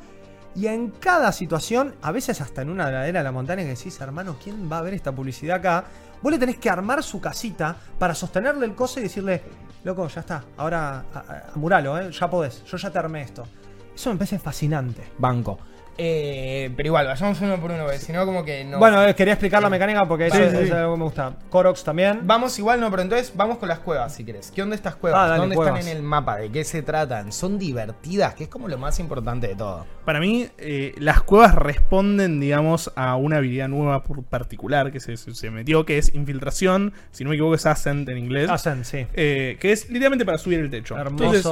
Y 0.54 0.68
en 0.68 0.90
cada 0.92 1.32
situación, 1.32 1.96
a 2.02 2.12
veces 2.12 2.42
hasta 2.42 2.62
en 2.62 2.70
una 2.70 2.92
ladera 2.92 3.20
de 3.20 3.24
la 3.24 3.32
montaña 3.32 3.64
que 3.64 3.70
decís, 3.70 4.00
hermano, 4.02 4.36
¿quién 4.44 4.70
va 4.72 4.80
a 4.80 4.82
ver 4.82 4.94
esta 4.94 5.12
publicidad 5.14 5.58
acá? 5.58 5.86
Vos 6.22 6.32
le 6.32 6.38
tenés 6.38 6.58
que 6.58 6.70
armar 6.70 7.02
su 7.04 7.22
casita 7.22 7.76
para 7.98 8.14
sostenerle 8.14 8.66
el 8.66 8.76
coso 8.76 9.00
y 9.00 9.04
decirle, 9.04 9.42
loco, 9.84 10.08
ya 10.08 10.20
está, 10.22 10.44
ahora 10.58 11.06
a- 11.14 11.52
amuralo, 11.56 11.98
¿eh? 11.98 12.12
ya 12.12 12.30
podés, 12.30 12.64
yo 12.66 12.78
ya 12.78 12.90
te 12.92 13.00
armé 13.00 13.22
esto. 13.22 13.46
Eso 13.96 14.12
me 14.12 14.18
parece 14.18 14.40
fascinante. 14.40 15.04
Banco. 15.18 15.58
Eh, 15.98 16.72
pero 16.76 16.88
igual, 16.88 17.06
vayamos 17.06 17.40
uno 17.42 17.58
por 17.60 17.72
uno, 17.72 17.84
porque 17.84 18.00
si 18.00 18.12
no, 18.12 18.26
como 18.26 18.44
que 18.44 18.64
no. 18.64 18.80
Bueno, 18.80 19.06
eh, 19.06 19.14
quería 19.14 19.34
explicar 19.34 19.62
la 19.62 19.70
mecánica 19.70 20.06
porque 20.08 20.28
eso 20.28 20.38
Sí, 20.38 20.42
es, 20.44 20.52
sí, 20.52 20.58
es 20.58 20.68
sí. 20.70 20.72
algo 20.74 20.94
que 20.94 20.98
me 20.98 21.04
gusta. 21.04 21.36
Koroks 21.50 21.84
también. 21.84 22.22
Vamos 22.24 22.58
igual, 22.58 22.80
no, 22.80 22.90
pero 22.90 23.04
entonces 23.04 23.34
vamos 23.36 23.58
con 23.58 23.70
las 23.70 23.80
cuevas, 23.80 24.14
si 24.16 24.24
querés. 24.24 24.52
¿Qué 24.52 24.64
onda 24.64 24.76
estas 24.76 24.96
cuevas? 24.96 25.20
Ah, 25.22 25.28
dale, 25.28 25.42
¿Dónde 25.42 25.56
cuevas. 25.56 25.80
están 25.80 25.92
en 25.92 25.98
el 25.98 26.04
mapa? 26.04 26.38
¿De 26.38 26.50
qué 26.52 26.64
se 26.64 26.82
tratan? 26.82 27.32
¿Son 27.32 27.60
divertidas? 27.60 28.34
Que 28.36 28.44
es 28.46 28.50
como 28.50 28.68
lo 28.68 28.78
más 28.78 29.00
importante 29.00 29.48
de 29.48 29.56
todo. 29.56 29.86
Para 30.06 30.20
mí, 30.20 30.48
eh, 30.58 30.94
las 30.98 31.22
cuevas 31.22 31.54
responden, 31.56 32.40
digamos, 32.40 32.92
a 32.96 33.16
una 33.16 33.38
habilidad 33.38 33.68
nueva 33.68 34.04
por 34.04 34.24
particular 34.24 34.92
que 34.92 35.00
se, 35.00 35.18
se- 35.18 35.36
se 35.36 35.52
metió, 35.52 35.86
que 35.86 35.98
es 35.98 36.16
infiltración. 36.16 36.94
Si 37.12 37.24
no 37.24 37.30
me 37.30 37.36
equivoco, 37.36 37.56
es 37.56 37.66
Ascent 37.66 38.08
en 38.10 38.18
inglés. 38.18 38.50
Ascent, 38.50 38.86
sí. 38.86 39.06
eh, 39.14 39.58
que 39.60 39.72
es 39.72 39.88
literalmente 39.90 40.26
para 40.26 40.38
subir 40.38 40.60
el 40.60 40.70
techo. 40.70 40.98
Entonces, 40.98 41.46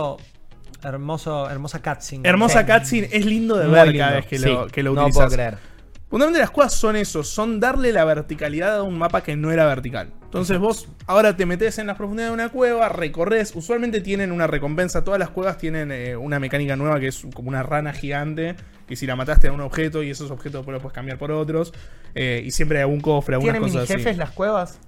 Hermoso. 0.83 1.49
hermosa 1.49 1.81
cutscene. 1.81 2.27
hermosa 2.27 2.61
Sí. 2.65 2.71
cutscene. 2.71 3.09
Es 3.11 3.25
lindo 3.25 3.57
de 3.57 3.65
Muy 3.65 3.73
ver 3.75 3.87
lindo. 3.87 3.99
cada 4.03 4.15
vez 4.17 4.25
que 4.25 4.37
Sí, 4.39 4.45
lo, 4.45 4.67
que 4.67 4.83
lo 4.83 4.93
no 4.93 5.01
utilizas. 5.01 5.23
puedo 5.25 5.35
creer. 5.35 5.57
Fundamentalmente 6.09 6.39
las 6.39 6.49
cuevas 6.49 6.73
son 6.73 6.95
eso, 6.95 7.23
son 7.23 7.59
darle 7.59 7.91
la 7.93 8.03
verticalidad 8.03 8.77
a 8.77 8.83
un 8.83 8.97
mapa 8.97 9.21
que 9.21 9.35
no 9.35 9.51
era 9.51 9.67
vertical. 9.67 10.09
Entonces 10.23 10.57
vos 10.57 10.87
ahora 11.05 11.35
te 11.37 11.45
metes 11.45 11.77
en 11.77 11.85
las 11.85 11.97
profundidades 11.97 12.31
de 12.31 12.33
una 12.33 12.49
cueva, 12.49 12.89
recorres, 12.89 13.51
usualmente 13.55 14.01
tienen 14.01 14.31
una 14.31 14.47
recompensa, 14.47 15.03
todas 15.03 15.19
las 15.19 15.29
cuevas 15.29 15.59
tienen 15.59 15.91
eh, 15.91 16.15
una 16.17 16.39
mecánica 16.39 16.75
nueva 16.75 16.99
que 16.99 17.07
es 17.09 17.27
como 17.35 17.49
una 17.49 17.61
rana 17.61 17.93
gigante, 17.93 18.55
que 18.87 18.95
si 18.95 19.05
la 19.05 19.15
mataste 19.15 19.49
a 19.49 19.51
un 19.51 19.61
objeto 19.61 20.01
y 20.01 20.09
esos 20.09 20.31
objetos 20.31 20.61
después 20.61 20.73
los 20.73 20.81
puedes 20.81 20.95
cambiar 20.95 21.19
por 21.19 21.31
otros, 21.31 21.73
eh, 22.15 22.41
y 22.43 22.49
siempre 22.51 22.79
hay 22.79 22.83
algún 22.83 23.01
cofre, 23.01 23.35
algunas 23.35 23.53
¿Tienen 23.59 23.69
cosas 23.71 23.83
así. 23.87 23.93
jefes 23.99 24.17
las 24.17 24.31
cuevas? 24.31 24.79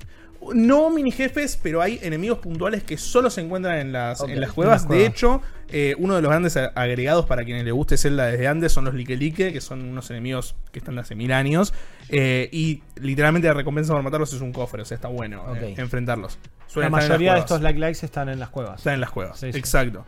No 0.54 0.89
mini 0.89 1.12
jefes, 1.12 1.60
pero 1.62 1.82
hay 1.82 1.99
enemigos 2.01 2.39
puntuales 2.39 2.84
que 2.84 2.97
solo 2.97 3.30
se 3.30 3.41
encuentran 3.41 3.77
en 3.77 3.91
las, 3.91 4.21
en 4.21 4.43
cuevas. 4.49 4.89
De 4.89 5.06
hecho, 5.06 5.41
eh, 5.69 5.95
uno 5.99 6.15
de 6.15 6.21
los 6.21 6.30
grandes 6.30 6.58
agregados 6.58 7.25
para 7.25 7.43
quienes 7.43 7.63
les 7.63 7.73
guste 7.73 7.95
Zelda 7.97 8.25
desde 8.25 8.47
antes 8.47 8.71
son 8.71 8.86
los 8.86 8.95
Like 8.95 9.17
Like, 9.17 9.54
que 9.54 9.62
son 9.62 9.84
unos 9.84 10.10
enemigos 10.10 10.56
que 10.71 10.80
están 10.80 10.95
de 10.95 11.01
hace 11.01 11.15
mil 11.15 11.32
años. 11.32 11.73
eh, 12.10 12.49
y 12.51 12.82
literalmente 12.95 13.47
la 13.47 13.54
recompensa 13.54 13.93
por 13.93 14.01
matarlos 14.04 14.34
es 14.34 14.41
un 14.41 14.51
cofre, 14.51 14.82
o 14.82 14.86
sea, 14.86 14.95
está 14.95 15.08
bueno 15.08 15.43
eh, 15.56 15.75
enfrentarlos. 15.77 16.39
La 16.75 16.86
en 16.88 16.91
mayoría 16.91 17.34
de 17.34 17.39
estos 17.41 17.62
like 17.62 17.80
likes 17.80 18.06
están 18.06 18.30
en 18.30 18.39
las 18.39 18.49
cuevas. 18.49 18.80
Están 18.80 18.95
en 18.95 19.01
las 19.01 19.12
cuevas. 19.12 19.39
Sí, 19.39 19.51
sí. 19.51 19.60
Exacto. 19.60 20.06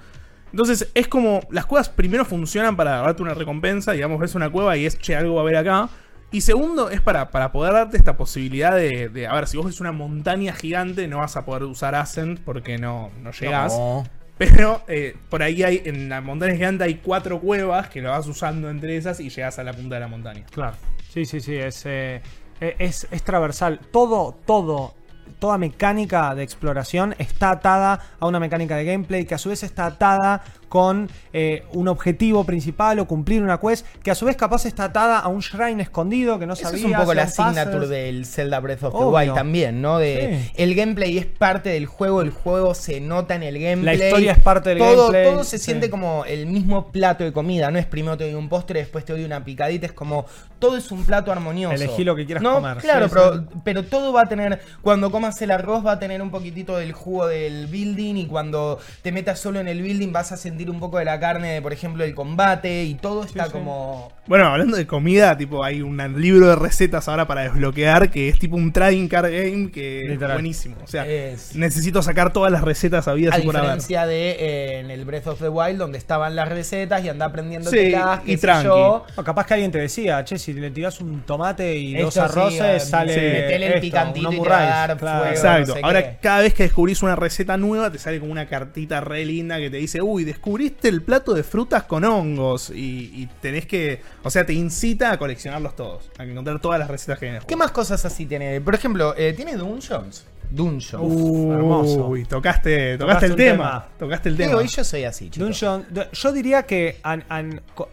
Entonces, 0.51 0.89
es 0.93 1.07
como. 1.07 1.41
Las 1.49 1.65
cuevas 1.65 1.89
primero 1.89 2.25
funcionan 2.25 2.75
para 2.75 2.97
darte 2.97 3.23
una 3.23 3.33
recompensa. 3.33 3.91
Digamos, 3.91 4.19
ves 4.19 4.35
una 4.35 4.49
cueva 4.51 4.77
y 4.77 4.85
es, 4.85 4.97
che, 4.99 5.15
algo 5.15 5.35
va 5.35 5.41
a 5.41 5.43
haber 5.43 5.57
acá. 5.57 5.89
Y 6.33 6.41
segundo, 6.41 6.89
es 6.89 6.99
para, 6.99 7.29
para 7.29 7.51
poder 7.51 7.73
darte 7.73 7.95
esta 7.95 8.17
posibilidad 8.17 8.75
de, 8.75 9.07
de, 9.07 9.27
A 9.27 9.35
ver, 9.35 9.47
si 9.47 9.55
vos 9.55 9.67
ves 9.67 9.79
una 9.79 9.91
montaña 9.91 10.51
gigante, 10.53 11.07
no 11.07 11.19
vas 11.19 11.37
a 11.37 11.45
poder 11.45 11.63
usar 11.63 11.93
Ascent 11.93 12.39
porque 12.39 12.79
no, 12.79 13.11
no 13.21 13.31
llegás. 13.31 13.71
No. 13.71 14.03
Pero 14.39 14.81
eh, 14.87 15.15
por 15.29 15.43
ahí 15.43 15.61
hay. 15.61 15.83
En 15.85 16.09
la 16.09 16.21
montaña 16.21 16.55
gigante 16.55 16.85
hay 16.85 16.95
cuatro 16.95 17.39
cuevas 17.39 17.87
que 17.89 18.01
lo 18.01 18.09
vas 18.09 18.25
usando 18.25 18.71
entre 18.71 18.97
esas 18.97 19.19
y 19.19 19.29
llegas 19.29 19.59
a 19.59 19.63
la 19.63 19.73
punta 19.73 19.93
de 19.93 20.01
la 20.01 20.07
montaña. 20.07 20.43
Claro. 20.49 20.75
Sí, 21.07 21.25
sí, 21.25 21.39
sí. 21.39 21.55
Es, 21.55 21.85
eh, 21.85 22.23
es, 22.59 23.07
es 23.11 23.21
transversal. 23.21 23.79
Todo, 23.91 24.35
todo, 24.43 24.95
toda 25.37 25.59
mecánica 25.59 26.33
de 26.33 26.41
exploración 26.41 27.13
está 27.19 27.51
atada 27.51 27.99
a 28.19 28.25
una 28.25 28.39
mecánica 28.39 28.75
de 28.75 28.85
gameplay 28.85 29.25
que 29.25 29.35
a 29.35 29.37
su 29.37 29.49
vez 29.49 29.61
está 29.61 29.85
atada 29.85 30.43
con 30.73 31.07
eh, 31.33 31.65
un 31.73 31.87
objetivo 31.87 32.45
principal 32.45 32.97
o 32.97 33.05
cumplir 33.05 33.43
una 33.43 33.59
quest 33.59 33.85
que 34.01 34.09
a 34.09 34.15
su 34.15 34.25
vez 34.25 34.35
capaz 34.35 34.65
está 34.65 34.85
atada 34.85 35.19
a 35.19 35.27
un 35.27 35.39
shrine 35.39 35.83
escondido 35.83 36.39
que 36.39 36.47
no 36.47 36.53
Eso 36.53 36.63
sabía. 36.63 36.79
es 36.79 36.85
un 36.85 36.93
poco 36.93 37.13
la 37.13 37.27
signature 37.27 37.85
del 37.85 38.25
Zelda 38.25 38.59
Breath 38.59 38.81
of 38.85 38.97
the. 38.97 39.05
Wild 39.05 39.35
también, 39.35 39.83
¿no? 39.83 39.99
De 39.99 40.39
Sí. 40.41 40.51
el 40.55 40.73
gameplay 40.73 41.19
es 41.19 41.27
parte 41.27 41.69
del 41.69 41.85
juego, 41.85 42.23
el 42.23 42.31
juego 42.31 42.73
se 42.73 42.99
nota 43.01 43.35
en 43.35 43.43
el 43.43 43.59
gameplay. 43.59 43.99
La 43.99 44.05
historia 44.05 44.31
es 44.31 44.39
parte 44.39 44.69
del 44.69 44.79
todo, 44.79 45.11
gameplay, 45.11 45.31
Todo 45.31 45.43
se 45.43 45.59
sí. 45.59 45.65
siente 45.65 45.91
como 45.91 46.25
el 46.25 46.47
mismo 46.47 46.87
plato 46.91 47.23
de 47.23 47.31
comida, 47.31 47.69
no 47.69 47.77
es 47.77 47.85
primero 47.85 48.17
te 48.17 48.23
doy 48.23 48.33
un 48.33 48.49
postre, 48.49 48.79
después 48.79 49.05
te 49.05 49.13
doy 49.13 49.25
una 49.25 49.45
picadita, 49.45 49.85
es 49.85 49.93
como 49.93 50.25
todo 50.57 50.75
es 50.75 50.91
un 50.91 51.05
plato 51.05 51.31
armonioso. 51.31 51.75
Elegí 51.75 52.03
lo 52.03 52.15
que 52.15 52.25
quieras 52.25 52.41
no, 52.41 52.55
comer, 52.55 52.77
Claro, 52.77 53.09
sí, 53.09 53.13
pero, 53.13 53.45
pero 53.63 53.83
todo 53.83 54.11
va 54.11 54.21
a 54.21 54.25
tener, 54.25 54.59
cuando 54.81 55.11
comas 55.11 55.39
el 55.43 55.51
arroz 55.51 55.85
va 55.85 55.91
a 55.91 55.99
tener 55.99 56.19
un 56.19 56.31
poquitito 56.31 56.77
del 56.77 56.93
jugo 56.93 57.27
del 57.27 57.67
building 57.67 58.15
y 58.15 58.25
cuando 58.25 58.79
te 59.03 59.11
metas 59.11 59.39
solo 59.39 59.59
en 59.59 59.67
el 59.67 59.79
building 59.83 60.11
vas 60.11 60.31
a 60.31 60.37
sentir 60.37 60.62
un 60.71 60.79
poco 60.79 60.97
de 60.99 61.05
la 61.05 61.19
carne 61.19 61.53
de, 61.53 61.61
por 61.61 61.73
ejemplo, 61.73 62.03
el 62.03 62.13
combate 62.15 62.83
y 62.83 62.95
todo 62.95 63.23
está 63.23 63.45
sí. 63.45 63.51
como... 63.51 64.11
Bueno, 64.25 64.45
hablando 64.47 64.77
de 64.77 64.87
comida, 64.87 65.37
tipo, 65.37 65.65
hay 65.65 65.81
un 65.81 65.97
libro 66.21 66.47
de 66.47 66.55
recetas 66.55 67.09
ahora 67.09 67.27
para 67.27 67.41
desbloquear 67.41 68.09
que 68.09 68.29
es 68.29 68.39
tipo 68.39 68.55
un 68.55 68.71
trading 68.71 69.09
card 69.09 69.25
game 69.31 69.69
que 69.69 70.13
es 70.13 70.17
buenísimo. 70.19 70.77
O 70.81 70.87
sea, 70.87 71.05
Es- 71.05 71.55
necesito 71.55 72.01
sacar 72.01 72.31
todas 72.31 72.49
las 72.49 72.61
recetas 72.63 73.09
habidas 73.09 73.35
A 73.35 73.39
y 73.39 73.43
por 73.43 73.57
haber. 73.57 73.65
diferencia 73.71 74.05
de 74.05 74.31
eh, 74.31 74.79
en 74.79 74.91
el 74.91 75.03
Breath 75.03 75.27
of 75.27 75.39
the 75.41 75.49
Wild, 75.49 75.77
donde 75.77 75.97
estaban 75.97 76.37
las 76.37 76.47
recetas 76.47 77.03
y 77.03 77.09
anda 77.09 77.25
aprendiendo 77.25 77.69
Sí, 77.69 77.93
y 78.25 78.37
tranqui. 78.37 78.65
yo. 78.67 79.05
O 79.17 79.23
capaz 79.25 79.45
que 79.45 79.55
alguien 79.55 79.71
te 79.71 79.79
decía, 79.79 80.23
che, 80.23 80.37
si 80.39 80.53
le 80.53 80.71
tirás 80.71 81.01
un 81.01 81.21
tomate 81.23 81.75
y 81.75 81.93
dos 81.97 82.15
Esto 82.15 82.23
arroces, 82.23 82.85
sale. 82.87 83.13
sí, 83.13 83.19
metele 83.19 83.55
el 83.65 83.73
esto, 83.73 83.81
picantito 83.81 84.31
y 84.31 84.39
te 84.41 84.49
va 84.49 84.55
a 84.55 84.59
omurice, 84.59 84.69
dar 84.71 84.97
claro. 84.97 85.17
fuego. 85.19 85.33
Exacto. 85.35 85.67
no 85.67 85.73
sé 85.75 85.79
Ahora, 85.83 86.03
qué. 86.11 86.17
cada 86.21 86.41
vez 86.41 86.53
que 86.53 86.63
descubrís 86.63 87.03
una 87.03 87.17
receta 87.17 87.57
nueva, 87.57 87.91
te 87.91 87.97
sale 87.99 88.21
como 88.21 88.31
una 88.31 88.47
cartita 88.47 89.01
re 89.01 89.25
linda 89.25 89.57
que 89.59 89.69
te 89.69 89.77
dice, 89.77 90.01
uy, 90.01 90.23
descubriste 90.57 90.87
el 90.89 91.01
plato 91.01 91.33
de 91.33 91.43
frutas 91.43 91.83
con 91.83 92.03
hongos. 92.05 92.69
Y, 92.69 93.11
y 93.13 93.29
tenés 93.41 93.65
que. 93.65 94.01
O 94.23 94.29
sea, 94.29 94.45
te 94.45 94.53
incita 94.53 95.11
a 95.11 95.17
coleccionarlos 95.17 95.75
todos. 95.75 96.09
A 96.17 96.23
encontrar 96.23 96.59
todas 96.59 96.79
las 96.79 96.89
recetas 96.89 97.19
que 97.19 97.35
el 97.37 97.45
¿Qué 97.45 97.55
más 97.55 97.71
cosas 97.71 98.03
así 98.05 98.25
tiene? 98.25 98.59
Por 98.61 98.75
ejemplo, 98.75 99.13
eh, 99.17 99.33
¿tiene 99.33 99.55
Dungeons? 99.55 100.25
Dungeons. 100.49 100.93
Uf, 101.03 101.51
hermoso. 101.53 102.07
Uy, 102.07 102.25
tocaste, 102.25 102.97
tocaste, 102.97 102.97
Tocaste 102.97 103.25
el 103.27 103.35
tema. 103.35 103.63
tema. 103.63 103.87
Tocaste 103.97 104.29
el 104.29 104.37
tema. 104.37 104.49
Digo, 104.49 104.61
y 104.61 104.67
yo 104.67 104.83
soy 104.83 105.03
así, 105.03 105.29
chicos. 105.29 105.47
Dungeon, 105.47 105.85
du- 105.89 106.01
yo 106.11 106.31
diría 106.31 106.63
que, 106.63 106.99
an- 107.03 107.23
an- 107.29 107.61
co- 107.73 107.89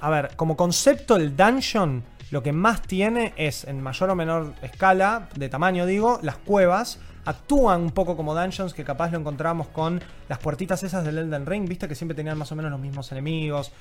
a 0.00 0.10
ver, 0.10 0.30
como 0.36 0.56
concepto 0.56 1.16
el 1.16 1.36
dungeon, 1.36 2.04
lo 2.30 2.42
que 2.42 2.52
más 2.52 2.82
tiene 2.82 3.32
es, 3.36 3.64
en 3.64 3.80
mayor 3.82 4.10
o 4.10 4.14
menor 4.14 4.52
escala, 4.62 5.28
de 5.36 5.48
tamaño 5.48 5.84
digo, 5.86 6.20
las 6.22 6.36
cuevas. 6.36 7.00
Actúan 7.26 7.82
un 7.82 7.90
poco 7.90 8.16
como 8.16 8.34
dungeons 8.34 8.72
que 8.72 8.84
capaz 8.84 9.10
lo 9.10 9.18
encontramos 9.18 9.68
con 9.68 10.00
las 10.28 10.38
puertitas 10.38 10.82
esas 10.82 11.04
del 11.04 11.18
Elden 11.18 11.44
Ring, 11.44 11.68
viste 11.68 11.86
que 11.88 11.94
siempre 11.94 12.14
tenían 12.14 12.38
más 12.38 12.50
o 12.52 12.56
menos 12.56 12.70
los 12.70 12.80
mismos 12.80 13.10
enemigos. 13.12 13.72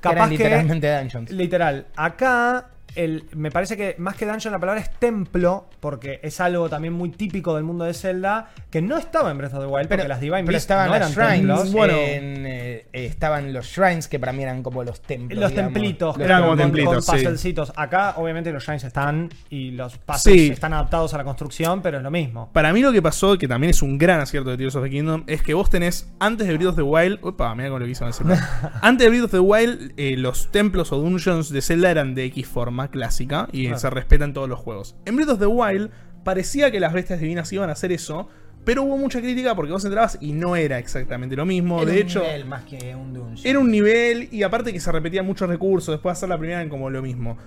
Que 0.00 0.08
eran 0.08 0.30
literalmente 0.30 0.96
Dungeons. 0.96 1.30
Literal. 1.30 1.86
Acá, 1.96 2.70
el, 2.98 3.24
me 3.34 3.50
parece 3.50 3.76
que 3.76 3.94
más 3.98 4.16
que 4.16 4.26
dungeon 4.26 4.52
la 4.52 4.58
palabra 4.58 4.80
es 4.80 4.90
templo, 4.90 5.66
porque 5.80 6.20
es 6.22 6.40
algo 6.40 6.68
también 6.68 6.92
muy 6.94 7.10
típico 7.10 7.54
del 7.54 7.64
mundo 7.64 7.84
de 7.84 7.94
Zelda, 7.94 8.50
que 8.70 8.82
no 8.82 8.98
estaba 8.98 9.30
en 9.30 9.38
Breath 9.38 9.54
of 9.54 9.60
the 9.60 9.66
Wild, 9.66 9.88
porque 9.88 10.08
las 10.08 10.20
Divine 10.20 10.38
pero 10.42 10.48
Beasts 10.48 10.64
estaban 10.64 10.88
no 10.90 10.96
eran 10.96 11.10
shrines. 11.12 11.32
templos. 11.38 11.72
Bueno. 11.72 11.94
en, 11.94 12.46
eh, 12.46 12.86
estaban 12.92 13.52
los 13.52 13.66
shrines 13.66 14.08
que 14.08 14.18
para 14.18 14.32
mí 14.32 14.42
eran 14.42 14.62
como 14.62 14.82
los 14.82 15.00
templos. 15.00 15.38
Los 15.38 15.50
digamos. 15.50 15.72
templitos, 15.72 16.16
Los 16.18 16.24
Eran 16.26 16.40
como 16.40 16.50
con, 16.50 16.58
templitos, 16.58 17.06
con 17.06 17.38
sí. 17.38 17.54
Acá, 17.76 18.14
obviamente, 18.16 18.52
los 18.52 18.64
shrines 18.64 18.84
están 18.84 19.30
y 19.48 19.70
los 19.70 19.96
puzzles 19.98 20.22
Sí. 20.22 20.48
están 20.50 20.72
adaptados 20.72 21.14
a 21.14 21.18
la 21.18 21.24
construcción, 21.24 21.80
pero 21.82 21.98
es 21.98 22.02
lo 22.02 22.10
mismo. 22.10 22.50
Para 22.52 22.72
mí 22.72 22.80
lo 22.80 22.92
que 22.92 23.00
pasó, 23.00 23.38
que 23.38 23.46
también 23.48 23.70
es 23.70 23.80
un 23.82 23.96
gran 23.96 24.20
acierto 24.20 24.50
de 24.50 24.56
Tears 24.56 24.74
of 24.76 24.82
the 24.84 24.90
Kingdom, 24.90 25.24
es 25.26 25.42
que 25.42 25.54
vos 25.54 25.70
tenés, 25.70 26.10
antes 26.18 26.46
de 26.48 26.54
Breath 26.56 26.70
of 26.70 26.76
the 26.76 26.82
Wild, 26.82 27.18
opa, 27.22 27.54
mira 27.54 27.70
con 27.70 27.80
lo 27.80 27.86
que 27.86 27.92
hizo 27.92 28.04
en 28.04 28.10
el 28.10 28.38
antes 28.82 29.04
de 29.04 29.08
Breath 29.10 29.24
of 29.24 29.30
the 29.30 29.38
Wild, 29.40 29.92
eh, 29.96 30.16
los 30.16 30.50
templos 30.50 30.92
o 30.92 30.96
dungeons 30.98 31.50
de 31.50 31.62
Zelda 31.62 31.90
eran 31.90 32.14
de 32.14 32.24
X 32.24 32.46
forma 32.48 32.87
clásica 32.90 33.48
y 33.52 33.68
se 33.74 33.90
respetan 33.90 34.32
todos 34.32 34.48
los 34.48 34.58
juegos. 34.58 34.96
En 35.04 35.16
Breath 35.16 35.30
of 35.30 35.38
the 35.38 35.46
Wild 35.46 35.90
parecía 36.24 36.70
que 36.70 36.80
las 36.80 36.92
bestias 36.92 37.20
divinas 37.20 37.52
iban 37.52 37.70
a 37.70 37.72
hacer 37.72 37.92
eso, 37.92 38.28
pero 38.64 38.82
hubo 38.82 38.98
mucha 38.98 39.20
crítica 39.20 39.54
porque 39.54 39.72
vos 39.72 39.84
entrabas 39.84 40.18
y 40.20 40.32
no 40.32 40.56
era 40.56 40.78
exactamente 40.78 41.36
lo 41.36 41.46
mismo. 41.46 41.80
Era 41.82 41.92
de 41.92 42.00
un 42.00 42.06
hecho, 42.06 42.20
nivel 42.20 42.44
más 42.44 42.64
que 42.64 42.94
un 42.94 43.14
dungeon. 43.14 43.46
era 43.46 43.58
un 43.58 43.70
nivel 43.70 44.28
y 44.30 44.42
aparte 44.42 44.72
que 44.72 44.80
se 44.80 44.92
repetían 44.92 45.24
muchos 45.24 45.48
recursos, 45.48 45.92
después 45.92 46.14
de 46.14 46.18
hacer 46.18 46.28
la 46.28 46.38
primera 46.38 46.60
eran 46.60 46.68
como 46.68 46.90
lo 46.90 47.00
mismo. 47.00 47.38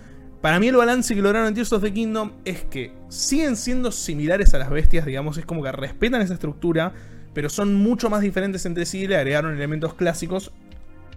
Para 0.42 0.60
mí 0.60 0.70
el 0.70 0.76
balance 0.76 1.14
que 1.14 1.22
lograron 1.22 1.50
en 1.50 1.54
Tears 1.54 1.72
of 1.74 1.84
the 1.84 1.94
Kingdom 1.94 2.32
es 2.46 2.64
que 2.64 2.92
siguen 3.10 3.56
siendo 3.56 3.92
similares 3.92 4.56
a 4.56 4.58
las 4.58 4.72
bestias, 4.72 5.06
digamos, 5.06 5.38
es 5.38 5.46
como 5.46 5.62
que 5.62 5.72
respetan 5.72 6.22
esa 6.22 6.34
estructura, 6.34 6.94
pero 7.36 7.50
son 7.50 7.76
mucho 7.76 8.10
más 8.10 8.22
diferentes 8.22 8.66
entre 8.66 8.88
sí 8.88 9.02
y 9.02 9.08
le 9.08 9.18
agregaron 9.18 9.56
elementos 9.56 9.94
clásicos 9.94 10.52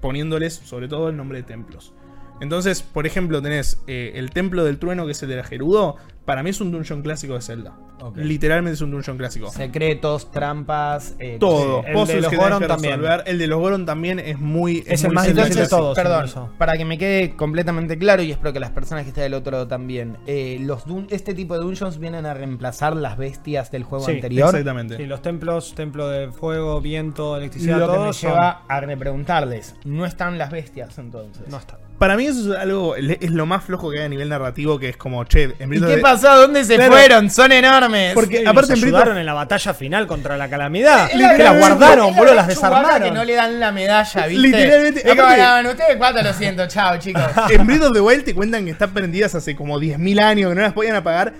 poniéndoles 0.02 0.52
sobre 0.52 0.86
todo 0.86 1.08
el 1.08 1.16
nombre 1.16 1.38
de 1.38 1.44
templos. 1.44 1.94
Entonces, 2.40 2.82
por 2.82 3.06
ejemplo, 3.06 3.40
tenés 3.40 3.78
eh, 3.86 4.12
el 4.16 4.30
Templo 4.30 4.64
del 4.64 4.78
Trueno, 4.78 5.06
que 5.06 5.12
es 5.12 5.22
el 5.22 5.28
de 5.28 5.36
la 5.36 5.44
Gerudo. 5.44 5.96
Para 6.24 6.42
mí 6.42 6.50
es 6.50 6.60
un 6.60 6.70
dungeon 6.72 7.02
clásico 7.02 7.34
de 7.34 7.42
Zelda. 7.42 7.74
Literalmente 8.16 8.74
es 8.74 8.80
un 8.80 8.90
dungeon 8.90 9.16
clásico. 9.16 9.50
Secretos, 9.50 10.30
trampas, 10.30 11.14
eh, 11.18 11.36
Todo. 11.40 11.82
el 11.86 12.06
de 12.06 12.20
los 12.20 12.34
Goron 12.34 12.60
que 12.60 12.66
también. 12.66 13.00
El 13.26 13.38
de 13.38 13.46
los 13.46 13.58
Goron 13.58 13.86
también 13.86 14.18
es 14.18 14.38
muy. 14.38 14.82
Es 14.86 15.02
el 15.04 15.08
muy 15.10 15.14
más 15.16 15.26
difícil 15.26 15.56
de 15.56 15.68
todos. 15.68 15.94
Perdón, 15.96 16.26
incluso. 16.26 16.50
para 16.58 16.76
que 16.76 16.84
me 16.84 16.98
quede 16.98 17.34
completamente 17.36 17.96
claro 17.98 18.22
y 18.22 18.30
espero 18.30 18.52
que 18.52 18.60
las 18.60 18.70
personas 18.70 19.04
que 19.04 19.10
estén 19.10 19.24
del 19.24 19.34
otro 19.34 19.52
lado 19.52 19.68
también. 19.68 20.16
eh, 20.26 20.58
los 20.60 20.86
dun- 20.86 21.06
este 21.10 21.34
tipo 21.34 21.54
de 21.54 21.60
dungeons 21.60 21.98
vienen 21.98 22.26
a 22.26 22.34
reemplazar 22.34 22.96
las 22.96 23.16
bestias 23.16 23.70
del 23.70 23.84
juego 23.84 24.04
Sí, 24.06 24.12
anterior. 24.12 24.48
Exactamente. 24.48 24.96
Sí, 24.96 25.06
los 25.06 25.22
templos, 25.22 25.74
templo 25.74 26.08
de 26.08 26.30
fuego, 26.32 26.80
viento, 26.80 27.36
electricidad, 27.36 27.78
Lo 27.78 27.92
que 27.92 27.98
me 27.98 28.12
son- 28.12 28.30
lleva 28.30 28.62
a 28.68 28.80
repreguntarles, 28.80 29.76
¿no 29.84 30.04
están 30.06 30.38
las 30.38 30.50
bestias 30.50 30.98
entonces? 30.98 31.48
No 31.48 31.58
está. 31.58 31.78
Para 31.98 32.16
mí 32.16 32.26
eso 32.26 32.52
es 32.52 32.58
algo. 32.60 32.96
Es 32.96 33.30
lo 33.30 33.46
más 33.46 33.62
flojo 33.64 33.88
que 33.90 33.98
hay 34.00 34.04
a 34.06 34.08
nivel 34.08 34.28
narrativo. 34.28 34.80
Que 34.80 34.88
es 34.88 34.96
como, 34.96 35.22
che, 35.24 35.54
en 35.60 35.72
¿Y 35.72 35.78
Breath 35.78 36.00
pasó? 36.22 36.36
¿Dónde 36.40 36.64
se 36.64 36.76
Claro. 36.76 36.92
fueron? 36.92 37.30
Son 37.30 37.52
enormes. 37.52 38.14
Porque 38.14 38.38
Sí, 38.38 38.46
aparte 38.46 38.70
nos 38.72 38.78
en 38.82 38.84
ayudaron 38.88 39.18
en 39.18 39.26
la 39.26 39.32
batalla 39.34 39.74
final 39.74 40.06
contra 40.06 40.36
la 40.36 40.48
calamidad. 40.48 41.08
Es 41.10 41.18
la 41.20 41.36
que 41.36 41.42
las 41.42 41.52
gran- 41.54 41.58
guardaron, 41.60 42.14
boludo, 42.14 42.34
la 42.34 42.42
las 42.42 42.48
desarmaron. 42.48 43.02
que 43.02 43.10
no 43.10 43.24
le 43.24 43.34
dan 43.34 43.60
la 43.60 43.72
medalla, 43.72 44.26
¿viste? 44.26 44.42
Literalmente, 44.48 45.00
Es 45.00 45.06
como, 45.08 45.22
aparte- 45.22 45.42
"Ah, 45.42 45.62
ustedes 45.68 45.96
cuatro 45.96 46.22
lo 46.22 46.32
siento, 46.32 46.66
chao, 46.66 46.96
chicos. 46.98 47.22
en 47.50 47.66
Breath 47.66 47.82
of 47.82 47.92
the 47.92 48.00
Wild 48.00 48.24
te 48.24 48.34
cuentan 48.34 48.64
que 48.64 48.70
están 48.72 48.92
prendidas 48.92 49.34
hace 49.34 49.54
como 49.56 49.78
10.000 49.78 50.20
años, 50.20 50.50
que 50.50 50.54
no 50.56 50.62
las 50.62 50.72
podían 50.72 50.96
apagar. 50.96 51.34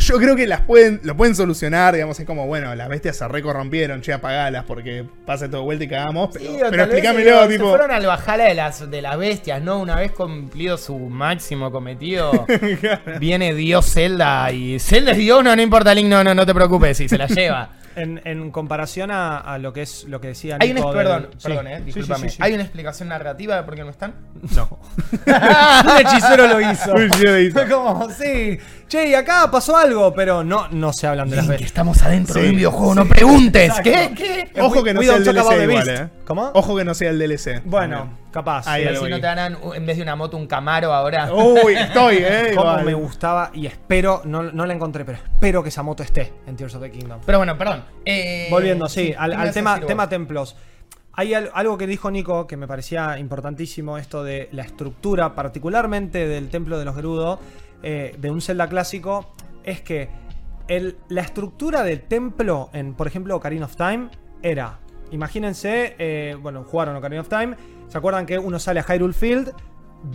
Yo 0.00 0.18
creo 0.18 0.34
que 0.34 0.46
las 0.46 0.62
pueden, 0.62 1.00
lo 1.04 1.16
pueden 1.16 1.34
solucionar, 1.34 1.94
digamos, 1.94 2.18
es 2.18 2.26
como, 2.26 2.46
bueno, 2.46 2.74
las 2.74 2.88
bestias 2.88 3.16
se 3.16 3.28
recorrompieron, 3.28 4.00
che, 4.00 4.12
apagalas 4.12 4.64
porque 4.64 5.04
pasa 5.24 5.48
todo 5.50 5.62
vuelta 5.62 5.84
y 5.84 5.88
cagamos. 5.88 6.30
Pero, 6.32 6.44
Sí, 6.44 6.58
pero 6.70 6.82
explícamelo, 6.84 7.30
digo, 7.30 7.48
tipo. 7.48 7.64
Se 7.64 7.70
fueron 7.70 7.90
al 7.90 8.06
bajala 8.06 8.44
de 8.44 8.54
las, 8.54 8.90
de 8.90 9.02
las 9.02 9.18
bestias, 9.18 9.62
¿no? 9.62 9.78
Una 9.78 9.96
vez 9.96 10.12
cumplido 10.12 10.76
su 10.78 10.98
máximo 10.98 11.70
cometido, 11.70 12.46
viene 13.20 13.54
Dios 13.54 13.92
Zelda 13.92 14.50
y 14.52 14.78
Zelda 14.78 15.12
es 15.12 15.18
Dios, 15.18 15.44
no, 15.44 15.54
no 15.54 15.62
importa 15.62 15.94
Link, 15.94 16.08
no, 16.08 16.24
no, 16.24 16.34
no 16.34 16.46
te 16.46 16.54
preocupes, 16.54 16.96
si 16.96 17.08
se 17.08 17.18
la 17.18 17.26
lleva. 17.26 17.70
En, 17.96 18.20
en 18.24 18.52
comparación 18.52 19.10
a, 19.10 19.38
a 19.38 19.58
lo 19.58 19.72
que 19.72 19.82
es 19.82 20.04
lo 20.04 20.20
que 20.20 20.28
decía 20.28 20.58
Hay 20.60 20.72
del- 20.72 20.84
perdón, 20.92 21.28
Sí. 21.38 21.48
perdón, 21.48 21.66
eh, 21.66 21.76
Sí, 21.78 21.78
sí, 21.78 21.84
discúlpame. 21.86 22.28
sí, 22.28 22.36
sí. 22.36 22.42
¿Hay 22.42 22.54
una 22.54 22.62
explicación 22.62 23.08
narrativa 23.08 23.56
de 23.56 23.62
por 23.64 23.74
qué 23.74 23.82
no 23.82 23.90
están? 23.90 24.14
No. 24.54 24.78
Un 25.26 26.06
hechicero 26.06 26.46
lo 26.46 26.60
hizo. 26.60 26.92
Un 26.92 27.02
hechicero 27.02 27.32
lo 27.32 27.38
hizo. 27.40 27.52
Fue 27.58 27.68
como, 27.68 28.08
sí. 28.10 28.58
Che, 28.88 29.08
y 29.08 29.14
acá 29.14 29.50
pasó 29.50 29.76
algo, 29.76 30.14
pero 30.14 30.44
no, 30.44 30.68
no 30.68 30.92
se 30.92 31.06
hablan 31.08 31.30
de 31.30 31.36
las 31.36 31.48
bestias. 31.48 31.66
estamos 31.68 32.00
adentro 32.02 32.34
Sí. 32.34 32.40
de 32.42 32.50
un 32.50 32.56
videojuego, 32.56 32.94
no 32.94 33.06
preguntes. 33.08 33.68
Exacto. 33.70 33.90
¿Qué? 33.90 34.14
¿Qué? 34.54 34.60
Ojo 34.60 34.82
que 34.84 34.94
no 34.94 35.00
We 35.00 35.06
sea 35.06 35.16
el 35.16 35.24
DLC 35.24 35.62
igual, 35.68 35.88
eh. 35.88 36.08
¿Cómo? 36.26 36.50
Ojo 36.54 36.76
que 36.76 36.84
no 36.84 36.94
sea 36.94 37.10
el 37.10 37.18
DLC. 37.18 37.60
Bueno, 37.64 38.18
capaz. 38.30 38.66
Ahí 38.66 38.82
si 38.96 39.08
no 39.08 39.20
te 39.20 39.26
uh, 39.62 39.74
en 39.74 39.86
vez 39.86 39.96
de 39.96 40.02
una 40.02 40.16
moto 40.16 40.36
un 40.36 40.46
Camaro 40.46 40.92
ahora. 40.92 41.32
Uy, 41.32 41.74
estoy, 41.74 42.16
eh. 42.20 42.52
Cómo 42.54 42.70
igual. 42.70 42.84
me 42.84 42.94
gustaba 42.94 43.50
y 43.54 43.66
espero, 43.66 44.22
no, 44.24 44.42
no 44.42 44.66
la 44.66 44.74
encontré, 44.74 45.04
pero 45.04 45.18
espero 45.18 45.62
que 45.62 45.68
esa 45.70 45.82
moto 45.82 46.02
esté 46.02 46.32
en 46.46 46.56
Tears 46.56 46.74
of 46.74 46.82
the 46.82 46.90
Kingdom. 46.90 47.20
Pero 47.26 47.38
bueno, 47.38 47.56
perdón. 47.58 47.84
Eh, 48.04 48.48
Volviendo, 48.50 48.88
sí, 48.88 49.14
al, 49.16 49.30
¿qué 49.30 49.36
me 49.36 49.42
al 49.42 49.48
vas 49.48 49.50
a 49.50 49.52
tema, 49.54 49.80
tema 49.80 50.08
templos. 50.08 50.56
Hay 51.12 51.34
al- 51.34 51.50
algo 51.54 51.76
que 51.76 51.86
dijo 51.86 52.10
Nico 52.10 52.46
que 52.46 52.56
me 52.56 52.66
parecía 52.68 53.18
importantísimo, 53.18 53.98
esto 53.98 54.22
de 54.22 54.48
la 54.52 54.62
estructura, 54.62 55.34
particularmente 55.34 56.26
del 56.28 56.48
Templo 56.50 56.78
de 56.78 56.84
los 56.84 56.94
Gerudo, 56.94 57.40
eh, 57.82 58.14
de 58.18 58.30
un 58.30 58.40
Zelda 58.40 58.68
clásico, 58.68 59.34
es 59.64 59.80
que 59.80 60.08
el- 60.68 60.96
la 61.08 61.22
estructura 61.22 61.82
del 61.82 62.02
templo 62.02 62.70
en, 62.72 62.94
por 62.94 63.06
ejemplo, 63.08 63.34
Ocarina 63.36 63.64
of 63.66 63.74
Time 63.76 64.08
era, 64.42 64.78
imagínense, 65.10 65.96
eh, 65.98 66.36
bueno, 66.40 66.62
jugaron 66.64 66.94
Ocarina 66.96 67.20
of 67.22 67.28
Time, 67.28 67.56
¿se 67.90 67.98
acuerdan 67.98 68.24
que 68.24 68.38
uno 68.38 68.58
sale 68.58 68.80
a 68.80 68.84
Hyrule 68.84 69.12
Field? 69.12 69.52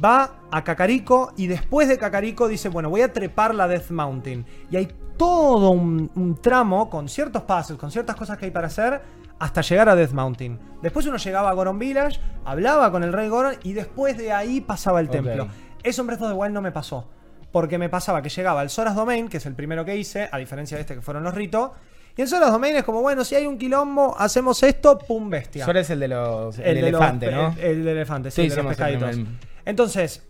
Va 0.03 0.39
a 0.49 0.63
Kakariko 0.63 1.33
y 1.37 1.45
después 1.45 1.87
de 1.87 1.99
Kakariko 1.99 2.47
dice, 2.47 2.69
bueno, 2.69 2.89
voy 2.89 3.01
a 3.01 3.13
trepar 3.13 3.53
la 3.53 3.67
Death 3.67 3.91
Mountain. 3.91 4.43
Y 4.71 4.77
hay 4.77 4.87
todo 5.17 5.69
un, 5.69 6.09
un 6.15 6.41
tramo 6.41 6.89
con 6.89 7.07
ciertos 7.07 7.43
puzzles, 7.43 7.79
con 7.79 7.91
ciertas 7.91 8.15
cosas 8.15 8.39
que 8.39 8.45
hay 8.45 8.51
para 8.51 8.67
hacer, 8.67 9.01
hasta 9.37 9.61
llegar 9.61 9.89
a 9.89 9.95
Death 9.95 10.11
Mountain. 10.11 10.59
Después 10.81 11.05
uno 11.05 11.17
llegaba 11.17 11.49
a 11.49 11.53
Goron 11.53 11.77
Village, 11.77 12.19
hablaba 12.45 12.91
con 12.91 13.03
el 13.03 13.13
rey 13.13 13.27
Goron 13.27 13.55
y 13.63 13.73
después 13.73 14.17
de 14.17 14.31
ahí 14.31 14.61
pasaba 14.61 14.99
el 14.99 15.09
templo. 15.09 15.47
Eso 15.83 16.01
en 16.01 16.07
Breath 16.07 16.21
of 16.21 16.29
the 16.29 16.33
Wild 16.33 16.53
no 16.53 16.61
me 16.61 16.71
pasó. 16.71 17.07
Porque 17.51 17.77
me 17.77 17.89
pasaba 17.89 18.21
que 18.21 18.29
llegaba 18.29 18.61
al 18.61 18.69
Soras 18.69 18.95
Domain, 18.95 19.29
que 19.29 19.37
es 19.37 19.45
el 19.45 19.53
primero 19.53 19.85
que 19.85 19.95
hice, 19.95 20.27
a 20.31 20.37
diferencia 20.37 20.77
de 20.77 20.81
este 20.81 20.95
que 20.95 21.01
fueron 21.01 21.23
los 21.23 21.33
ritos. 21.33 21.71
Y 22.17 22.21
en 22.21 22.27
Soras 22.27 22.51
Domain 22.51 22.75
es 22.75 22.83
como, 22.83 23.01
bueno, 23.01 23.25
si 23.25 23.35
hay 23.35 23.45
un 23.45 23.57
quilombo, 23.57 24.15
hacemos 24.17 24.61
esto, 24.63 24.97
pum, 24.97 25.29
bestia. 25.29 25.65
Sora 25.65 25.81
es 25.81 25.89
el 25.89 25.99
de 25.99 26.07
los. 26.07 26.57
El, 26.59 26.65
El 26.65 26.75
de 26.75 26.91
los- 26.91 27.01
elefante, 27.01 27.31
¿no? 27.31 27.49
El, 27.59 27.65
el 27.65 27.83
de 27.85 27.91
elefante, 27.91 28.31
sí, 28.31 28.35
Sí, 28.35 28.41
el 28.43 28.49
de 28.49 28.55
los 28.63 28.65
pescaditos. 28.67 29.17
Entonces, 29.65 30.23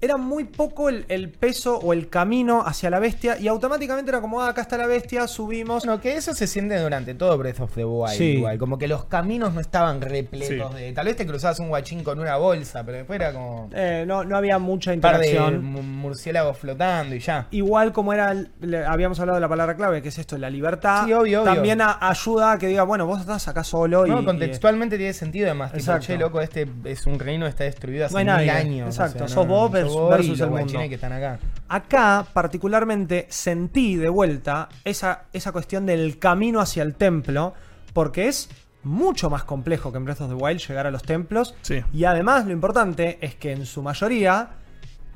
era 0.00 0.16
muy 0.16 0.44
poco 0.44 0.88
el, 0.88 1.04
el 1.08 1.28
peso 1.30 1.78
o 1.78 1.92
el 1.92 2.08
camino 2.08 2.62
hacia 2.64 2.88
la 2.88 3.00
bestia 3.00 3.36
y 3.38 3.48
automáticamente 3.48 4.10
era 4.10 4.20
como, 4.20 4.40
ah, 4.40 4.50
acá 4.50 4.60
está 4.62 4.76
la 4.78 4.86
bestia, 4.86 5.26
subimos. 5.26 5.84
Bueno, 5.84 6.00
que 6.00 6.16
eso 6.16 6.34
se 6.34 6.46
siente 6.46 6.78
durante 6.78 7.14
todo 7.14 7.36
Breath 7.36 7.60
of 7.60 7.74
the 7.74 7.84
Wild. 7.84 8.16
Sí. 8.16 8.24
Igual. 8.38 8.58
Como 8.58 8.78
que 8.78 8.86
los 8.86 9.06
caminos 9.06 9.52
no 9.54 9.60
estaban 9.60 10.00
repletos 10.00 10.70
Sí. 10.72 10.76
de. 10.78 10.92
Tal 10.92 11.06
vez 11.06 11.16
te 11.16 11.26
cruzabas 11.26 11.58
un 11.58 11.68
guachín 11.68 12.04
con 12.04 12.20
una 12.20 12.36
bolsa, 12.36 12.84
pero 12.84 12.98
después 12.98 13.20
era 13.20 13.32
como. 13.32 13.68
Eh, 13.74 14.04
no, 14.06 14.22
no 14.24 14.36
había 14.36 14.58
mucha 14.58 14.92
Un 14.92 15.00
par 15.00 15.18
de 15.18 15.30
interacción. 15.30 15.64
murciélagos 15.64 16.56
flotando 16.58 17.14
y 17.14 17.18
ya. 17.18 17.48
Igual 17.50 17.92
como 17.92 18.12
era, 18.12 18.30
el- 18.32 18.50
le- 18.60 18.84
habíamos 18.84 19.18
hablado 19.20 19.36
de 19.36 19.40
la 19.40 19.48
palabra 19.48 19.74
clave, 19.76 20.00
que 20.02 20.08
es 20.10 20.18
esto, 20.18 20.38
la 20.38 20.48
libertad. 20.50 21.06
Sí, 21.06 21.12
obvio, 21.12 21.42
obvio. 21.42 21.52
También 21.54 21.80
a- 21.80 21.98
ayuda 22.08 22.52
a 22.52 22.58
que 22.58 22.68
diga, 22.68 22.84
bueno, 22.84 23.04
vos 23.06 23.20
estás 23.20 23.48
acá 23.48 23.64
solo 23.64 24.06
y... 24.06 24.10
No, 24.10 24.20
y- 24.22 24.24
contextualmente 24.24 24.96
tiene 24.96 25.12
sentido 25.12 25.46
además. 25.46 25.72
Tipo, 25.72 25.80
Exacto. 25.80 26.06
che, 26.06 26.18
loco, 26.18 26.40
este 26.40 26.68
es 26.84 27.04
un 27.06 27.18
reino 27.18 27.46
que 27.46 27.50
está 27.50 27.64
destruido 27.64 28.06
hace 28.06 28.12
No 28.14 28.18
hay 28.18 28.24
mil 28.26 28.34
nadie. 28.34 28.50
años. 28.50 28.88
Exacto, 28.88 29.20
no, 29.24 29.28
sos 29.28 29.46
vos 29.46 29.70
vers- 29.72 29.87
versus 30.08 30.38
y 30.38 30.42
el 30.42 30.48
mundo. 30.48 30.62
guachines 30.62 30.88
que 30.88 30.94
están 30.94 31.12
acá. 31.12 31.38
Acá, 31.68 32.26
particularmente, 32.32 33.26
sentí 33.30 33.96
de 33.96 34.08
vuelta 34.08 34.68
esa, 34.84 35.24
esa 35.32 35.52
cuestión 35.52 35.86
del 35.86 36.18
camino 36.18 36.60
hacia 36.60 36.82
el 36.82 36.94
templo, 36.94 37.54
porque 37.92 38.28
es 38.28 38.48
mucho 38.82 39.28
más 39.28 39.44
complejo 39.44 39.90
que 39.92 39.98
en 39.98 40.04
Breath 40.04 40.20
of 40.22 40.28
the 40.28 40.34
Wild 40.34 40.60
llegar 40.60 40.86
a 40.86 40.90
los 40.90 41.02
templos. 41.02 41.54
Sí. 41.62 41.82
Y 41.92 42.04
además, 42.04 42.46
lo 42.46 42.52
importante 42.52 43.18
es 43.20 43.34
que 43.34 43.52
en 43.52 43.66
su 43.66 43.82
mayoría, 43.82 44.50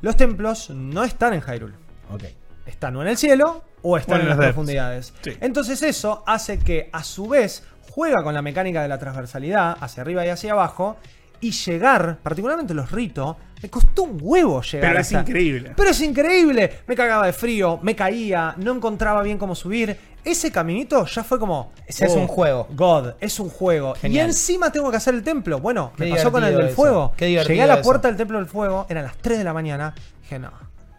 los 0.01 0.17
templos 0.17 0.71
no 0.71 1.05
están 1.05 1.33
en 1.35 1.41
Hyrule. 1.43 1.75
Ok. 2.13 2.25
Están 2.67 2.97
o 2.97 3.03
en 3.03 3.09
el 3.09 3.17
cielo 3.17 3.65
o 3.83 3.97
están 3.97 4.15
O 4.15 4.17
en 4.19 4.23
en 4.23 4.29
las 4.29 4.39
depths. 4.39 4.53
profundidades. 4.53 5.15
Sí. 5.23 5.33
Entonces 5.41 5.83
eso 5.83 6.23
hace 6.27 6.59
que 6.59 6.91
a 6.93 7.03
su 7.03 7.29
vez 7.29 7.65
juega 7.91 8.23
con 8.23 8.35
la 8.35 8.43
mecánica 8.43 8.83
de 8.83 8.89
la 8.89 8.99
transversalidad 8.99 9.77
hacia 9.81 10.03
arriba 10.03 10.25
y 10.25 10.29
hacia 10.29 10.53
abajo 10.53 10.97
y 11.41 11.51
llegar, 11.51 12.19
particularmente 12.23 12.73
los 12.75 12.93
ritos, 12.93 13.37
me 13.63 13.71
costó 13.71 14.03
un 14.05 14.19
huevo 14.21 14.61
llegar. 14.63 14.91
Pero 14.91 15.01
es 15.01 15.13
increíble. 15.13 15.73
Pero 15.77 15.91
es 15.91 16.01
increíble. 16.01 16.79
Me 16.87 16.95
cagaba 16.97 17.27
de 17.27 17.33
frío, 17.33 17.79
me 17.83 17.95
caía, 17.95 18.55
no 18.59 18.73
encontraba 18.73 19.23
bien 19.23 19.39
cómo 19.39 19.55
subir. 19.55 19.97
Ese 20.25 20.53
caminito 20.53 21.05
ya 21.07 21.25
fue 21.25 21.39
como. 21.39 21.59
"Oh, 21.61 21.73
es 21.87 22.01
un 22.13 22.27
juego. 22.29 22.69
God, 22.71 23.15
es 23.21 23.41
un 23.41 23.49
juego. 23.49 23.95
Genial. 23.97 24.27
Y 24.27 24.29
encima 24.31 24.71
tengo 24.71 24.91
que 24.91 24.97
hacer 24.97 25.15
el 25.15 25.23
templo. 25.25 25.59
Bueno, 25.61 25.93
Qué 25.97 26.05
me 26.05 26.11
pasó 26.13 26.31
con 26.31 26.45
el 26.45 26.55
del 26.57 26.67
eso. 26.67 26.77
fuego. 26.77 27.13
Qué 27.17 27.31
Llegué 27.31 27.63
a 27.63 27.67
la 27.67 27.75
eso. 27.75 27.83
puerta 27.83 28.09
del 28.09 28.17
templo 28.17 28.39
del 28.39 28.47
fuego, 28.47 28.87
eran 28.89 29.05
las 29.05 29.17
3 29.17 29.39
de 29.39 29.45
la 29.45 29.53
mañana. 29.53 29.95
Dije, 30.23 30.39
no, 30.39 30.53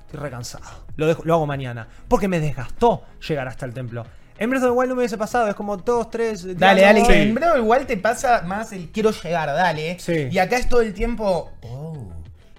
estoy 0.05 0.19
recansado. 0.19 0.65
Lo, 0.97 1.07
dejo, 1.07 1.23
lo 1.25 1.33
hago 1.35 1.45
mañana. 1.45 1.87
Porque 2.07 2.27
me 2.27 2.39
desgastó 2.41 3.03
llegar 3.27 3.47
hasta 3.47 3.65
el 3.65 3.73
templo. 3.73 4.05
En 4.37 4.49
Breath 4.49 4.63
of 4.63 4.71
the 4.71 4.75
Wild 4.75 4.89
no 4.89 4.95
me 4.95 4.99
hubiese 5.01 5.17
pasado, 5.17 5.47
es 5.47 5.55
como 5.55 5.77
dos, 5.77 6.09
tres. 6.09 6.57
Dale, 6.57 6.81
dale, 6.81 7.03
que 7.03 7.21
en 7.21 7.33
Breath 7.35 7.51
of 7.51 7.55
the 7.55 7.61
Wild 7.61 7.85
te 7.87 7.97
pasa 7.97 8.41
más 8.41 8.73
el 8.73 8.89
quiero 8.89 9.11
llegar, 9.11 9.47
dale. 9.47 9.97
Sí. 9.99 10.27
Y 10.31 10.37
acá 10.37 10.57
es 10.57 10.67
todo 10.67 10.81
el 10.81 10.93
tiempo. 10.93 11.51
Oh. 11.61 12.11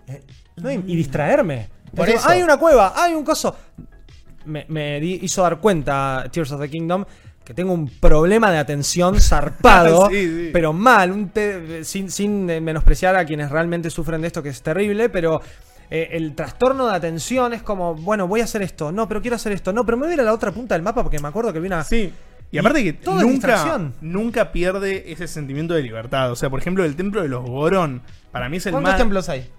Eh, 0.09 0.23
No, 0.57 0.71
y, 0.71 0.75
y 0.87 0.97
distraerme. 0.97 1.69
Por 1.95 2.07
Digo, 2.07 2.19
eso. 2.19 2.29
Hay 2.29 2.43
una 2.43 2.57
cueva, 2.57 2.93
hay 2.97 3.15
un 3.15 3.25
coso. 3.25 3.57
Me, 4.47 4.67
me 4.69 5.01
di- 5.01 5.21
hizo 5.23 5.43
dar 5.43 5.59
cuenta 5.59 6.25
Tears 6.31 6.53
of 6.53 6.61
the 6.61 6.69
Kingdom 6.69 7.05
que 7.45 7.53
tengo 7.55 7.73
un 7.73 7.89
problema 7.89 8.51
de 8.51 8.59
atención 8.59 9.21
zarpado, 9.21 10.09
Sí, 10.11 10.17
sí. 10.27 10.51
pero 10.53 10.73
mal, 10.73 11.11
un 11.13 11.29
te- 11.29 11.85
sin, 11.85 12.11
sin 12.11 12.49
eh, 12.49 12.61
menospreciar 12.61 13.17
a 13.17 13.25
quienes 13.27 13.51
realmente 13.51 13.91
sufren 13.91 14.21
de 14.23 14.29
esto, 14.29 14.43
que 14.43 14.49
es 14.49 14.63
terrible, 14.63 15.09
pero 15.11 15.43
eh, 15.91 16.09
el 16.13 16.35
trastorno 16.35 16.87
de 16.87 16.95
atención 16.95 17.53
es 17.53 17.63
como, 17.63 17.95
bueno, 17.95 18.27
voy 18.27 18.41
a 18.41 18.45
hacer 18.45 18.63
esto, 18.63 18.91
no, 18.93 19.07
pero 19.07 19.21
quiero 19.21 19.37
hacer 19.37 19.53
esto, 19.53 19.75
no, 19.75 19.85
pero 19.85 19.99
me 19.99 20.05
voy 20.05 20.13
a 20.13 20.15
ir 20.15 20.21
a 20.21 20.25
la 20.25 20.33
otra 20.33 20.53
punta 20.53 20.75
del 20.75 20.83
mapa 20.83 21.03
porque 21.03 21.19
me 21.19 21.29
acuerdo 21.29 21.53
que 21.53 21.61
vi 21.61 21.67
una... 21.67 21.85
Sí. 21.85 22.13
Y 22.51 22.59
aparte 22.59 22.81
Y 22.81 22.85
que 22.85 22.93
todo 22.95 23.19
es 23.21 23.27
nunca, 23.27 23.91
nunca 24.01 24.51
pierde 24.53 25.11
ese 25.13 25.27
sentimiento 25.29 25.75
de 25.75 25.83
libertad. 25.83 26.31
O 26.31 26.37
sea, 26.37 26.49
por 26.51 26.61
ejemplo, 26.61 26.85
el 26.85 26.95
templo 26.97 27.21
de 27.21 27.29
los 27.29 27.43
Goron, 27.45 28.01
para 28.31 28.49
mí 28.49 28.59
es 28.59 28.67
el 28.67 28.73
¿Cuántos 28.73 28.93
más... 28.93 28.99
templos 28.99 29.29
hay? 29.29 29.51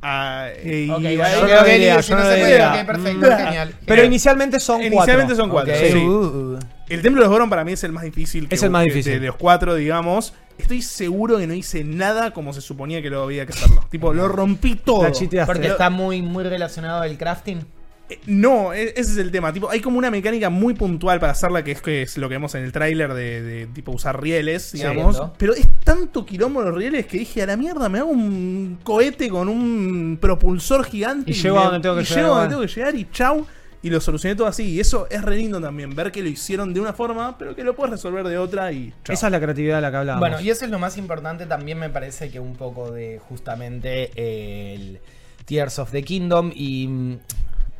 Ah, 0.00 0.48
eh, 0.54 0.84
y 0.86 0.90
Ok, 0.90 1.04
hay- 1.04 1.16
bueno, 1.16 1.34
yo 1.40 1.44
ok, 1.44 1.50
no 1.50 1.60
ok, 1.60 1.66
diría, 1.66 1.96
listo, 1.96 2.02
si 2.02 2.08
yo 2.10 2.16
no 2.16 2.22
no 2.24 2.30
se 2.30 2.36
puede, 2.38 2.50
diría. 2.52 2.72
ok, 2.80 2.86
perfecto, 2.86 3.26
Mm. 3.30 3.36
genial. 3.44 3.74
Pero 3.86 4.04
inicialmente 4.04 4.60
son 4.60 4.82
Inicialmente 4.82 5.34
cuatro. 5.34 5.36
son 5.36 5.50
cuatro, 5.50 5.72
Ok. 5.74 5.80
sí. 5.92 5.98
Uh, 6.06 6.58
El 6.88 7.02
templo 7.02 7.20
de 7.20 7.26
los 7.26 7.32
Goron 7.32 7.50
para 7.50 7.64
mí 7.64 7.72
es 7.72 7.84
el 7.84 7.92
más 7.92 8.04
difícil. 8.04 8.48
que- 8.48 8.54
Es 8.54 8.62
el 8.62 8.70
más 8.70 8.84
que- 8.84 8.90
difícil. 8.90 9.12
De, 9.14 9.20
de 9.20 9.26
los 9.26 9.36
cuatro, 9.36 9.74
digamos. 9.74 10.32
Estoy 10.56 10.82
seguro 10.82 11.38
que 11.38 11.46
no 11.46 11.54
hice 11.54 11.84
nada 11.84 12.32
como 12.32 12.52
se 12.52 12.60
suponía 12.60 13.02
que 13.02 13.10
lo 13.10 13.22
había 13.22 13.44
que 13.46 13.52
hacerlo. 13.52 13.84
Tipo, 13.90 14.12
lo 14.14 14.26
rompí 14.28 14.74
todo. 14.76 15.02
La 15.02 15.12
chiteaste. 15.12 15.52
porque 15.52 15.68
está 15.68 15.90
muy, 15.90 16.22
muy 16.22 16.44
relacionado 16.44 17.02
al 17.02 17.16
crafting. 17.18 17.64
No, 18.26 18.72
e- 18.72 18.90
ese 18.96 19.12
es 19.12 19.16
el 19.18 19.30
tema. 19.30 19.52
Tipo, 19.52 19.70
hay 19.70 19.80
como 19.80 19.98
una 19.98 20.10
mecánica 20.10 20.50
muy 20.50 20.74
puntual 20.74 21.20
para 21.20 21.32
hacerla, 21.32 21.62
que 21.62 21.72
es, 21.72 21.82
que 21.82 22.02
es 22.02 22.16
lo 22.16 22.28
que 22.28 22.34
vemos 22.34 22.54
en 22.54 22.64
el 22.64 22.72
tráiler 22.72 23.12
de, 23.14 23.42
de, 23.42 23.66
tipo 23.66 23.92
usar 23.92 24.20
rieles, 24.20 24.72
digamos. 24.72 25.20
pero 25.36 25.54
es 25.54 25.68
tanto 25.84 26.24
quilombo 26.24 26.62
los 26.62 26.74
rieles 26.74 27.06
que 27.06 27.18
dije, 27.18 27.42
a 27.42 27.46
la 27.46 27.56
mierda, 27.56 27.88
me 27.88 27.98
hago 27.98 28.10
un 28.10 28.78
cohete 28.82 29.28
con 29.28 29.48
un 29.48 30.18
propulsor 30.20 30.84
gigante. 30.84 31.32
Y 31.32 31.34
llego 31.34 31.58
a 31.58 31.64
donde 31.64 31.80
tengo 31.80 31.96
que 31.96 32.02
y 32.02 32.04
llegar, 32.04 32.22
llego 32.22 32.34
a 32.34 32.38
donde 32.40 32.54
tengo 32.54 32.66
que 32.66 32.74
llegar 32.74 32.94
y 32.94 33.10
chau. 33.10 33.46
Y 33.80 33.90
lo 33.90 34.00
solucioné 34.00 34.34
todo 34.34 34.48
así. 34.48 34.64
Y 34.64 34.80
eso 34.80 35.06
es 35.08 35.22
re 35.22 35.36
lindo 35.36 35.60
también, 35.60 35.94
ver 35.94 36.10
que 36.10 36.20
lo 36.20 36.28
hicieron 36.28 36.74
de 36.74 36.80
una 36.80 36.92
forma, 36.92 37.38
pero 37.38 37.54
que 37.54 37.62
lo 37.62 37.76
puedes 37.76 37.92
resolver 37.92 38.26
de 38.26 38.36
otra 38.36 38.72
y 38.72 38.92
chau. 39.04 39.14
Esa 39.14 39.26
es 39.26 39.32
la 39.32 39.40
creatividad 39.40 39.76
de 39.76 39.82
la 39.82 39.90
que 39.90 39.96
hablábamos. 39.98 40.28
Bueno, 40.28 40.40
y 40.40 40.50
eso 40.50 40.64
es 40.64 40.70
lo 40.70 40.78
más 40.80 40.96
importante 40.96 41.46
también 41.46 41.78
me 41.78 41.88
parece 41.88 42.28
que 42.30 42.40
un 42.40 42.56
poco 42.56 42.90
de 42.90 43.20
justamente 43.28 44.10
el 44.16 45.00
Tears 45.44 45.78
of 45.78 45.92
the 45.92 46.02
Kingdom 46.02 46.50
y... 46.54 47.18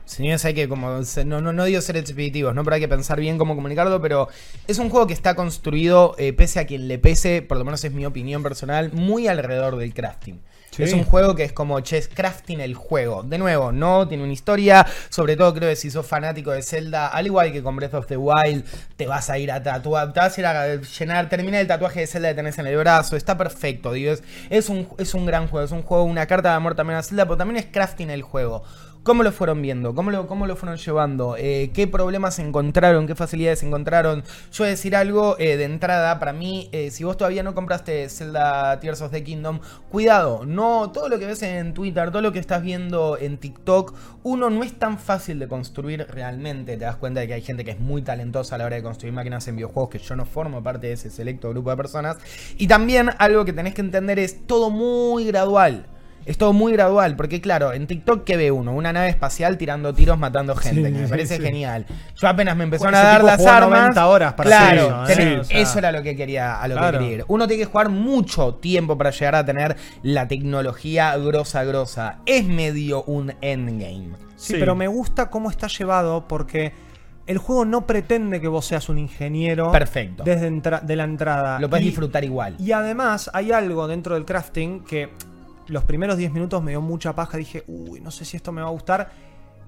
Señores, 0.08 0.42
hay 0.46 0.54
que 0.54 0.68
como... 0.68 1.00
No, 1.26 1.40
no, 1.42 1.52
no 1.52 1.64
digo 1.64 1.80
ser 1.82 1.98
expeditivos, 1.98 2.54
¿no? 2.54 2.64
Pero 2.64 2.76
hay 2.76 2.80
que 2.80 2.88
pensar 2.88 3.20
bien 3.20 3.36
cómo 3.36 3.54
comunicarlo, 3.54 4.00
pero 4.00 4.28
es 4.66 4.78
un 4.78 4.88
juego 4.88 5.06
que 5.06 5.12
está 5.12 5.34
construido, 5.34 6.14
eh, 6.16 6.32
pese 6.32 6.60
a 6.60 6.66
quien 6.66 6.88
le 6.88 6.98
pese, 6.98 7.42
por 7.42 7.58
lo 7.58 7.64
menos 7.64 7.84
es 7.84 7.92
mi 7.92 8.06
opinión 8.06 8.42
personal, 8.42 8.90
muy 8.92 9.28
alrededor 9.28 9.76
del 9.76 9.92
crafting. 9.92 10.40
Sí. 10.70 10.82
Es 10.84 10.92
un 10.92 11.04
juego 11.04 11.34
que 11.34 11.44
es 11.44 11.52
como 11.52 11.80
chess 11.80 12.08
crafting 12.08 12.60
el 12.60 12.74
juego. 12.74 13.22
De 13.22 13.36
nuevo, 13.36 13.72
no 13.72 14.06
tiene 14.06 14.22
una 14.22 14.32
historia. 14.32 14.86
Sobre 15.08 15.36
todo 15.36 15.52
creo 15.52 15.68
que 15.68 15.76
si 15.76 15.90
sos 15.90 16.06
fanático 16.06 16.52
de 16.52 16.62
Zelda, 16.62 17.08
al 17.08 17.26
igual 17.26 17.52
que 17.52 17.62
con 17.62 17.74
Breath 17.76 17.94
of 17.94 18.06
the 18.06 18.16
Wild, 18.16 18.64
te 18.96 19.06
vas 19.06 19.28
a 19.28 19.38
ir 19.38 19.50
a 19.50 19.62
tatuar, 19.62 20.12
te 20.12 20.20
vas 20.20 20.36
a 20.36 20.40
ir 20.40 20.46
a 20.46 20.76
llenar, 20.76 21.28
terminar 21.28 21.60
el 21.60 21.66
tatuaje 21.66 22.00
de 22.00 22.06
Zelda 22.06 22.28
que 22.28 22.34
tenés 22.36 22.58
en 22.58 22.66
el 22.66 22.76
brazo. 22.76 23.16
Está 23.16 23.36
perfecto, 23.36 23.92
digo, 23.92 24.12
es, 24.12 24.22
es 24.50 24.68
un, 24.68 24.88
es 24.98 25.14
un 25.14 25.26
gran 25.26 25.48
juego. 25.48 25.66
Es 25.66 25.72
un 25.72 25.82
juego, 25.82 26.04
una 26.04 26.26
carta 26.26 26.50
de 26.50 26.54
amor 26.54 26.74
también 26.76 26.98
a 26.98 27.02
Zelda, 27.02 27.24
pero 27.24 27.36
también 27.36 27.56
es 27.56 27.66
crafting 27.66 28.10
el 28.10 28.22
juego. 28.22 28.62
¿Cómo 29.08 29.22
lo 29.22 29.32
fueron 29.32 29.62
viendo? 29.62 29.94
¿Cómo 29.94 30.10
lo, 30.10 30.26
cómo 30.26 30.46
fueron 30.54 30.76
llevando? 30.76 31.34
Eh, 31.38 31.70
¿Qué 31.72 31.86
problemas 31.86 32.38
encontraron? 32.40 33.06
¿Qué 33.06 33.14
facilidades 33.14 33.62
encontraron? 33.62 34.22
Yo 34.52 34.64
voy 34.64 34.66
a 34.66 34.70
decir 34.72 34.94
algo 34.94 35.34
eh, 35.38 35.56
de 35.56 35.64
entrada. 35.64 36.18
Para 36.18 36.34
mí, 36.34 36.68
eh, 36.72 36.90
si 36.90 37.04
vos 37.04 37.16
todavía 37.16 37.42
no 37.42 37.54
compraste 37.54 38.06
Zelda 38.10 38.78
Tears 38.80 39.00
of 39.00 39.10
the 39.10 39.24
Kingdom, 39.24 39.60
cuidado. 39.90 40.44
No, 40.44 40.90
todo 40.92 41.08
lo 41.08 41.18
que 41.18 41.24
ves 41.24 41.42
en 41.42 41.72
Twitter, 41.72 42.10
todo 42.10 42.20
lo 42.20 42.32
que 42.32 42.38
estás 42.38 42.62
viendo 42.62 43.16
en 43.16 43.38
TikTok, 43.38 43.94
uno 44.24 44.50
no 44.50 44.62
es 44.62 44.78
tan 44.78 44.98
fácil 44.98 45.38
de 45.38 45.48
construir 45.48 46.06
realmente. 46.10 46.76
Te 46.76 46.84
das 46.84 46.96
cuenta 46.96 47.20
de 47.20 47.28
que 47.28 47.32
hay 47.32 47.40
gente 47.40 47.64
que 47.64 47.70
es 47.70 47.80
muy 47.80 48.02
talentosa 48.02 48.56
a 48.56 48.58
la 48.58 48.66
hora 48.66 48.76
de 48.76 48.82
construir 48.82 49.14
máquinas 49.14 49.48
en 49.48 49.56
videojuegos, 49.56 49.88
que 49.88 50.00
yo 50.00 50.16
no 50.16 50.26
formo 50.26 50.62
parte 50.62 50.88
de 50.88 50.92
ese 50.92 51.08
selecto 51.08 51.48
grupo 51.48 51.70
de 51.70 51.78
personas. 51.78 52.18
Y 52.58 52.66
también 52.66 53.08
algo 53.16 53.46
que 53.46 53.54
tenés 53.54 53.72
que 53.72 53.80
entender 53.80 54.18
es 54.18 54.46
todo 54.46 54.68
muy 54.68 55.24
gradual. 55.24 55.86
Es 56.28 56.36
todo 56.36 56.52
muy 56.52 56.72
gradual, 56.72 57.16
porque 57.16 57.40
claro, 57.40 57.72
en 57.72 57.86
TikTok 57.86 58.22
¿qué 58.22 58.36
ve 58.36 58.50
uno? 58.50 58.72
Una 58.74 58.92
nave 58.92 59.08
espacial 59.08 59.56
tirando 59.56 59.94
tiros 59.94 60.18
matando 60.18 60.54
gente, 60.54 60.88
Sí, 60.88 60.92
que 60.94 61.00
me 61.02 61.08
parece 61.08 61.36
sí. 61.38 61.42
genial. 61.42 61.86
Yo 62.16 62.28
apenas 62.28 62.54
me 62.54 62.64
empezaron 62.64 62.94
a 62.94 63.02
dar 63.02 63.24
las 63.24 63.44
armas. 63.46 63.70
90 63.80 64.06
horas 64.06 64.34
para 64.34 64.48
claro, 64.50 64.82
eso, 64.82 65.04
¿eh? 65.06 65.16
tenés- 65.16 65.34
Sí, 65.34 65.40
o 65.40 65.44
sea. 65.44 65.60
eso 65.60 65.78
era 65.78 65.90
lo 65.92 66.02
que 66.02 66.14
quería, 66.16 66.60
a 66.60 66.68
lo 66.68 66.74
Claro. 66.76 66.98
que 66.98 67.04
quería 67.04 67.16
ir. 67.20 67.24
Uno 67.28 67.48
tiene 67.48 67.62
que 67.62 67.70
jugar 67.70 67.88
mucho 67.88 68.54
tiempo 68.56 68.98
para 68.98 69.08
llegar 69.10 69.36
a 69.36 69.44
tener 69.46 69.76
la 70.02 70.28
tecnología 70.28 71.16
grosa 71.16 71.64
grosa. 71.64 72.18
Es 72.26 72.44
medio 72.44 73.04
un 73.04 73.32
endgame. 73.40 74.10
Sí, 74.36 74.54
pero 74.60 74.74
me 74.76 74.86
gusta 74.86 75.30
cómo 75.30 75.48
está 75.50 75.66
llevado 75.66 76.28
porque 76.28 76.72
el 77.26 77.38
juego 77.38 77.64
no 77.64 77.86
pretende 77.86 78.38
que 78.40 78.48
vos 78.48 78.66
seas 78.66 78.90
un 78.90 78.98
ingeniero 78.98 79.72
Perfecto. 79.72 80.24
desde 80.24 80.46
entra- 80.46 80.80
de 80.80 80.94
la 80.94 81.04
entrada. 81.04 81.58
Lo 81.58 81.70
puedes 81.70 81.84
Y- 81.86 81.88
disfrutar 81.88 82.22
igual. 82.22 82.54
Y 82.58 82.72
además 82.72 83.30
hay 83.32 83.50
algo 83.50 83.88
dentro 83.88 84.14
del 84.14 84.26
crafting 84.26 84.84
que 84.84 85.08
los 85.68 85.84
primeros 85.84 86.16
10 86.16 86.32
minutos 86.32 86.62
me 86.62 86.72
dio 86.72 86.80
mucha 86.80 87.14
paja. 87.14 87.38
Dije, 87.38 87.64
uy, 87.66 88.00
no 88.00 88.10
sé 88.10 88.24
si 88.24 88.36
esto 88.36 88.52
me 88.52 88.60
va 88.62 88.68
a 88.68 88.72
gustar. 88.72 89.10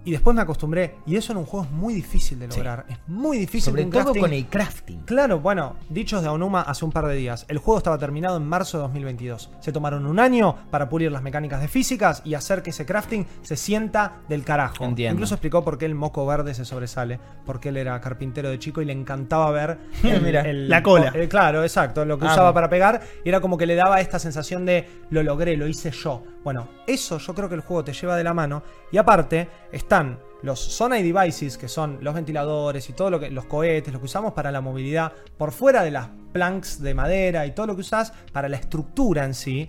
Y 0.04 0.12
después 0.12 0.34
me 0.34 0.40
acostumbré. 0.42 0.96
Y 1.06 1.16
eso 1.16 1.32
en 1.32 1.38
un 1.38 1.44
juego 1.44 1.66
es 1.66 1.70
muy 1.72 1.92
difícil 1.92 2.38
de 2.38 2.50
Sí. 2.50 2.56
lograr. 2.56 2.86
Es 2.88 2.98
muy 3.06 3.36
difícil. 3.38 3.70
Sobre 3.72 3.84
todo 3.84 4.14
crafting- 4.14 4.20
con 4.20 4.32
el 4.32 4.46
crafting. 4.46 5.00
Claro, 5.00 5.40
bueno, 5.40 5.76
dichos 5.90 6.22
de 6.22 6.28
Aonuma 6.28 6.62
hace 6.62 6.84
un 6.86 6.90
par 6.92 7.06
de 7.06 7.14
días. 7.16 7.44
El 7.48 7.58
juego 7.58 7.78
estaba 7.78 7.98
terminado 7.98 8.38
en 8.38 8.46
marzo 8.46 8.78
de 8.78 8.82
2022. 8.84 9.50
Se 9.60 9.72
tomaron 9.72 10.06
un 10.06 10.18
año 10.18 10.56
para 10.70 10.88
pulir 10.88 11.12
las 11.12 11.22
mecánicas 11.22 11.60
de 11.60 11.68
físicas 11.68 12.22
y 12.24 12.32
hacer 12.34 12.62
que 12.62 12.70
ese 12.70 12.86
crafting 12.86 13.26
se 13.42 13.56
sienta 13.56 14.20
del 14.28 14.42
carajo. 14.42 14.84
Entiendo. 14.84 15.14
Incluso 15.16 15.34
explicó 15.34 15.62
por 15.62 15.76
qué 15.76 15.84
el 15.86 15.94
moco 15.94 16.24
verde 16.24 16.54
se 16.54 16.64
sobresale. 16.64 17.20
Porque 17.44 17.68
él 17.68 17.76
era 17.76 18.00
carpintero 18.00 18.48
de 18.48 18.58
chico 18.58 18.80
y 18.80 18.86
le 18.86 18.92
encantaba 18.94 19.50
ver 19.50 19.78
el- 20.02 20.22
Mira, 20.22 20.40
el- 20.42 20.68
la 20.68 20.82
cola. 20.82 21.12
eh, 21.14 21.28
claro, 21.28 21.62
exacto, 21.62 22.04
lo 22.06 22.18
que 22.18 22.24
Amo. 22.24 22.32
usaba 22.32 22.54
para 22.54 22.70
pegar. 22.70 23.02
Y 23.24 23.28
era 23.28 23.40
como 23.40 23.58
que 23.58 23.66
le 23.66 23.74
daba 23.74 24.00
esta 24.00 24.18
sensación 24.18 24.64
de 24.64 24.88
lo 25.10 25.22
logré, 25.22 25.56
lo 25.58 25.66
hice 25.66 25.90
yo. 25.90 26.22
Bueno, 26.42 26.68
eso 26.86 27.18
yo 27.18 27.34
creo 27.34 27.50
que 27.50 27.54
el 27.54 27.60
juego 27.60 27.84
te 27.84 27.92
lleva 27.92 28.16
de 28.16 28.24
la 28.24 28.32
mano. 28.32 28.62
Y 28.90 28.98
aparte, 28.98 29.48
están 29.72 30.18
los 30.42 30.58
Sonai 30.58 31.02
Devices, 31.02 31.58
que 31.58 31.68
son 31.68 31.98
los 32.00 32.14
ventiladores 32.14 32.88
y 32.88 32.92
todo 32.92 33.10
lo 33.10 33.20
que. 33.20 33.30
los 33.30 33.44
cohetes, 33.44 33.92
lo 33.92 33.98
que 33.98 34.06
usamos 34.06 34.32
para 34.32 34.50
la 34.50 34.60
movilidad, 34.60 35.12
por 35.36 35.52
fuera 35.52 35.82
de 35.82 35.90
las 35.90 36.08
planks 36.32 36.80
de 36.80 36.94
madera 36.94 37.46
y 37.46 37.52
todo 37.52 37.66
lo 37.66 37.74
que 37.74 37.82
usás 37.82 38.12
para 38.32 38.48
la 38.48 38.56
estructura 38.56 39.24
en 39.24 39.34
sí. 39.34 39.68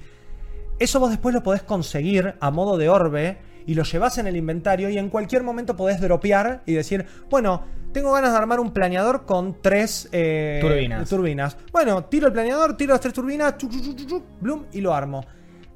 Eso 0.80 1.00
vos 1.00 1.10
después 1.12 1.36
lo 1.36 1.44
podés 1.44 1.62
conseguir 1.62 2.36
a 2.40 2.52
modo 2.52 2.78
de 2.78 2.90
orbe 2.90 3.38
y 3.68 3.76
lo 3.76 3.84
llevas 3.84 4.18
en 4.18 4.28
el 4.28 4.36
inventario 4.36 4.90
y 4.90 4.98
en 4.98 5.10
cualquier 5.10 5.44
momento 5.44 5.76
podés 5.76 6.02
dropear 6.02 6.64
y 6.66 6.74
decir, 6.74 7.06
bueno, 7.30 7.64
tengo 7.92 8.12
ganas 8.14 8.32
de 8.32 8.38
armar 8.38 8.60
un 8.60 8.72
planeador 8.72 9.26
con 9.26 9.62
tres 9.62 10.10
eh, 10.12 10.60
Turbinas. 10.62 11.10
turbinas. 11.10 11.58
Bueno, 11.72 12.06
tiro 12.06 12.28
el 12.28 12.34
planeador, 12.34 12.78
tiro 12.78 12.94
las 12.94 13.02
tres 13.02 13.14
turbinas, 13.14 13.58
chu, 13.58 13.70
chu, 13.70 13.82
chu, 13.82 13.94
chu, 13.94 14.06
chu, 14.08 14.24
blum, 14.40 14.66
y 14.72 14.82
lo 14.82 14.94
armo. 14.94 15.24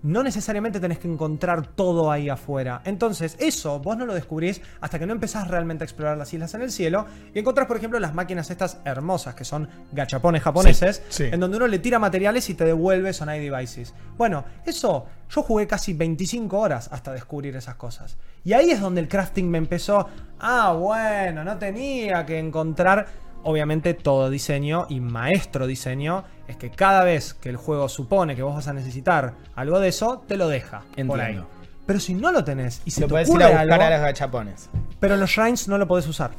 No 0.06 0.22
necesariamente 0.22 0.80
tenés 0.80 1.00
que 1.00 1.08
encontrar 1.08 1.66
todo 1.66 2.12
ahí 2.12 2.30
afuera. 2.30 2.82
Entonces, 2.86 3.36
eso 3.40 3.80
vos 3.80 3.98
no 3.98 4.06
lo 4.06 4.14
descubrís 4.14 4.62
hasta 4.80 5.00
que 5.00 5.08
no 5.08 5.14
empezás 5.14 5.48
realmente 5.48 5.84
a 5.84 5.86
explorar 5.86 6.16
las 6.16 6.32
islas 6.32 6.54
en 6.54 6.62
el 6.62 6.72
cielo 6.72 7.08
y 7.34 7.40
encontrás, 7.40 7.68
por 7.68 7.78
ejemplo, 7.78 8.00
las 8.00 8.14
máquinas 8.14 8.52
estas 8.52 8.78
hermosas 8.86 9.34
que 9.34 9.44
son 9.46 9.68
gachapones 9.92 10.44
japoneses, 10.44 11.02
Sí, 11.10 11.24
sí. 11.26 11.30
en 11.32 11.40
donde 11.40 11.58
uno 11.58 11.66
le 11.68 11.80
tira 11.80 11.98
materiales 11.98 12.48
y 12.52 12.54
te 12.54 12.66
devuelve 12.66 13.14
Sonai 13.14 13.40
Devices. 13.50 13.96
Bueno, 14.16 14.46
eso 14.64 15.08
yo 15.30 15.42
jugué 15.42 15.66
casi 15.66 15.94
25 15.94 16.56
horas 16.58 16.88
hasta 16.92 17.12
descubrir 17.12 17.56
esas 17.56 17.74
cosas. 17.76 18.18
Y 18.44 18.54
ahí 18.54 18.70
es 18.70 18.80
donde 18.80 19.02
el 19.02 19.08
crafting 19.08 19.50
me 19.50 19.58
empezó. 19.58 20.08
Ah, 20.40 20.74
bueno, 20.80 21.44
no 21.44 21.58
tenía 21.58 22.24
que 22.28 22.38
encontrar. 22.38 23.25
Obviamente 23.48 23.94
todo 23.94 24.32
diseño 24.32 24.88
y 24.90 25.00
maestro 25.00 25.68
diseño 25.68 26.24
es 26.48 26.58
que 26.58 26.72
cada 26.72 27.04
vez 27.04 27.36
que 27.36 27.50
el 27.50 27.58
juego 27.58 27.88
supone 27.90 28.36
que 28.36 28.42
vos 28.42 28.56
vas 28.56 28.68
a 28.68 28.74
necesitar 28.74 29.36
algo 29.56 29.80
de 29.80 29.90
eso, 29.90 30.24
te 30.28 30.36
lo 30.36 30.48
deja 30.48 30.82
por 31.08 31.22
ahí. 31.22 31.34
Entiendo. 31.36 31.48
Pero 31.86 32.00
si 32.00 32.16
no 32.16 32.32
lo 32.32 32.44
tenés 32.44 32.82
y 32.86 32.92
se 32.92 33.02
Lo 33.02 33.08
te 33.08 33.12
podés 33.12 33.28
ir 33.30 33.36
ocurre 33.36 33.46
a 33.46 33.50
buscar 33.50 33.72
algo, 33.72 33.86
a 33.86 33.90
los 33.92 34.00
gachapones. 34.02 34.70
pero 35.00 35.16
los 35.16 35.30
shrines 35.30 35.68
no 35.68 35.78
lo 35.78 35.88
podés 35.88 36.08
usar. 36.08 36.32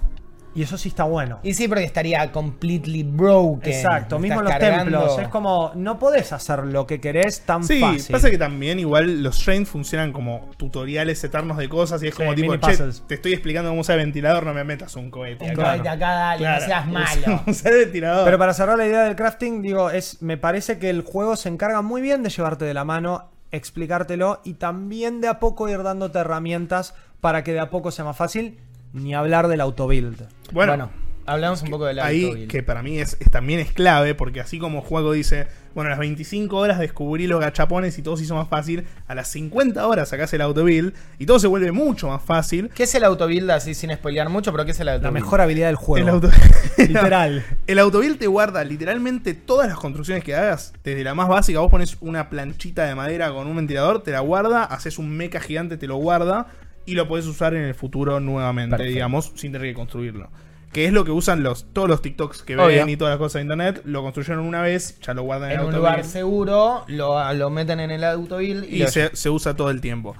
Y 0.56 0.62
eso 0.62 0.78
sí 0.78 0.88
está 0.88 1.04
bueno. 1.04 1.38
Y 1.42 1.52
sí, 1.52 1.68
porque 1.68 1.84
estaría 1.84 2.32
completely 2.32 3.02
broken. 3.02 3.70
Exacto, 3.70 4.18
mismo 4.18 4.38
en 4.40 4.44
los 4.46 4.52
cargando- 4.54 4.98
templos. 5.00 5.18
Es 5.18 5.28
como, 5.28 5.70
no 5.74 5.98
podés 5.98 6.32
hacer 6.32 6.60
lo 6.64 6.86
que 6.86 6.98
querés 6.98 7.42
tan 7.42 7.62
Sí, 7.62 7.78
fácil. 7.78 8.10
pasa 8.12 8.30
que 8.30 8.38
también 8.38 8.78
igual 8.80 9.22
los 9.22 9.36
shrines 9.36 9.68
funcionan 9.68 10.12
como 10.14 10.48
tutoriales 10.56 11.22
eternos 11.22 11.58
de 11.58 11.68
cosas 11.68 12.02
y 12.02 12.08
es 12.08 12.14
Sí, 12.14 12.22
como 12.22 12.34
tipo, 12.34 12.56
che, 12.56 12.76
te 13.06 13.14
estoy 13.16 13.34
explicando 13.34 13.68
cómo 13.70 13.82
usar 13.82 13.98
el 13.98 14.06
ventilador, 14.06 14.46
no 14.46 14.54
me 14.54 14.64
metas 14.64 14.96
un 14.96 15.10
cohete. 15.10 15.44
Un 15.44 15.50
acá". 15.50 15.62
cohete 15.72 15.88
acá, 15.90 16.10
dale, 16.10 16.38
Claro, 16.38 16.60
no 16.60 16.66
seas 16.66 16.86
usa- 16.88 16.92
malo. 17.26 17.42
usa 17.46 17.70
el 17.70 17.76
ventilador. 17.76 18.24
Pero 18.24 18.38
para 18.38 18.54
cerrar 18.54 18.78
la 18.78 18.86
idea 18.86 19.02
del 19.02 19.14
crafting, 19.14 19.60
digo, 19.60 19.90
es, 19.90 20.22
me 20.22 20.38
parece 20.38 20.78
que 20.78 20.88
el 20.88 21.02
juego 21.02 21.36
se 21.36 21.50
encarga 21.50 21.82
muy 21.82 22.00
bien 22.00 22.22
de 22.22 22.30
llevarte 22.30 22.64
de 22.64 22.72
la 22.72 22.84
mano, 22.84 23.28
explicártelo 23.52 24.40
y 24.42 24.54
también 24.54 25.20
de 25.20 25.28
a 25.28 25.38
poco 25.38 25.68
ir 25.68 25.82
dándote 25.82 26.18
herramientas 26.18 26.94
para 27.20 27.44
que 27.44 27.52
de 27.52 27.60
a 27.60 27.68
poco 27.68 27.90
sea 27.90 28.06
más 28.06 28.16
fácil. 28.16 28.58
Ni 28.92 29.14
hablar 29.14 29.48
del 29.48 29.60
autobuild. 29.60 30.16
bueno, 30.52 30.72
Bueno, 30.72 30.90
hablamos 31.26 31.62
un 31.62 31.70
poco 31.70 31.84
del 31.86 31.98
ahí 32.00 32.24
autobuild. 32.24 32.50
que 32.50 32.62
para 32.62 32.82
mí 32.82 32.98
es, 32.98 33.16
es- 33.20 33.30
también 33.30 33.60
es 33.60 33.72
clave 33.72 34.14
porque 34.14 34.40
así 34.40 34.58
como 34.58 34.80
juego 34.80 35.12
dice, 35.12 35.48
bueno, 35.74 35.88
a 35.88 35.90
las 35.90 35.98
25 35.98 36.56
horas 36.56 36.78
descubrí 36.78 37.26
los 37.26 37.38
gachapones 37.40 37.98
y 37.98 38.02
todo 38.02 38.16
se 38.16 38.22
hizo 38.24 38.34
más 38.36 38.48
fácil, 38.48 38.86
a 39.06 39.14
las 39.14 39.28
50 39.28 39.86
horas 39.86 40.08
sacás 40.08 40.32
el 40.32 40.40
autobuild 40.40 40.94
y 41.18 41.26
todo 41.26 41.38
se 41.38 41.46
vuelve 41.46 41.72
mucho 41.72 42.08
más 42.08 42.22
fácil. 42.22 42.70
¿Qué 42.74 42.84
es 42.84 42.94
el 42.94 43.04
autobuild 43.04 43.50
así 43.50 43.74
sin 43.74 43.92
spoilear 43.92 44.30
mucho? 44.30 44.50
Pero 44.52 44.64
¿qué 44.64 44.70
es 44.70 44.80
el 44.80 44.86
La 44.86 45.10
mejor 45.10 45.42
habilidad 45.42 45.66
del 45.66 45.76
juego. 45.76 46.06
El 46.08 46.14
auto- 46.14 46.30
Literal. 46.78 47.44
El 47.66 47.78
autobuild 47.80 48.18
te 48.18 48.26
guarda 48.28 48.64
literalmente 48.64 49.34
todas 49.34 49.68
las 49.68 49.76
construcciones 49.76 50.24
que 50.24 50.34
hagas, 50.34 50.72
desde 50.84 51.04
la 51.04 51.14
más 51.14 51.28
básica, 51.28 51.58
vos 51.60 51.70
pones 51.70 51.96
una 52.00 52.30
planchita 52.30 52.84
de 52.86 52.94
madera 52.94 53.30
con 53.32 53.46
un 53.46 53.56
ventilador, 53.56 54.02
te 54.02 54.12
la 54.12 54.20
guarda, 54.20 54.64
haces 54.64 54.98
un 54.98 55.10
mecha 55.10 55.40
gigante, 55.40 55.76
te 55.76 55.86
lo 55.86 55.96
guarda 55.96 56.46
y 56.86 56.94
lo 56.94 57.06
podés 57.08 57.26
usar 57.26 57.54
en 57.54 57.62
el 57.64 57.74
futuro 57.74 58.20
nuevamente, 58.20 58.70
Perfecto. 58.76 58.94
digamos, 58.94 59.32
sin 59.34 59.52
tener 59.52 59.68
que 59.68 59.74
construirlo. 59.74 60.30
Que 60.72 60.84
es 60.86 60.92
lo 60.92 61.04
que 61.04 61.10
usan 61.10 61.42
los 61.42 61.72
todos 61.72 61.88
los 61.88 62.02
TikToks 62.02 62.42
que 62.42 62.54
Obvio. 62.56 62.66
ven 62.66 62.88
y 62.88 62.96
todas 62.96 63.12
las 63.12 63.18
cosas 63.18 63.34
de 63.34 63.42
internet, 63.42 63.82
lo 63.84 64.02
construyeron 64.02 64.44
una 64.44 64.60
vez, 64.62 64.98
ya 65.00 65.14
lo 65.14 65.22
guardan 65.22 65.50
en, 65.50 65.54
En 65.56 65.60
el 65.62 65.66
un 65.68 65.74
lugar 65.76 66.04
seguro, 66.04 66.84
lo, 66.88 67.32
lo 67.34 67.50
meten 67.50 67.80
en 67.80 67.90
el 67.90 68.04
autobuild 68.04 68.64
y, 68.64 68.76
y 68.76 68.78
lo- 68.80 68.88
se, 68.88 69.14
se 69.16 69.30
usa 69.30 69.54
todo 69.54 69.70
el 69.70 69.80
tiempo. 69.80 70.14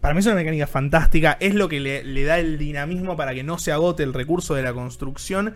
Para 0.00 0.14
mí 0.14 0.20
es 0.20 0.26
una 0.26 0.36
mecánica 0.36 0.66
fantástica, 0.68 1.36
es 1.40 1.54
lo 1.54 1.68
que 1.68 1.80
le, 1.80 2.04
le 2.04 2.22
da 2.24 2.38
el 2.38 2.58
dinamismo 2.58 3.16
para 3.16 3.34
que 3.34 3.42
no 3.42 3.58
se 3.58 3.72
agote 3.72 4.04
el 4.04 4.14
recurso 4.14 4.54
de 4.54 4.62
la 4.62 4.72
construcción. 4.72 5.54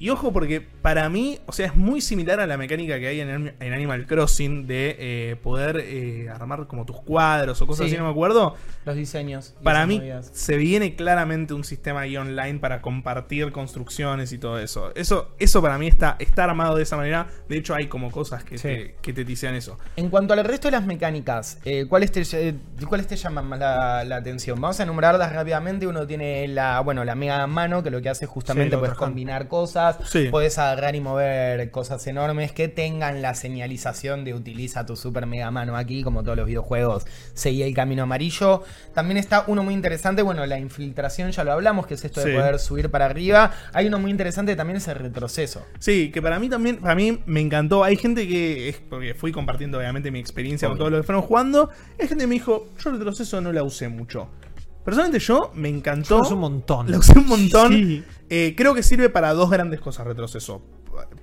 Y 0.00 0.08
ojo 0.10 0.32
porque 0.32 0.60
para 0.62 1.08
mí, 1.10 1.38
o 1.46 1.52
sea, 1.52 1.66
es 1.66 1.76
muy 1.76 2.00
similar 2.00 2.40
a 2.40 2.46
la 2.46 2.56
mecánica 2.56 2.98
que 2.98 3.06
hay 3.06 3.20
en, 3.20 3.54
en 3.60 3.72
Animal 3.72 4.06
Crossing 4.06 4.66
de 4.66 4.96
eh, 4.98 5.36
poder 5.36 5.76
eh, 5.84 6.28
armar 6.30 6.66
como 6.66 6.84
tus 6.86 7.00
cuadros 7.02 7.60
o 7.60 7.66
cosas 7.66 7.84
Sí. 7.86 7.92
así, 7.92 7.98
no 7.98 8.04
me 8.06 8.10
acuerdo. 8.10 8.56
Los 8.86 8.96
diseños. 8.96 9.54
Para 9.62 9.86
mí 9.86 9.98
movidas. 9.98 10.30
se 10.32 10.56
viene 10.56 10.96
claramente 10.96 11.52
un 11.54 11.64
sistema 11.64 12.00
ahí 12.00 12.16
online 12.16 12.58
para 12.60 12.80
compartir 12.80 13.52
construcciones 13.52 14.32
y 14.32 14.38
todo 14.38 14.58
eso. 14.58 14.90
Eso, 14.94 15.32
eso 15.38 15.60
para 15.60 15.76
mí 15.76 15.86
está, 15.86 16.16
está 16.18 16.44
armado 16.44 16.76
de 16.76 16.82
esa 16.84 16.96
manera. 16.96 17.28
De 17.48 17.58
hecho, 17.58 17.74
hay 17.74 17.86
como 17.88 18.10
cosas 18.10 18.42
que, 18.42 18.56
Sí. 18.56 18.68
te, 18.68 18.94
que 19.02 19.12
te 19.12 19.24
tisean 19.26 19.54
eso. 19.54 19.78
En 19.96 20.08
cuanto 20.08 20.32
al 20.32 20.42
resto 20.44 20.68
de 20.68 20.72
las 20.72 20.86
mecánicas, 20.86 21.58
eh, 21.66 21.84
¿cuáles, 21.88 22.10
te, 22.10 22.22
eh, 22.32 22.54
¿cuáles 22.88 23.06
te 23.06 23.16
llaman 23.16 23.46
más 23.46 23.58
la, 23.58 24.04
la 24.04 24.16
atención? 24.16 24.58
Vamos 24.58 24.80
a 24.80 24.84
enumerarlas 24.84 25.30
rápidamente. 25.32 25.86
Uno 25.86 26.06
tiene 26.06 26.48
la, 26.48 26.80
bueno, 26.80 27.04
la 27.04 27.14
mega 27.14 27.46
mano, 27.46 27.82
que 27.82 27.90
lo 27.90 28.00
que 28.00 28.08
hace 28.08 28.24
justamente 28.24 28.76
Sí, 28.78 28.82
hand. 28.84 28.96
combinar 28.96 29.46
cosas, 29.48 29.89
Sí. 30.04 30.28
puedes 30.30 30.58
agarrar 30.58 30.94
y 30.96 31.00
mover 31.00 31.70
cosas 31.70 32.06
enormes 32.06 32.52
que 32.52 32.68
tengan 32.68 33.22
la 33.22 33.34
señalización 33.34 34.24
de 34.24 34.34
utiliza 34.34 34.86
tu 34.86 34.96
super 34.96 35.26
mega 35.26 35.50
mano 35.50 35.76
aquí, 35.76 36.02
como 36.02 36.22
todos 36.22 36.36
los 36.36 36.46
videojuegos, 36.46 37.04
seguí 37.34 37.62
el 37.62 37.74
camino 37.74 38.02
amarillo. 38.04 38.62
También 38.94 39.16
está 39.18 39.44
uno 39.46 39.62
muy 39.62 39.74
interesante, 39.74 40.22
bueno, 40.22 40.44
la 40.46 40.58
infiltración 40.58 41.30
ya 41.30 41.44
lo 41.44 41.52
hablamos, 41.52 41.86
que 41.86 41.94
es 41.94 42.04
esto 42.04 42.20
de 42.20 42.32
Sí. 42.32 42.36
poder 42.38 42.58
subir 42.58 42.90
para 42.90 43.06
arriba. 43.06 43.52
Hay 43.72 43.86
uno 43.86 43.98
muy 43.98 44.10
interesante 44.10 44.56
también, 44.56 44.76
es 44.78 44.88
el 44.88 44.96
retroceso. 44.96 45.64
Sí, 45.78 46.10
que 46.12 46.20
para 46.22 46.38
mí 46.38 46.48
también, 46.48 46.76
para 46.78 46.94
mí 46.94 47.20
me 47.26 47.40
encantó. 47.40 47.84
Hay 47.84 47.96
gente 47.96 48.26
que, 48.28 48.68
es 48.68 48.76
porque 48.88 49.14
fui 49.14 49.32
compartiendo 49.32 49.78
obviamente 49.78 50.10
mi 50.10 50.18
experiencia 50.18 50.68
con 50.68 50.76
Obvio. 50.76 50.80
todo 50.86 50.90
lo 50.90 50.96
que 50.98 51.02
fueron 51.04 51.22
jugando. 51.22 51.70
Hay 51.98 52.08
gente 52.08 52.24
que 52.24 52.28
me 52.28 52.34
dijo, 52.34 52.68
yo 52.82 52.90
el 52.90 52.96
retroceso 52.98 53.40
no 53.40 53.52
la 53.52 53.62
usé 53.62 53.88
mucho. 53.88 54.28
Personalmente 54.84 55.18
yo 55.18 55.50
me 55.54 55.68
encantó. 55.68 56.16
Lo 56.18 56.22
usé 56.22 56.34
un 56.34 56.40
montón. 56.40 56.90
La 56.90 56.98
usé 56.98 57.18
un 57.18 57.26
montón. 57.26 57.72
Sí. 57.72 58.04
Eh, 58.30 58.54
creo 58.56 58.74
que 58.74 58.82
sirve 58.82 59.10
para 59.10 59.34
dos 59.34 59.50
grandes 59.50 59.80
cosas 59.80 60.06
retroceso. 60.06 60.62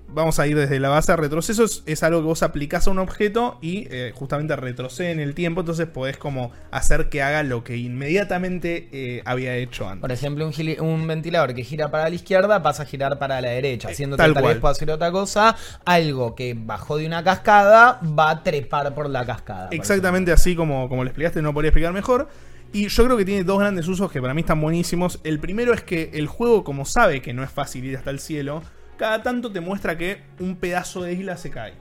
Vamos 0.09 0.39
a 0.39 0.47
ir 0.47 0.57
desde 0.57 0.79
la 0.79 0.89
base. 0.89 1.15
Retroceso 1.15 1.63
es, 1.63 1.83
es 1.85 2.01
algo 2.01 2.19
que 2.21 2.25
vos 2.25 2.41
aplicás 2.41 2.87
a 2.87 2.91
un 2.91 2.99
objeto 2.99 3.59
y 3.61 3.87
eh, 3.91 4.11
justamente 4.15 4.55
retrocede 4.55 5.11
en 5.11 5.19
el 5.19 5.35
tiempo. 5.35 5.61
Entonces 5.61 5.87
podés 5.87 6.17
como 6.17 6.51
hacer 6.71 7.09
que 7.09 7.21
haga 7.21 7.43
lo 7.43 7.63
que 7.63 7.77
inmediatamente 7.77 8.89
eh, 8.91 9.21
había 9.25 9.55
hecho 9.55 9.87
antes. 9.87 10.01
Por 10.01 10.11
ejemplo, 10.11 10.45
un, 10.45 10.53
gili- 10.53 10.79
un 10.79 11.05
ventilador 11.05 11.53
que 11.53 11.63
gira 11.63 11.91
para 11.91 12.09
la 12.09 12.15
izquierda 12.15 12.63
pasa 12.63 12.83
a 12.83 12.85
girar 12.85 13.19
para 13.19 13.39
la 13.41 13.49
derecha, 13.49 13.89
haciendo 13.89 14.17
tal 14.17 14.33
tal, 14.33 14.41
cual. 14.41 14.53
vez 14.55 14.61
puedo 14.61 14.71
hacer 14.71 14.89
otra 14.89 15.11
cosa. 15.11 15.55
Algo 15.85 16.33
que 16.35 16.55
bajó 16.57 16.97
de 16.97 17.05
una 17.05 17.23
cascada 17.23 17.99
va 18.17 18.31
a 18.31 18.43
trepar 18.43 18.95
por 18.95 19.09
la 19.09 19.25
cascada. 19.25 19.69
Exactamente 19.71 20.31
así 20.31 20.55
como, 20.55 20.89
como 20.89 21.03
lo 21.03 21.09
explicaste, 21.09 21.41
no 21.41 21.53
podría 21.53 21.69
explicar 21.69 21.93
mejor. 21.93 22.29
Y 22.77 22.89
yo 22.89 23.05
creo 23.05 23.17
que 23.17 23.25
tiene 23.25 23.43
dos 23.43 23.57
grandes 23.57 23.87
usos 23.87 24.11
que 24.11 24.21
para 24.21 24.35
mí 24.35 24.41
están 24.41 24.61
buenísimos. 24.61 25.19
El 25.23 25.39
primero 25.39 25.73
es 25.73 25.81
que 25.81 26.11
el 26.13 26.27
juego, 26.27 26.63
como 26.63 26.85
sabe 26.85 27.23
que 27.23 27.33
no 27.33 27.43
es 27.43 27.49
fácil 27.49 27.83
ir 27.85 27.97
hasta 27.97 28.11
el 28.11 28.19
cielo, 28.19 28.61
cada 28.97 29.23
tanto 29.23 29.51
te 29.51 29.61
muestra 29.61 29.97
que 29.97 30.21
un 30.39 30.57
pedazo 30.57 31.01
de 31.01 31.13
isla 31.13 31.37
se 31.37 31.49
cae. 31.49 31.73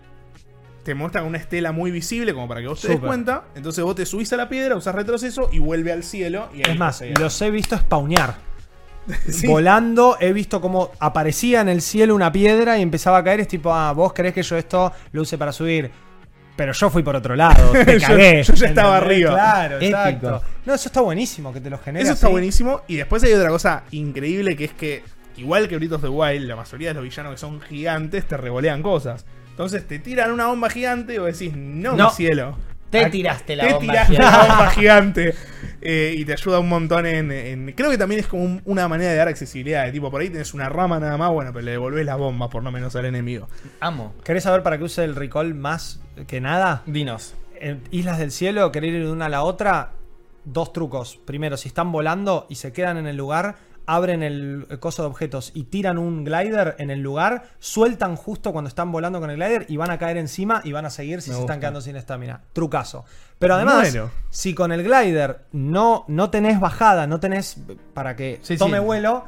Te 0.84 0.94
muestra 0.94 1.22
una 1.22 1.36
estela 1.36 1.70
muy 1.70 1.90
visible, 1.90 2.32
como 2.32 2.49
para 2.49 2.62
que 2.62 2.68
vos 2.68 2.80
te 2.80 2.88
des 2.88 2.99
cuenta. 2.99 3.44
Entonces 3.55 3.84
vos 3.84 3.94
te 3.94 4.07
subís 4.07 4.32
a 4.32 4.38
la 4.38 4.49
piedra, 4.49 4.74
usás 4.74 4.94
retroceso 4.94 5.51
y 5.53 5.59
vuelve 5.59 5.92
al 5.92 6.03
cielo. 6.03 6.49
Y 6.55 6.66
ahí 6.66 6.72
Es 6.72 6.78
más, 6.78 7.05
los 7.20 7.42
he 7.42 7.51
visto 7.51 7.76
spawnear. 7.76 8.34
Sí. 9.28 9.47
Volando, 9.47 10.16
he 10.18 10.32
visto 10.32 10.61
cómo 10.61 10.90
aparecía 10.99 11.61
en 11.61 11.68
el 11.68 11.80
cielo 11.80 12.12
una 12.14 12.32
piedra 12.32 12.78
y 12.78 12.82
empezaba 12.82 13.18
a 13.18 13.22
caer. 13.22 13.40
Es 13.40 13.49
tipo, 13.49 13.72
ah, 13.72 13.92
vos 13.92 14.14
creés 14.14 14.34
que 14.34 14.42
yo 14.42 14.57
esto 14.57 14.92
lo 15.12 15.22
use 15.22 15.36
para 15.36 15.53
subir. 15.53 15.92
Pero 16.57 16.73
yo 16.73 16.91
fui 16.91 17.03
por 17.03 17.15
otro 17.15 17.37
lado, 17.37 17.71
te 17.85 18.01
cagué. 18.01 18.43
yo 18.43 18.55
ya 18.55 18.69
estaba 18.69 18.97
arriba. 18.97 19.33
Claro, 19.33 19.77
Épico. 19.77 19.97
exacto. 19.99 20.43
No, 20.65 20.75
eso 20.75 20.89
está 20.89 21.01
buenísimo 21.03 21.53
que 21.53 21.61
te 21.61 21.69
lo 21.71 21.79
genere 21.79 22.05
Eso 22.05 22.15
está 22.15 22.29
buenísimo. 22.29 22.81
Y 22.89 22.97
después 22.97 23.23
hay 23.25 23.33
otra 23.35 23.51
cosa 23.51 23.85
increíble 23.91 24.57
que 24.57 24.65
es 24.65 24.73
que, 24.73 25.05
igual 25.37 25.69
que 25.69 25.77
of 25.77 26.03
the 26.03 26.09
Wild, 26.09 26.47
la 26.49 26.57
mayoría 26.57 26.89
de 26.89 26.95
los 26.95 27.03
villanos 27.05 27.33
que 27.33 27.39
son 27.39 27.61
gigantes 27.61 28.27
te 28.27 28.37
revolean 28.37 28.83
cosas. 28.83 29.27
Entonces 29.51 29.87
te 29.87 29.99
tiran 29.99 30.33
una 30.33 30.47
bomba 30.49 30.69
gigante 30.71 31.15
y 31.15 31.19
vos 31.19 31.39
decís, 31.39 31.55
no, 31.57 31.95
No. 31.95 32.07
mi 32.09 32.11
cielo. 32.15 32.57
Te 32.91 33.07
tiraste 33.11 33.57
la 33.57 33.66
te 33.66 33.72
bomba 33.74 33.93
tiraste 33.93 34.14
gigante. 34.14 34.37
la 34.37 34.47
bomba 34.47 34.70
gigante. 34.74 35.34
Eh, 35.82 36.14
y 36.16 36.24
te 36.24 36.32
ayuda 36.32 36.59
un 36.61 36.68
montón 36.68 37.05
en, 37.07 37.30
en- 37.32 37.72
Creo 37.72 37.91
que 37.91 37.99
también 37.99 38.20
es 38.20 38.26
como 38.26 38.43
un- 38.45 38.62
una 38.64 38.89
manera 38.89 39.11
de 39.11 39.16
dar 39.16 39.28
accesibilidad. 39.28 39.84
De 39.84 39.93
tipo, 39.93 40.11
por 40.11 40.20
ahí 40.20 40.30
tenés 40.30 40.55
una 40.55 40.68
rama 40.68 40.99
nada 40.99 41.16
más, 41.16 41.30
bueno, 41.30 41.53
pero 41.53 41.64
le 41.64 41.72
devolvés 41.72 42.07
las 42.07 42.16
bombas 42.18 42.49
por 42.49 42.62
lo 42.62 42.70
menos 42.70 42.95
al 42.97 43.05
enemigo. 43.05 43.49
Amo. 43.80 44.14
¿Querés 44.24 44.45
saber 44.45 44.62
para 44.62 44.78
qué 44.78 44.84
use 44.84 45.05
el 45.05 45.14
recall 45.14 45.55
más 45.55 46.01
que 46.26 46.41
nada? 46.41 46.82
Dinos. 46.87 47.34
En 47.61 47.82
Islas 47.91 48.18
del 48.18 48.30
Cielo, 48.32 48.70
querer 48.72 48.95
ir 48.95 49.05
de 49.07 49.11
una 49.12 49.26
a 49.26 49.28
la 49.28 49.43
otra, 49.43 49.91
dos 50.45 50.72
trucos. 50.72 51.18
Primero, 51.24 51.57
si 51.57 51.68
están 51.68 51.91
volando 51.93 52.47
y 52.49 52.55
se 52.57 52.72
quedan 52.72 52.97
en 52.99 53.07
el 53.07 53.16
lugar, 53.16 53.57
abren 53.87 54.22
el 54.22 54.66
coso 54.80 55.03
de 55.03 55.09
objetos 55.09 55.53
y 55.55 55.64
tiran 55.64 55.97
un 55.99 56.24
glider 56.24 56.74
en 56.78 56.91
el 56.91 57.01
lugar, 57.01 57.45
sueltan 57.59 58.16
justo 58.16 58.53
cuando 58.53 58.68
están 58.68 58.91
volando 58.93 59.20
con 59.20 59.30
el 59.30 59.37
glider 59.37 59.66
y 59.68 59.76
van 59.76 59.91
a 59.91 59.99
caer 59.99 60.16
encima 60.16 60.61
y 60.64 60.72
van 60.72 60.84
a 60.87 60.91
seguir 60.91 61.22
si 61.22 61.30
Me 61.30 61.34
se 61.37 61.41
gusta. 61.41 61.53
están 61.55 61.61
quedando 61.61 61.80
sin 61.80 61.97
estamina. 61.97 62.43
Trucazo. 62.53 63.05
Pero 63.39 63.55
además, 63.55 63.93
Bueno. 63.93 64.11
si 64.30 64.55
con 64.55 64.72
el 64.72 64.82
glider 64.82 65.47
no, 65.53 66.05
no 66.09 66.30
tenés 66.30 66.59
bajada, 66.61 67.07
no 67.07 67.20
tenés 67.20 67.57
para 67.95 68.16
que 68.16 68.39
Sí, 68.43 68.57
tome 68.57 68.78
sí. 68.78 68.84
vuelo, 68.84 69.24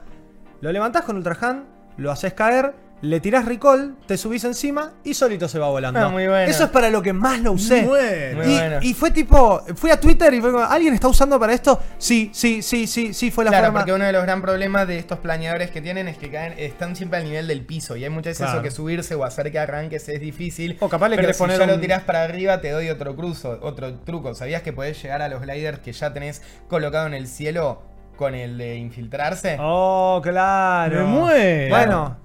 lo 0.60 0.72
levantás 0.72 1.04
con 1.04 1.16
Ultra 1.16 1.36
Hand, 1.40 1.64
lo 1.96 2.10
haces 2.10 2.32
caer, 2.34 2.74
le 3.00 3.20
tirás 3.20 3.44
recall, 3.44 3.96
te 4.06 4.16
subís 4.16 4.42
encima 4.44 4.92
y 5.04 5.14
solito 5.14 5.48
se 5.48 5.58
va 5.58 5.68
volando. 5.68 6.00
Ah, 6.00 6.08
muy 6.08 6.26
bueno. 6.26 6.50
Eso 6.50 6.64
es 6.64 6.70
para 6.70 6.90
lo 6.90 7.00
que 7.00 7.12
más 7.12 7.40
lo 7.40 7.52
usé. 7.52 7.82
Bueno. 7.82 8.42
Muy 8.42 8.46
Y, 8.52 8.58
bueno. 8.58 8.78
y 8.82 8.94
fue 8.94 9.10
tipo, 9.12 9.62
fui 9.76 9.90
a 9.90 10.00
Twitter 10.00 10.34
y 10.34 10.40
fue 10.40 10.50
como, 10.50 10.64
¿alguien 10.64 10.94
está 10.94 11.06
usando 11.08 11.38
para 11.38 11.52
esto? 11.52 11.80
Sí, 11.98 12.30
sí, 12.34 12.60
sí, 12.62 12.86
sí, 12.86 13.14
sí, 13.14 13.30
fue 13.30 13.44
la 13.44 13.50
Claro, 13.50 13.66
forma. 13.66 13.80
porque 13.80 13.92
uno 13.92 14.04
de 14.04 14.12
los 14.12 14.22
gran 14.22 14.42
problemas 14.42 14.88
de 14.88 14.98
estos 14.98 15.18
planeadores 15.20 15.70
que 15.70 15.80
tienen 15.80 16.08
es 16.08 16.18
que 16.18 16.30
caen, 16.30 16.54
están 16.58 16.96
siempre 16.96 17.18
al 17.20 17.24
nivel 17.24 17.46
del 17.46 17.64
piso 17.64 17.96
y 17.96 18.04
hay 18.04 18.10
muchas 18.10 18.30
veces 18.32 18.46
Claro. 18.46 18.54
eso 18.58 18.62
que 18.62 18.70
subirse 18.70 19.14
o 19.14 19.24
hacer 19.24 19.52
que 19.52 19.58
arranques 19.58 20.08
es 20.08 20.20
difícil. 20.20 20.76
O 20.80 20.88
capaz 20.88 21.08
le 21.08 21.16
pero 21.16 21.32
si 21.32 21.38
poner 21.38 21.58
ya 21.58 21.66
lo 21.66 21.78
tirás 21.78 22.02
para 22.02 22.24
arriba 22.24 22.60
te 22.60 22.70
doy 22.70 22.88
otro 22.90 23.14
cruzo, 23.14 23.58
otro 23.62 23.94
truco. 24.00 24.34
¿Sabías 24.34 24.62
que 24.62 24.72
podés 24.72 25.00
llegar 25.02 25.22
a 25.22 25.28
los 25.28 25.40
gliders 25.40 25.78
que 25.78 25.92
ya 25.92 26.12
tenés 26.12 26.42
colocado 26.68 27.06
en 27.06 27.14
el 27.14 27.28
cielo 27.28 27.82
con 28.16 28.34
el 28.34 28.58
de 28.58 28.76
infiltrarse? 28.76 29.56
Oh, 29.60 30.20
claro. 30.22 30.96
Me 30.96 31.04
muero. 31.04 31.68
Bueno, 31.68 32.16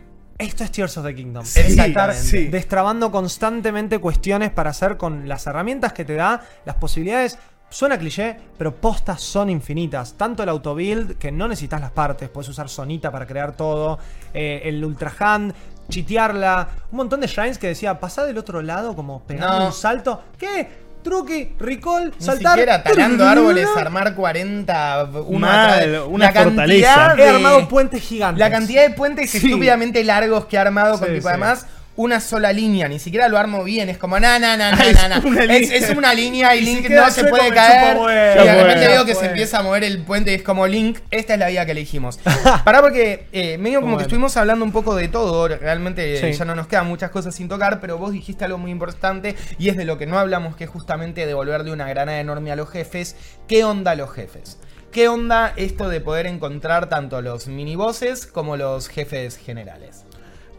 esto 0.46 0.64
es 0.64 0.72
Tears 0.72 0.98
of 0.98 1.06
the 1.06 1.16
Kingdom. 1.16 1.46
Sí, 1.46 1.60
estar 1.60 2.14
sí. 2.14 2.48
destrabando 2.48 3.12
constantemente 3.12 4.00
cuestiones 4.00 4.52
para 4.52 4.70
hacer 4.72 4.98
con 4.98 5.28
las 5.28 5.46
herramientas 5.48 5.94
que 5.94 6.06
te 6.06 6.16
da, 6.16 6.42
las 6.66 6.76
posibilidades. 6.76 7.38
Suena 7.70 7.98
cliché, 7.98 8.38
pero 8.56 8.76
postas 8.76 9.20
son 9.22 9.50
infinitas. 9.50 10.14
Tanto 10.16 10.44
el 10.44 10.50
autobuild, 10.50 11.18
que 11.18 11.32
no 11.32 11.48
necesitas 11.48 11.82
las 11.82 11.90
partes, 11.90 12.30
puedes 12.30 12.48
usar 12.50 12.70
Sonita 12.70 13.12
para 13.12 13.26
crear 13.26 13.56
todo. 13.58 13.98
eh, 14.36 14.62
el 14.66 14.84
Ultra 14.86 15.12
Hand, 15.20 15.54
chitearla. 15.90 16.68
Un 16.92 16.98
montón 16.98 17.20
de 17.20 17.28
shrines 17.28 17.58
que 17.58 17.68
decía, 17.68 18.00
pasá 18.00 18.26
del 18.26 18.38
otro 18.38 18.62
lado, 18.62 18.96
como 18.96 19.24
pegando 19.24 19.60
No. 19.60 19.66
un 19.68 19.74
salto. 19.74 20.22
¿Qué? 20.38 20.83
Truqui, 21.04 21.50
recall, 21.60 22.12
Ni 22.18 22.26
saltar. 22.26 22.54
siquiera 22.54 22.82
talando 22.84 23.26
árboles, 23.28 23.68
armar 23.76 24.16
40, 24.16 25.10
uno 25.28 25.40
Mal, 25.40 26.04
una 26.08 26.26
la 26.26 26.34
cantidad 26.34 26.56
fortaleza. 26.56 27.16
He 27.18 27.30
armado 27.30 27.68
puentes 27.68 28.02
gigantes. 28.02 28.40
La 28.40 28.50
cantidad 28.50 28.82
de 28.88 28.96
puentes 28.96 29.30
Sí. 29.30 29.38
estúpidamente 29.38 30.04
largos 30.04 30.46
que 30.46 30.58
ha 30.58 30.62
armado 30.62 30.98
con 30.98 31.08
tipo 31.10 31.22
sí. 31.22 31.28
además 31.28 31.66
una 31.96 32.20
sola 32.20 32.52
línea, 32.52 32.88
ni 32.88 32.98
siquiera 32.98 33.28
lo 33.28 33.38
armo 33.38 33.64
bien, 33.64 33.88
es 33.88 33.98
como 33.98 34.20
na 34.20 34.40
na 34.40 34.58
na 34.58 34.72
na 34.72 34.92
na 34.92 35.08
na. 35.10 35.20
una 35.24 35.44
Es, 35.44 35.90
una 35.96 36.14
línea 36.14 36.56
y 36.56 36.60
si 36.60 36.66
Link 36.66 36.90
no 36.90 37.10
se 37.12 37.26
puede 37.26 37.54
caer. 37.54 37.98
Y 38.42 38.46
de 38.48 38.64
repente 38.64 38.88
veo 38.88 39.06
que 39.06 39.14
se 39.16 39.28
empieza 39.28 39.60
a 39.60 39.64
mover 39.64 39.84
el 39.84 40.02
puente 40.02 40.32
y 40.32 40.36
es 40.36 40.44
como 40.44 40.66
Link, 40.66 41.00
esta 41.12 41.34
es 41.34 41.40
la 41.40 41.48
vida 41.50 41.66
que 41.66 41.72
elegimos. 41.72 42.20
Pará 42.66 42.82
porque 42.82 43.28
eh, 43.32 43.58
medio 43.58 43.82
como 43.82 43.98
que 43.98 44.04
estuvimos 44.04 44.36
hablando 44.38 44.66
un 44.66 44.72
poco 44.72 44.96
de 44.96 45.08
todo, 45.08 45.48
realmente 45.48 46.16
eh, 46.16 46.34
Sí. 46.34 46.40
ya 46.40 46.46
no 46.46 46.56
nos 46.56 46.68
quedan 46.68 46.88
muchas 46.88 47.12
cosas 47.12 47.36
sin 47.36 47.48
tocar, 47.48 47.80
pero 47.80 47.98
vos 47.98 48.12
dijiste 48.12 48.46
algo 48.46 48.58
muy 48.58 48.72
importante 48.72 49.36
y 49.60 49.70
es 49.70 49.78
de 49.78 49.86
lo 49.86 49.98
que 49.98 50.06
no 50.06 50.18
hablamos, 50.18 50.56
que 50.56 50.64
es 50.64 50.70
justamente 50.70 51.26
devolverle 51.26 51.72
una 51.72 51.88
granada 51.88 52.20
enorme 52.20 52.52
a 52.52 52.56
los 52.56 52.70
jefes. 52.70 53.16
¿Qué 53.48 53.64
onda 53.64 53.96
los 53.96 54.12
jefes? 54.12 54.58
¿Qué 54.92 55.08
onda 55.08 55.54
esto 55.56 55.90
de 55.90 56.02
poder 56.02 56.28
encontrar 56.28 56.88
tanto 56.88 57.22
los 57.22 57.48
minibosses 57.48 58.28
como 58.28 58.58
los 58.58 58.88
jefes 58.90 59.38
generales? 59.38 60.03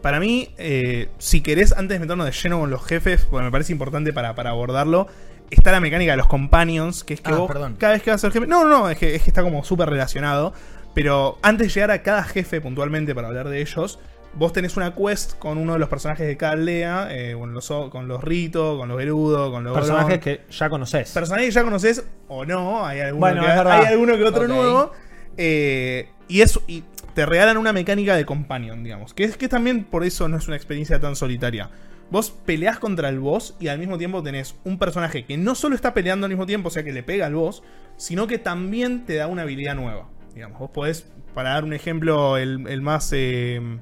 Para 0.05 0.19
mí, 0.19 0.49
eh, 0.59 1.09
si 1.17 1.41
querés, 1.41 1.71
antes 1.71 1.95
de 1.95 1.99
meternos 1.99 2.27
de 2.27 2.31
lleno 2.31 2.59
con 2.59 2.69
los 2.69 2.85
jefes, 2.85 3.25
porque 3.27 3.43
me 3.43 3.49
parece 3.49 3.71
importante 3.71 4.13
para, 4.13 4.35
para 4.35 4.51
abordarlo, 4.51 5.07
está 5.49 5.71
la 5.71 5.79
mecánica 5.79 6.11
de 6.11 6.17
los 6.17 6.27
companions, 6.27 7.03
que 7.03 7.15
es 7.15 7.21
que 7.21 7.31
Ah, 7.31 7.37
vos, 7.37 7.47
perdón. 7.47 7.75
cada 7.79 7.93
vez 7.93 8.03
que 8.03 8.11
vas 8.11 8.23
al 8.23 8.31
jefe. 8.31 8.45
No, 8.45 8.63
no, 8.65 8.69
no, 8.69 8.89
es 8.91 8.99
que, 8.99 9.15
es 9.15 9.23
que 9.23 9.31
está 9.31 9.41
como 9.41 9.63
súper 9.63 9.89
relacionado. 9.89 10.53
Pero 10.93 11.39
antes 11.41 11.69
de 11.69 11.73
llegar 11.73 11.89
a 11.89 12.03
cada 12.03 12.21
jefe 12.23 12.61
puntualmente 12.61 13.15
para 13.15 13.29
hablar 13.29 13.49
de 13.49 13.59
ellos, 13.61 13.97
vos 14.35 14.53
tenés 14.53 14.77
una 14.77 14.93
quest 14.93 15.39
con 15.39 15.57
uno 15.57 15.73
de 15.73 15.79
los 15.79 15.89
personajes 15.89 16.27
de 16.27 16.37
cada 16.37 16.51
aldea, 16.53 17.07
eh, 17.09 17.35
con, 17.35 17.51
los, 17.55 17.67
con 17.89 18.07
los 18.07 18.23
Rito, 18.23 18.77
con 18.77 18.87
los 18.89 18.99
Gerudo, 18.99 19.49
con 19.51 19.63
los 19.63 19.73
Personajes 19.73 20.19
que 20.19 20.41
ya 20.51 20.69
conoces. 20.69 21.09
Personajes 21.13 21.47
que 21.47 21.51
ya 21.51 21.63
conoces 21.63 22.05
o 22.27 22.45
no, 22.45 22.85
hay 22.85 22.99
alguno, 22.99 23.21
Bueno, 23.21 23.41
que, 23.41 23.47
es 23.47 23.57
hay 23.59 23.85
alguno 23.87 24.15
que 24.17 24.23
otro 24.23 24.43
Ok. 24.43 24.49
nuevo. 24.49 24.91
eh, 25.35 26.09
y 26.27 26.41
eso, 26.41 26.61
y 26.67 26.83
te 27.15 27.25
regalan 27.25 27.57
una 27.57 27.73
mecánica 27.73 28.15
de 28.15 28.25
companion, 28.25 28.83
digamos. 28.83 29.13
Que 29.13 29.23
es 29.23 29.37
que 29.37 29.47
también 29.47 29.85
por 29.85 30.03
eso 30.03 30.27
no 30.27 30.37
es 30.37 30.47
una 30.47 30.57
experiencia 30.57 30.99
tan 30.99 31.15
solitaria. 31.15 31.71
Vos 32.11 32.29
peleás 32.29 32.77
contra 32.77 33.09
el 33.09 33.19
boss 33.19 33.55
y 33.59 33.69
al 33.69 33.79
mismo 33.79 33.97
tiempo 33.97 34.21
tenés 34.21 34.55
un 34.63 34.77
personaje 34.77 35.25
que 35.25 35.37
no 35.37 35.55
solo 35.55 35.73
está 35.73 35.93
peleando 35.95 36.25
al 36.25 36.29
mismo 36.29 36.45
tiempo, 36.45 36.67
o 36.67 36.71
sea 36.71 36.83
que 36.83 36.91
le 36.91 37.01
pega 37.01 37.25
al 37.25 37.33
boss, 37.33 37.63
sino 37.97 38.27
que 38.27 38.37
también 38.37 39.05
te 39.05 39.15
da 39.15 39.27
una 39.27 39.41
habilidad 39.41 39.73
nueva. 39.75 40.07
Digamos, 40.35 40.59
vos 40.59 40.69
podés, 40.69 41.07
para 41.33 41.51
dar 41.51 41.63
un 41.63 41.73
ejemplo, 41.73 42.37
el, 42.37 42.67
el 42.67 42.81
más. 42.81 43.09
eh, 43.13 43.79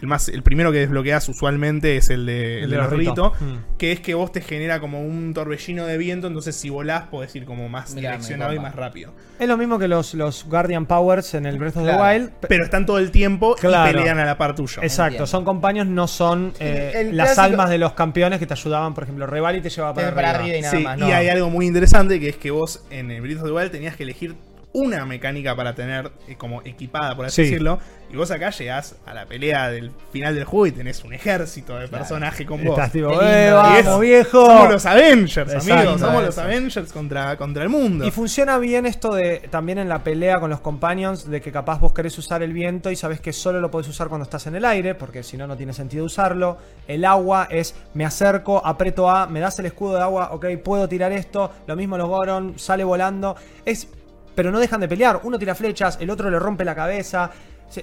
el 0.00 0.06
más 0.08 0.28
el 0.28 0.42
primero 0.42 0.72
que 0.72 0.78
desbloqueas 0.80 1.26
usualmente 1.28 1.96
es 1.96 2.10
el 2.10 2.26
de, 2.26 2.62
el 2.64 2.70
de 2.70 2.76
los 2.76 2.90
Rito. 2.90 3.32
Rito, 3.32 3.32
Mm. 3.40 3.76
que 3.78 3.92
es 3.92 4.00
que 4.00 4.14
vos 4.14 4.30
te 4.32 4.40
genera 4.42 4.78
como 4.80 5.00
un 5.02 5.32
torbellino 5.32 5.86
de 5.86 5.96
viento, 5.98 6.26
entonces 6.26 6.54
si 6.56 6.68
volás 6.70 7.04
podés 7.04 7.34
ir 7.34 7.44
como 7.46 7.68
más 7.68 7.94
Mirá, 7.94 8.10
direccionado 8.12 8.52
y 8.52 8.58
más 8.58 8.74
rápido. 8.74 9.12
Es 9.38 9.48
lo 9.48 9.56
mismo 9.56 9.78
que 9.78 9.88
los, 9.88 10.14
los 10.14 10.44
Guardian 10.44 10.86
Powers 10.86 11.34
en 11.34 11.46
el 11.46 11.58
Breath 11.58 11.76
of 11.78 11.86
the. 11.86 11.94
Wild. 11.94 12.30
pe- 12.30 12.46
Pero 12.48 12.64
están 12.64 12.84
todo 12.86 12.98
el 12.98 13.10
tiempo 13.10 13.54
Claro. 13.54 13.90
y 13.90 13.94
pelean 13.94 14.18
a 14.18 14.24
la 14.26 14.36
par 14.38 14.54
tuyo. 14.54 14.82
Exacto, 14.82 15.04
Entiendo. 15.08 15.26
son 15.26 15.44
compañeros, 15.44 15.88
no 15.88 16.06
son 16.08 16.52
eh, 16.60 16.92
El 16.96 17.16
las 17.16 17.28
clásico- 17.32 17.42
almas 17.44 17.70
de 17.70 17.78
los 17.78 17.92
campeones 17.92 18.38
que 18.38 18.46
te 18.46 18.54
ayudaban, 18.54 18.92
por 18.94 19.04
ejemplo, 19.04 19.26
Reval 19.26 19.56
y 19.56 19.60
te 19.62 19.70
llevaba 19.70 19.94
para, 19.94 20.14
para 20.14 20.30
arriba. 20.30 20.42
arriba 20.44 20.56
y 20.58 20.62
nada 20.62 20.76
Sí, 20.76 20.84
más. 20.84 20.98
y 20.98 21.12
hay 21.12 21.28
algo 21.28 21.48
muy 21.50 21.66
interesante 21.66 22.20
que 22.20 22.28
es 22.28 22.36
que 22.36 22.50
vos 22.50 22.84
en 22.90 23.10
el 23.10 23.20
Breath 23.22 23.38
of 23.38 23.44
the 23.46 23.52
Wild 23.52 23.70
tenías 23.70 23.96
que 23.96 24.02
elegir 24.02 24.34
una 24.76 25.06
mecánica 25.06 25.56
para 25.56 25.74
tener 25.74 26.10
eh, 26.28 26.36
como 26.36 26.60
equipada, 26.62 27.16
por 27.16 27.24
así 27.26 27.36
Sí. 27.36 27.42
decirlo. 27.44 27.78
Y 28.12 28.16
vos 28.16 28.30
acá 28.30 28.50
llegás 28.50 28.94
a 29.04 29.14
la 29.14 29.26
pelea 29.26 29.68
del 29.68 29.90
final 30.12 30.34
del 30.34 30.44
juego 30.44 30.66
y 30.68 30.72
tenés 30.72 31.02
un 31.02 31.12
ejército 31.12 31.76
de 31.76 31.88
personajes 31.88 32.46
con 32.46 32.62
vos. 32.62 32.78
Estás 32.78 32.92
tipo. 32.92 33.10
"Eh, 33.20 33.50
vamos, 33.50 33.78
es- 33.78 34.00
viejo. 34.00 34.46
Somos 34.46 34.70
los 34.70 34.86
Avengers, 34.86 35.52
Exacto. 35.52 35.72
amigos. 35.74 36.00
Somos 36.00 36.22
los. 36.24 36.38
Avengers 36.38 36.92
contra, 36.92 37.36
contra 37.36 37.64
el 37.64 37.68
mundo. 37.68 38.04
Y 38.06 38.10
funciona 38.12 38.58
bien 38.58 38.86
esto 38.86 39.12
de 39.12 39.38
también 39.50 39.78
en 39.78 39.88
la 39.88 40.04
pelea 40.04 40.38
con 40.38 40.50
los 40.50 40.60
companions, 40.60 41.28
de 41.28 41.40
que 41.40 41.50
capaz 41.50 41.80
vos 41.80 41.92
querés 41.92 42.16
usar 42.18 42.42
el 42.44 42.52
viento 42.52 42.90
y 42.92 42.96
sabés 42.96 43.20
que 43.20 43.32
solo 43.32 43.60
lo 43.60 43.70
podés 43.72 43.88
usar 43.88 44.08
cuando 44.08 44.22
estás 44.24 44.46
en 44.46 44.54
el 44.54 44.64
aire, 44.64 44.94
porque 44.94 45.24
si 45.24 45.36
no, 45.36 45.46
no 45.48 45.56
tiene 45.56 45.72
sentido 45.72 46.04
usarlo. 46.04 46.58
El 46.86 47.04
agua 47.04 47.48
es, 47.50 47.74
me 47.94 48.04
acerco, 48.04 48.64
aprieto 48.64 49.10
A, 49.10 49.26
me 49.26 49.40
das 49.40 49.58
el 49.58 49.66
escudo 49.66 49.96
de 49.96 50.02
agua, 50.02 50.28
ok, 50.32 50.46
puedo 50.62 50.88
tirar 50.88 51.10
esto. 51.10 51.50
Lo 51.66 51.74
mismo 51.74 51.96
los 51.98 52.08
Goron, 52.08 52.56
sale 52.56 52.84
volando. 52.84 53.34
Es, 53.64 53.88
pero 54.36 54.52
no 54.52 54.60
dejan 54.60 54.80
de 54.80 54.86
pelear. 54.86 55.18
Uno 55.24 55.36
tira 55.38 55.56
flechas, 55.56 55.98
el 56.00 56.10
otro 56.10 56.30
le 56.30 56.38
rompe 56.38 56.64
la 56.64 56.76
cabeza. 56.76 57.32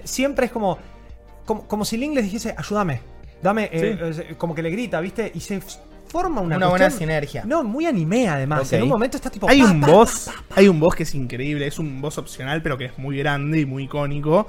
Siempre 0.05 0.45
es 0.45 0.51
como, 0.53 0.77
como, 1.45 1.67
como 1.67 1.83
si 1.83 1.97
Link 1.97 2.15
les 2.15 2.23
dijese, 2.23 2.55
ayúdame, 2.57 3.01
dame, 3.41 3.65
eh, 3.65 3.69
eh, 4.29 4.35
como 4.37 4.55
que 4.55 4.61
le 4.63 4.69
grita, 4.69 5.01
¿viste? 5.01 5.29
Y 5.35 5.41
se 5.41 5.59
forma 6.07 6.39
una, 6.41 6.55
Una 6.57 6.67
buena 6.69 6.89
sinergia. 6.89 7.43
No, 7.45 7.63
muy 7.63 7.85
anime 7.87 8.29
además. 8.29 8.71
En 8.71 8.83
un 8.83 8.89
momento 8.89 9.17
está 9.17 9.29
tipo... 9.29 9.49
Hay 9.49 9.61
pa, 9.61 9.71
un 9.71 9.81
pa, 9.81 9.87
boss, 9.87 10.29
hay 10.55 10.67
un 10.69 10.79
boss 10.79 10.95
que 10.95 11.03
es 11.03 11.13
increíble, 11.15 11.65
es 11.67 11.79
un 11.79 11.99
boss 12.01 12.17
opcional, 12.19 12.61
pero 12.61 12.77
que 12.77 12.85
es 12.85 12.97
muy 12.97 13.17
grande 13.17 13.59
y 13.59 13.65
muy 13.65 13.83
icónico. 13.85 14.47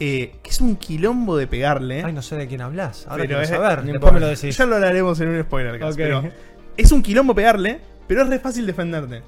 eh, 0.00 0.34
que 0.44 0.50
es 0.50 0.60
un 0.60 0.76
quilombo 0.76 1.36
de 1.36 1.46
pegarle. 1.48 2.04
Ay, 2.04 2.12
no 2.12 2.22
sé 2.22 2.36
de 2.36 2.46
quién 2.46 2.60
hablas. 2.60 3.04
Ahora 3.08 3.22
Pero 3.24 3.26
quiero 3.26 3.42
es- 3.42 3.48
saber. 3.48 3.78
no 3.78 3.84
Después 3.84 3.94
importa. 3.94 4.14
me 4.14 4.20
lo 4.20 4.26
decís. 4.28 4.56
Ya 4.56 4.64
lo 4.66 4.74
hablaremos 4.76 5.18
en 5.20 5.28
un 5.30 5.42
spoiler 5.42 5.82
Ok. 5.82 5.94
pero 5.96 6.22
es 6.76 6.92
un 6.92 7.02
quilombo 7.02 7.34
pegarle, 7.34 7.80
pero 8.06 8.22
es 8.22 8.28
re 8.28 8.38
fácil 8.38 8.64
defenderte. 8.64 9.22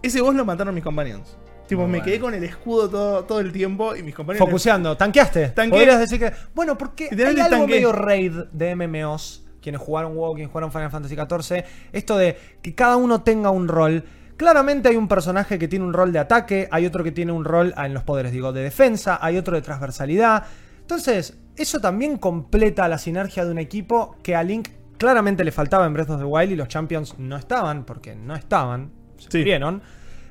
Ese 0.00 0.20
boss 0.20 0.34
lo 0.36 0.44
mataron 0.44 0.74
mis 0.76 0.84
compañeros. 0.84 1.36
Tipo, 1.72 1.82
Muy 1.84 1.90
me 1.92 1.98
bueno. 2.00 2.04
quedé 2.04 2.20
con 2.20 2.34
el 2.34 2.44
escudo 2.44 2.90
todo, 2.90 3.24
todo 3.24 3.40
el 3.40 3.50
tiempo 3.50 3.96
y 3.96 4.02
mis 4.02 4.14
compañeros. 4.14 4.46
Focuseando, 4.46 4.94
tanqueaste. 4.94 5.48
Tanqueé. 5.48 5.78
Podrías 5.78 5.98
decir 6.00 6.18
que. 6.18 6.30
Bueno, 6.54 6.76
porque 6.76 7.08
hay 7.10 7.22
algo 7.40 7.48
tanqueé. 7.48 7.66
medio 7.76 7.92
raid 7.92 8.32
de 8.52 8.76
MMOs. 8.76 9.42
Quienes 9.62 9.80
jugaron 9.80 10.14
WoW, 10.14 10.34
quienes 10.34 10.50
jugaron 10.52 10.70
Final 10.70 10.90
Fantasy 10.90 11.14
XIV. 11.16 11.64
Esto 11.92 12.18
de 12.18 12.36
que 12.60 12.74
cada 12.74 12.96
uno 12.96 13.22
tenga 13.22 13.48
un 13.48 13.68
rol. 13.68 14.04
Claramente 14.36 14.90
hay 14.90 14.96
un 14.96 15.08
personaje 15.08 15.58
que 15.58 15.66
tiene 15.66 15.86
un 15.86 15.94
rol 15.94 16.12
de 16.12 16.18
ataque, 16.18 16.68
hay 16.70 16.84
otro 16.84 17.02
que 17.02 17.12
tiene 17.12 17.32
un 17.32 17.44
rol 17.46 17.72
ah, 17.76 17.86
en 17.86 17.94
los 17.94 18.02
poderes, 18.02 18.32
digo, 18.32 18.52
de 18.52 18.62
defensa, 18.62 19.18
hay 19.22 19.38
otro 19.38 19.54
de 19.56 19.62
transversalidad. 19.62 20.44
Entonces, 20.80 21.38
eso 21.56 21.80
también 21.80 22.18
completa 22.18 22.86
la 22.86 22.98
sinergia 22.98 23.46
de 23.46 23.50
un 23.50 23.58
equipo 23.58 24.16
que 24.22 24.34
a 24.36 24.42
Link 24.42 24.68
claramente 24.98 25.42
le 25.42 25.52
faltaba 25.52 25.86
en 25.86 25.94
Breath 25.94 26.10
of 26.10 26.18
the 26.18 26.24
Wild 26.26 26.52
y 26.52 26.56
los 26.56 26.68
Champions 26.68 27.14
no 27.18 27.36
estaban, 27.38 27.84
porque 27.84 28.14
no 28.14 28.34
estaban, 28.34 28.90
se 29.16 29.30
Sí. 29.30 29.38
murieron. 29.38 29.80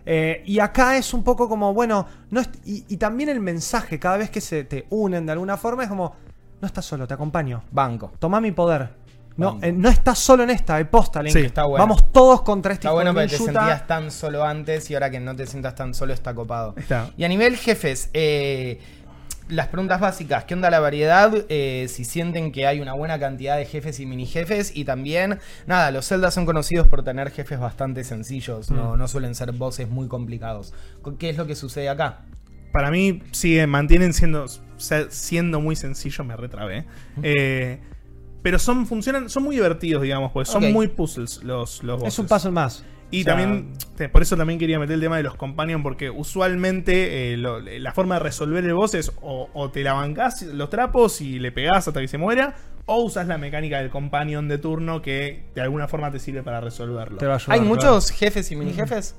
Eh, 0.06 0.44
y 0.46 0.60
acá 0.60 0.98
es 0.98 1.14
un 1.14 1.24
poco 1.24 1.48
como, 1.48 1.74
bueno, 1.74 2.08
no 2.30 2.42
y, 2.66 2.86
y 2.88 2.98
también 2.98 3.30
el 3.30 3.40
mensaje, 3.40 4.00
cada 4.00 4.18
vez 4.18 4.30
que 4.30 4.42
se 4.42 4.64
te 4.64 4.86
unen 4.90 5.26
de 5.26 5.32
alguna 5.32 5.58
forma, 5.58 5.84
es 5.84 5.90
como, 5.90 6.16
no 6.62 6.68
estás 6.68 6.86
solo, 6.86 7.08
te 7.08 7.14
acompaño. 7.14 7.64
Banco. 7.72 8.12
Toma 8.20 8.40
mi 8.40 8.52
poder. 8.52 9.02
No, 9.38 9.60
eh, 9.62 9.72
no 9.72 9.90
estás 9.90 10.20
solo 10.20 10.44
en 10.44 10.50
esta, 10.50 10.76
hay 10.76 10.84
posta, 10.84 11.24
Link. 11.24 11.34
Sí, 11.34 11.40
está 11.40 11.64
bueno. 11.64 11.84
Vamos 11.84 12.12
todos 12.12 12.42
contra 12.42 12.74
este 12.74 12.88
Está 12.88 12.94
bueno 12.94 13.14
de 13.14 13.22
porque 13.22 13.38
te 13.38 13.44
sentías 13.44 13.88
tan 13.88 14.12
solo 14.12 14.44
antes 14.44 14.90
y 14.92 14.94
ahora 14.94 15.10
que 15.10 15.20
no 15.20 15.36
te 15.36 15.48
sientas 15.48 15.74
tan 15.76 15.94
solo 15.94 16.14
está 16.14 16.36
copado. 16.36 16.74
Está. 16.78 17.10
Y 17.18 17.24
a 17.24 17.28
nivel 17.28 17.56
jefes, 17.58 18.10
eh, 18.14 18.80
las 19.50 19.68
preguntas 19.68 20.00
básicas, 20.00 20.46
¿qué 20.46 20.54
onda 20.54 20.70
la 20.70 20.80
variedad? 20.80 21.34
Eh, 21.50 21.88
si 21.90 22.06
sienten 22.06 22.52
que 22.52 22.68
hay 22.68 22.80
una 22.80 22.94
buena 22.94 23.20
cantidad 23.20 23.58
de 23.58 23.66
jefes 23.66 24.00
y 24.00 24.06
mini 24.06 24.26
jefes. 24.26 24.72
Y 24.76 24.86
también, 24.86 25.40
nada, 25.68 25.92
los 25.92 26.08
Zelda 26.08 26.32
son 26.32 26.46
conocidos 26.46 26.88
por 26.88 27.04
tener 27.04 27.32
jefes 27.32 27.60
bastante 27.60 28.04
sencillos, 28.04 28.72
no, 28.72 28.98
no 28.98 29.08
suelen 29.08 29.36
ser 29.36 29.52
bosses 29.52 29.90
muy 29.90 30.08
complicados. 30.08 30.74
¿Qué 31.20 31.30
es 31.30 31.38
lo 31.38 31.48
que 31.48 31.56
sucede 31.56 31.90
acá? 31.90 32.26
Para 32.72 32.90
mí, 32.90 33.22
sigue, 33.32 33.68
mantienen 33.68 34.14
siendo, 34.14 34.46
siendo 35.10 35.60
muy 35.60 35.76
sencillos, 35.76 36.26
me 36.26 36.38
retrabé. 36.38 36.86
Eh, 37.22 37.80
pero 38.42 38.58
son, 38.58 38.88
funcionan, 38.88 39.30
son 39.30 39.44
muy 39.44 39.56
divertidos, 39.58 40.02
digamos, 40.02 40.32
pues 40.32 40.48
son 40.48 40.72
muy 40.72 40.88
puzzles 40.88 41.44
los, 41.44 41.84
los 41.84 41.98
Es 41.98 42.04
bosses. 42.04 42.20
un 42.20 42.28
puzzle 42.28 42.52
más. 42.52 42.84
Y 43.12 43.22
O 43.22 43.24
sea, 43.26 43.36
también, 43.36 43.74
por 44.12 44.22
eso 44.22 44.38
también 44.38 44.58
quería 44.58 44.80
meter 44.80 44.96
el 44.96 45.02
tema 45.02 45.18
de 45.18 45.24
los 45.24 45.36
companions, 45.36 45.84
porque 45.84 46.10
usualmente 46.10 47.34
eh, 47.34 47.38
lo- 47.38 47.60
la 47.60 47.92
forma 47.92 48.16
de 48.16 48.22
resolver 48.22 48.64
el 48.64 48.74
boss 48.74 48.96
es 48.96 49.12
o, 49.22 49.50
o 49.54 49.70
te 49.70 49.84
la 49.84 49.94
bancás 49.94 50.42
los 50.44 50.70
trapos 50.70 51.22
y 51.22 51.38
le 51.40 51.52
pegás 51.52 51.88
hasta 51.88 52.00
que 52.00 52.08
se 52.08 52.18
muera, 52.18 52.56
o 52.86 53.04
usas 53.04 53.28
la 53.28 53.38
mecánica 53.38 53.78
del 53.80 53.90
companion 53.90 54.48
de 54.48 54.58
turno 54.58 55.02
que 55.02 55.44
de 55.54 55.62
alguna 55.62 55.88
forma 55.88 56.10
te 56.12 56.20
sirve 56.20 56.42
para 56.42 56.62
resolverlo. 56.62 57.18
te 57.18 57.26
va 57.28 57.34
a 57.34 57.36
ayudar, 57.36 57.54
¿Hay 57.54 57.60
claro. 57.60 57.76
muchos 57.76 58.12
jefes 58.12 58.52
y 58.52 58.56
mini 58.56 58.74
jefes? 58.74 59.16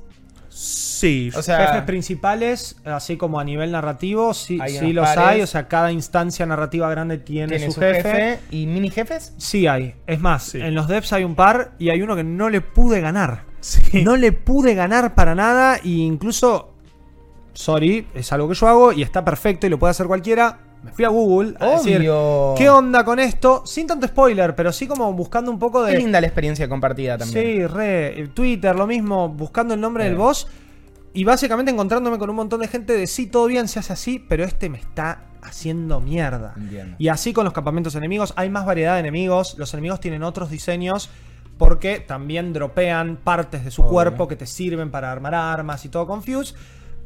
Sí, 0.54 1.30
O 1.34 1.40
sea, 1.42 1.66
Jefes 1.68 1.82
principales, 1.84 2.76
así 2.84 3.16
como 3.16 3.40
a 3.40 3.44
nivel 3.44 3.72
narrativo, 3.72 4.34
sí, 4.34 4.58
Hay 4.60 4.72
sí 4.78 4.92
los 4.92 5.06
pares. 5.06 5.24
hay. 5.24 5.40
O 5.42 5.46
sea, 5.46 5.66
cada 5.66 5.90
instancia 5.92 6.44
narrativa 6.44 6.90
grande 6.90 7.16
tiene, 7.18 7.56
tiene 7.56 7.72
su, 7.72 7.80
jefe. 7.80 8.38
¿Y 8.50 8.66
mini 8.66 8.90
jefes? 8.90 9.32
Sí 9.38 9.66
hay. 9.66 9.94
Es 10.06 10.20
más, 10.20 10.42
Sí. 10.44 10.60
en 10.60 10.74
los 10.74 10.88
devs 10.88 11.12
hay 11.14 11.24
un 11.24 11.34
par 11.34 11.72
y 11.78 11.88
hay 11.88 12.02
uno 12.02 12.14
que 12.16 12.22
no 12.24 12.50
le 12.50 12.60
pude 12.60 13.00
ganar. 13.00 13.44
Sí. 13.62 14.02
No 14.02 14.16
le 14.16 14.32
pude 14.32 14.74
ganar 14.74 15.14
para 15.14 15.34
nada 15.34 15.76
e 15.76 15.88
incluso, 15.88 16.74
sorry, 17.54 18.06
es 18.14 18.30
algo 18.32 18.48
que 18.48 18.54
yo 18.54 18.68
hago 18.68 18.92
y 18.92 19.02
está 19.02 19.24
perfecto 19.24 19.66
y 19.66 19.70
lo 19.70 19.78
puede 19.78 19.92
hacer 19.92 20.06
cualquiera. 20.06 20.58
Me 20.82 20.90
fui 20.90 21.04
a 21.04 21.08
Google 21.08 21.54
a 21.60 21.76
decir. 21.76 22.00
¿qué 22.00 22.68
onda 22.68 23.04
con 23.04 23.20
esto? 23.20 23.62
Sin 23.64 23.86
tanto 23.86 24.08
spoiler, 24.08 24.56
pero 24.56 24.72
sí 24.72 24.88
como 24.88 25.12
buscando 25.12 25.50
un 25.50 25.58
poco 25.58 25.84
Qué 25.84 25.92
de... 25.92 25.98
linda 25.98 26.20
la 26.20 26.26
experiencia 26.26 26.68
compartida 26.68 27.16
también. 27.16 27.44
Sí, 27.44 27.66
re. 27.66 28.20
eh, 28.20 28.28
Twitter, 28.34 28.74
lo 28.74 28.86
mismo, 28.88 29.28
buscando 29.28 29.74
el 29.74 29.80
nombre 29.80 30.04
del 30.04 30.16
boss. 30.16 30.48
Y 31.14 31.24
básicamente 31.24 31.70
encontrándome 31.70 32.18
con 32.18 32.30
un 32.30 32.36
montón 32.36 32.60
de 32.60 32.68
gente 32.68 32.94
de 32.94 33.06
sí, 33.06 33.26
todo 33.26 33.46
bien, 33.46 33.68
se 33.68 33.78
hace 33.78 33.92
así, 33.92 34.18
pero 34.18 34.44
este 34.44 34.68
me 34.68 34.78
está 34.78 35.26
haciendo 35.42 36.00
mierda. 36.00 36.54
Entiendo. 36.56 36.96
Y 36.98 37.08
así 37.08 37.32
con 37.32 37.44
los 37.44 37.52
campamentos 37.52 37.94
enemigos, 37.94 38.32
hay 38.36 38.48
más 38.50 38.64
variedad 38.64 38.94
de 38.94 39.00
enemigos, 39.00 39.56
los 39.58 39.72
enemigos 39.74 40.00
tienen 40.00 40.22
otros 40.22 40.50
diseños 40.50 41.10
porque 41.62 42.00
también 42.00 42.52
dropean 42.52 43.18
partes 43.22 43.64
de 43.64 43.70
su 43.70 43.82
Obvio. 43.82 43.92
cuerpo 43.92 44.26
que 44.26 44.34
te 44.34 44.46
sirven 44.46 44.90
para 44.90 45.12
armar 45.12 45.32
armas 45.32 45.84
y 45.84 45.90
todo 45.90 46.08
confuse. 46.08 46.56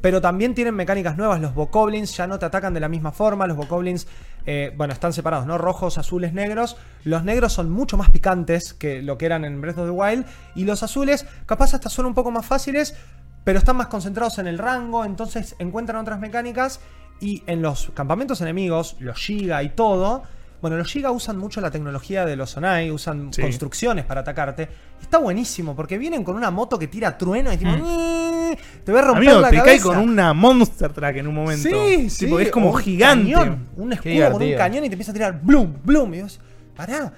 Pero 0.00 0.22
también 0.22 0.54
tienen 0.54 0.74
mecánicas 0.74 1.18
nuevas. 1.18 1.42
Los 1.42 1.54
Bokoblins 1.54 2.16
ya 2.16 2.26
no 2.26 2.38
te 2.38 2.46
atacan 2.46 2.72
de 2.72 2.80
la 2.80 2.88
misma 2.88 3.12
forma. 3.12 3.46
Los 3.46 3.59
Bokoblins, 3.59 4.07
eh, 4.46 4.72
bueno, 4.74 4.94
están 4.94 5.12
separados, 5.12 5.46
¿no? 5.46 5.59
Rojos, 5.59 5.98
azules, 5.98 6.32
negros. 6.32 6.78
Los 7.04 7.22
negros 7.22 7.52
son 7.52 7.68
mucho 7.68 7.98
más 7.98 8.09
picantes 8.09 8.72
que 8.72 9.02
lo 9.02 9.18
que 9.18 9.26
eran 9.26 9.44
en 9.44 9.61
Breath 9.61 9.76
of 9.76 9.84
the 9.84 9.90
Wild. 9.90 10.24
Y 10.54 10.64
los 10.64 10.82
azules, 10.82 11.26
capaz 11.44 11.74
hasta 11.74 11.90
son 11.90 12.07
un 12.07 12.14
poco 12.14 12.30
más 12.30 12.46
fáciles, 12.46 12.96
pero 13.44 13.59
están 13.59 13.76
más 13.76 13.88
concentrados 13.88 14.38
en 14.38 14.46
el 14.46 14.57
rango. 14.57 15.04
Entonces 15.04 15.54
encuentran 15.59 16.00
otras 16.00 16.18
mecánicas. 16.18 16.80
Y 17.20 17.42
en 17.46 17.61
los 17.61 17.90
campamentos 17.92 18.40
enemigos, 18.40 18.96
los 19.00 19.18
Giga 19.18 19.62
y 19.62 19.68
todo. 19.68 20.22
Bueno, 20.61 20.76
los 20.78 20.90
Giga 20.90 21.11
usan 21.11 21.36
mucho 21.38 21.61
la 21.61 21.70
tecnología 21.70 22.24
de 22.24 22.34
los 22.36 22.50
Sonai, 22.50 22.90
usan 22.90 23.32
Sí. 23.32 23.42
construcciones 23.42 24.04
para 24.04 24.22
atacarte. 24.22 24.68
Está 25.00 25.18
buenísimo, 25.18 25.76
porque 25.76 25.98
vienen 25.98 26.24
con 26.24 26.34
una 26.36 26.50
moto 26.50 26.78
que 26.78 26.88
tira 26.88 27.16
trueno 27.18 27.52
y 27.52 27.57
tipo, 27.59 27.70
"Ñi", 27.70 28.57
te 28.84 28.92
va 28.92 29.00
a 29.00 29.02
romper 29.02 29.28
Amigo, 29.28 29.40
la 29.40 29.50
te 29.50 29.57
cae 29.57 29.64
cabeza. 29.66 29.84
con 29.84 29.98
una 29.98 30.32
Monster 30.32 30.92
Track 30.92 31.16
en 31.16 31.26
un 31.26 31.34
momento. 31.34 31.68
Sí, 31.68 32.09
Tipo, 32.18 32.38
sí, 32.38 32.44
es 32.44 32.50
como 32.50 32.70
un 32.70 32.76
gigante. 32.78 33.32
cañón, 33.32 33.68
un 33.76 33.92
escudo 33.92 34.32
con 34.32 34.42
un 34.42 34.54
cañón 34.57 34.84
y 34.84 34.88
te 34.88 34.94
empieza 34.94 35.11
a 35.11 35.14
tirar 35.14 35.40
bloom, 35.42 35.76
bloom. 35.84 36.14
Y 36.14 36.22
vos, 36.22 36.40
pará. 36.74 37.12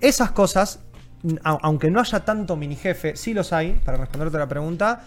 Esas 0.00 0.32
cosas, 0.32 0.80
a- 1.44 1.58
aunque 1.62 1.90
no 1.90 2.00
haya 2.00 2.24
tanto 2.24 2.56
mini 2.56 2.74
jefe, 2.76 3.14
sí 3.14 3.34
los 3.34 3.52
hay, 3.52 3.80
para 3.84 3.98
responderte 3.98 4.36
la 4.38 4.48
pregunta. 4.48 5.02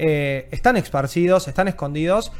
eh, 0.00 0.46
están 0.52 0.76
esparcidos, 0.76 1.48
están 1.48 1.66
escondidos. 1.66 2.30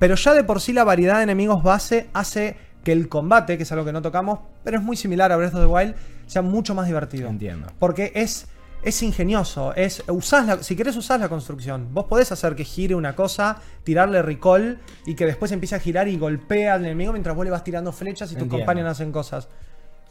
Pero 0.00 0.16
ya 0.16 0.34
de 0.34 0.42
por 0.42 0.60
sí 0.60 0.72
la 0.72 0.82
variedad 0.82 1.18
de 1.18 1.22
enemigos 1.22 1.62
base 1.62 2.08
hace 2.12 2.56
que 2.84 2.92
el 2.92 3.08
combate, 3.08 3.56
que 3.56 3.64
es 3.64 3.72
algo 3.72 3.84
que 3.84 3.92
no 3.92 4.02
tocamos, 4.02 4.40
pero 4.62 4.78
es 4.78 4.82
muy 4.82 4.96
similar 4.96 5.32
a 5.32 5.36
Breath 5.36 5.54
of 5.54 5.60
the 5.60 5.66
Wild, 5.66 5.94
sea 6.26 6.42
mucho 6.42 6.74
más 6.74 6.86
divertido. 6.86 7.28
Entiendo. 7.28 7.66
Porque 7.78 8.12
es, 8.14 8.46
es 8.82 9.02
ingenioso. 9.02 9.74
Es, 9.74 10.04
usás 10.08 10.46
la, 10.46 10.62
si 10.62 10.76
querés 10.76 10.96
usar 10.96 11.18
la 11.18 11.28
construcción. 11.28 11.88
Vos 11.92 12.04
podés 12.04 12.30
hacer 12.30 12.54
que 12.54 12.64
gire 12.64 12.94
una 12.94 13.16
cosa, 13.16 13.60
tirarle 13.82 14.22
recall 14.22 14.78
y 15.06 15.14
que 15.14 15.26
después 15.26 15.50
empiece 15.52 15.74
a 15.74 15.80
girar 15.80 16.06
y 16.06 16.18
golpea 16.18 16.74
al 16.74 16.84
enemigo 16.84 17.12
mientras 17.12 17.34
vos 17.34 17.44
le 17.44 17.50
vas 17.50 17.64
tirando 17.64 17.92
flechas 17.92 18.30
y 18.32 18.36
tus 18.36 18.48
compañeros 18.48 18.92
hacen 18.92 19.10
cosas. 19.10 19.48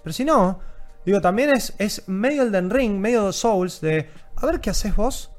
Pero 0.03 0.13
si 0.13 0.25
no, 0.25 0.59
digo, 1.05 1.21
también 1.21 1.51
es, 1.51 1.73
es 1.77 2.07
medio 2.07 2.43
Elden 2.43 2.69
Ring, 2.69 2.99
medio 2.99 3.31
Souls 3.31 3.79
de, 3.79 4.09
a 4.35 4.45
ver 4.45 4.59
qué 4.59 4.71
haces 4.71 4.95
vos. 4.95 5.31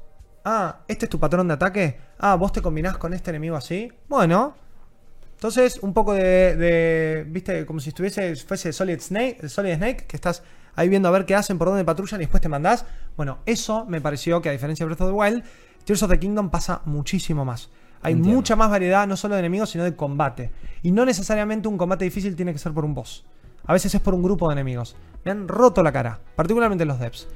Ah, 0.43 0.79
este 0.87 1.05
es 1.05 1.09
tu 1.09 1.19
patrón 1.19 1.47
de 1.47 1.55
ataque. 1.55 1.99
Ah, 2.19 2.35
vos 2.35 2.51
te 2.51 2.61
combinás 2.61 2.97
con 2.97 3.13
este 3.13 3.31
enemigo 3.31 3.55
así. 3.55 3.91
Bueno, 4.07 4.55
Entonces, 5.45 5.77
un 5.83 5.93
poco 5.93 6.13
de, 6.15 6.55
de- 6.55 7.23
viste, 7.27 7.67
como 7.67 7.79
si 7.79 7.89
estuviese, 7.89 8.35
fuese 8.35 8.73
Solid 8.73 8.99
Snake, 8.99 9.47
Solid 9.47 9.75
Snake, 9.75 10.05
que 10.07 10.17
estás 10.17 10.41
ahí 10.73 10.89
viendo 10.89 11.07
a 11.07 11.11
ver 11.11 11.27
qué 11.27 11.35
hacen, 11.35 11.59
por 11.59 11.67
dónde 11.67 11.85
patrullan 11.85 12.19
y 12.19 12.23
después 12.23 12.41
te 12.41 12.49
mandás. 12.49 12.83
Bueno, 13.15 13.37
eso 13.45 13.85
me 13.85 14.01
pareció 14.01 14.41
que 14.41 14.49
a 14.49 14.51
diferencia 14.53 14.83
de 14.83 14.87
Breath 14.87 15.01
of 15.01 15.09
the 15.09 15.13
Wild, 15.13 15.43
Tears 15.83 16.01
of 16.01 16.09
the 16.09 16.17
Kingdom 16.17 16.49
pasa 16.49 16.81
muchísimo 16.85 17.45
más. 17.45 17.69
Hay 18.01 18.13
Entiendo. 18.13 18.37
mucha 18.37 18.55
más 18.55 18.71
variedad, 18.71 19.05
no 19.05 19.15
solo 19.15 19.35
de 19.35 19.41
enemigos, 19.41 19.69
sino 19.69 19.83
de 19.83 19.95
combate. 19.95 20.49
Y 20.81 20.91
no 20.91 21.05
necesariamente 21.05 21.67
un 21.67 21.77
combate 21.77 22.05
difícil 22.05 22.35
tiene 22.35 22.51
que 22.51 22.57
ser 22.57 22.73
por 22.73 22.83
un 22.83 22.95
boss. 22.95 23.23
A 23.67 23.73
veces 23.73 23.93
es 23.93 24.01
por 24.01 24.15
un 24.15 24.23
grupo 24.23 24.47
de 24.49 24.53
enemigos. 24.53 24.95
Me 25.25 25.29
han 25.29 25.47
roto 25.47 25.83
la 25.83 25.91
cara, 25.91 26.21
particularmente 26.35 26.85
los 26.85 26.97
devs. 26.99 27.27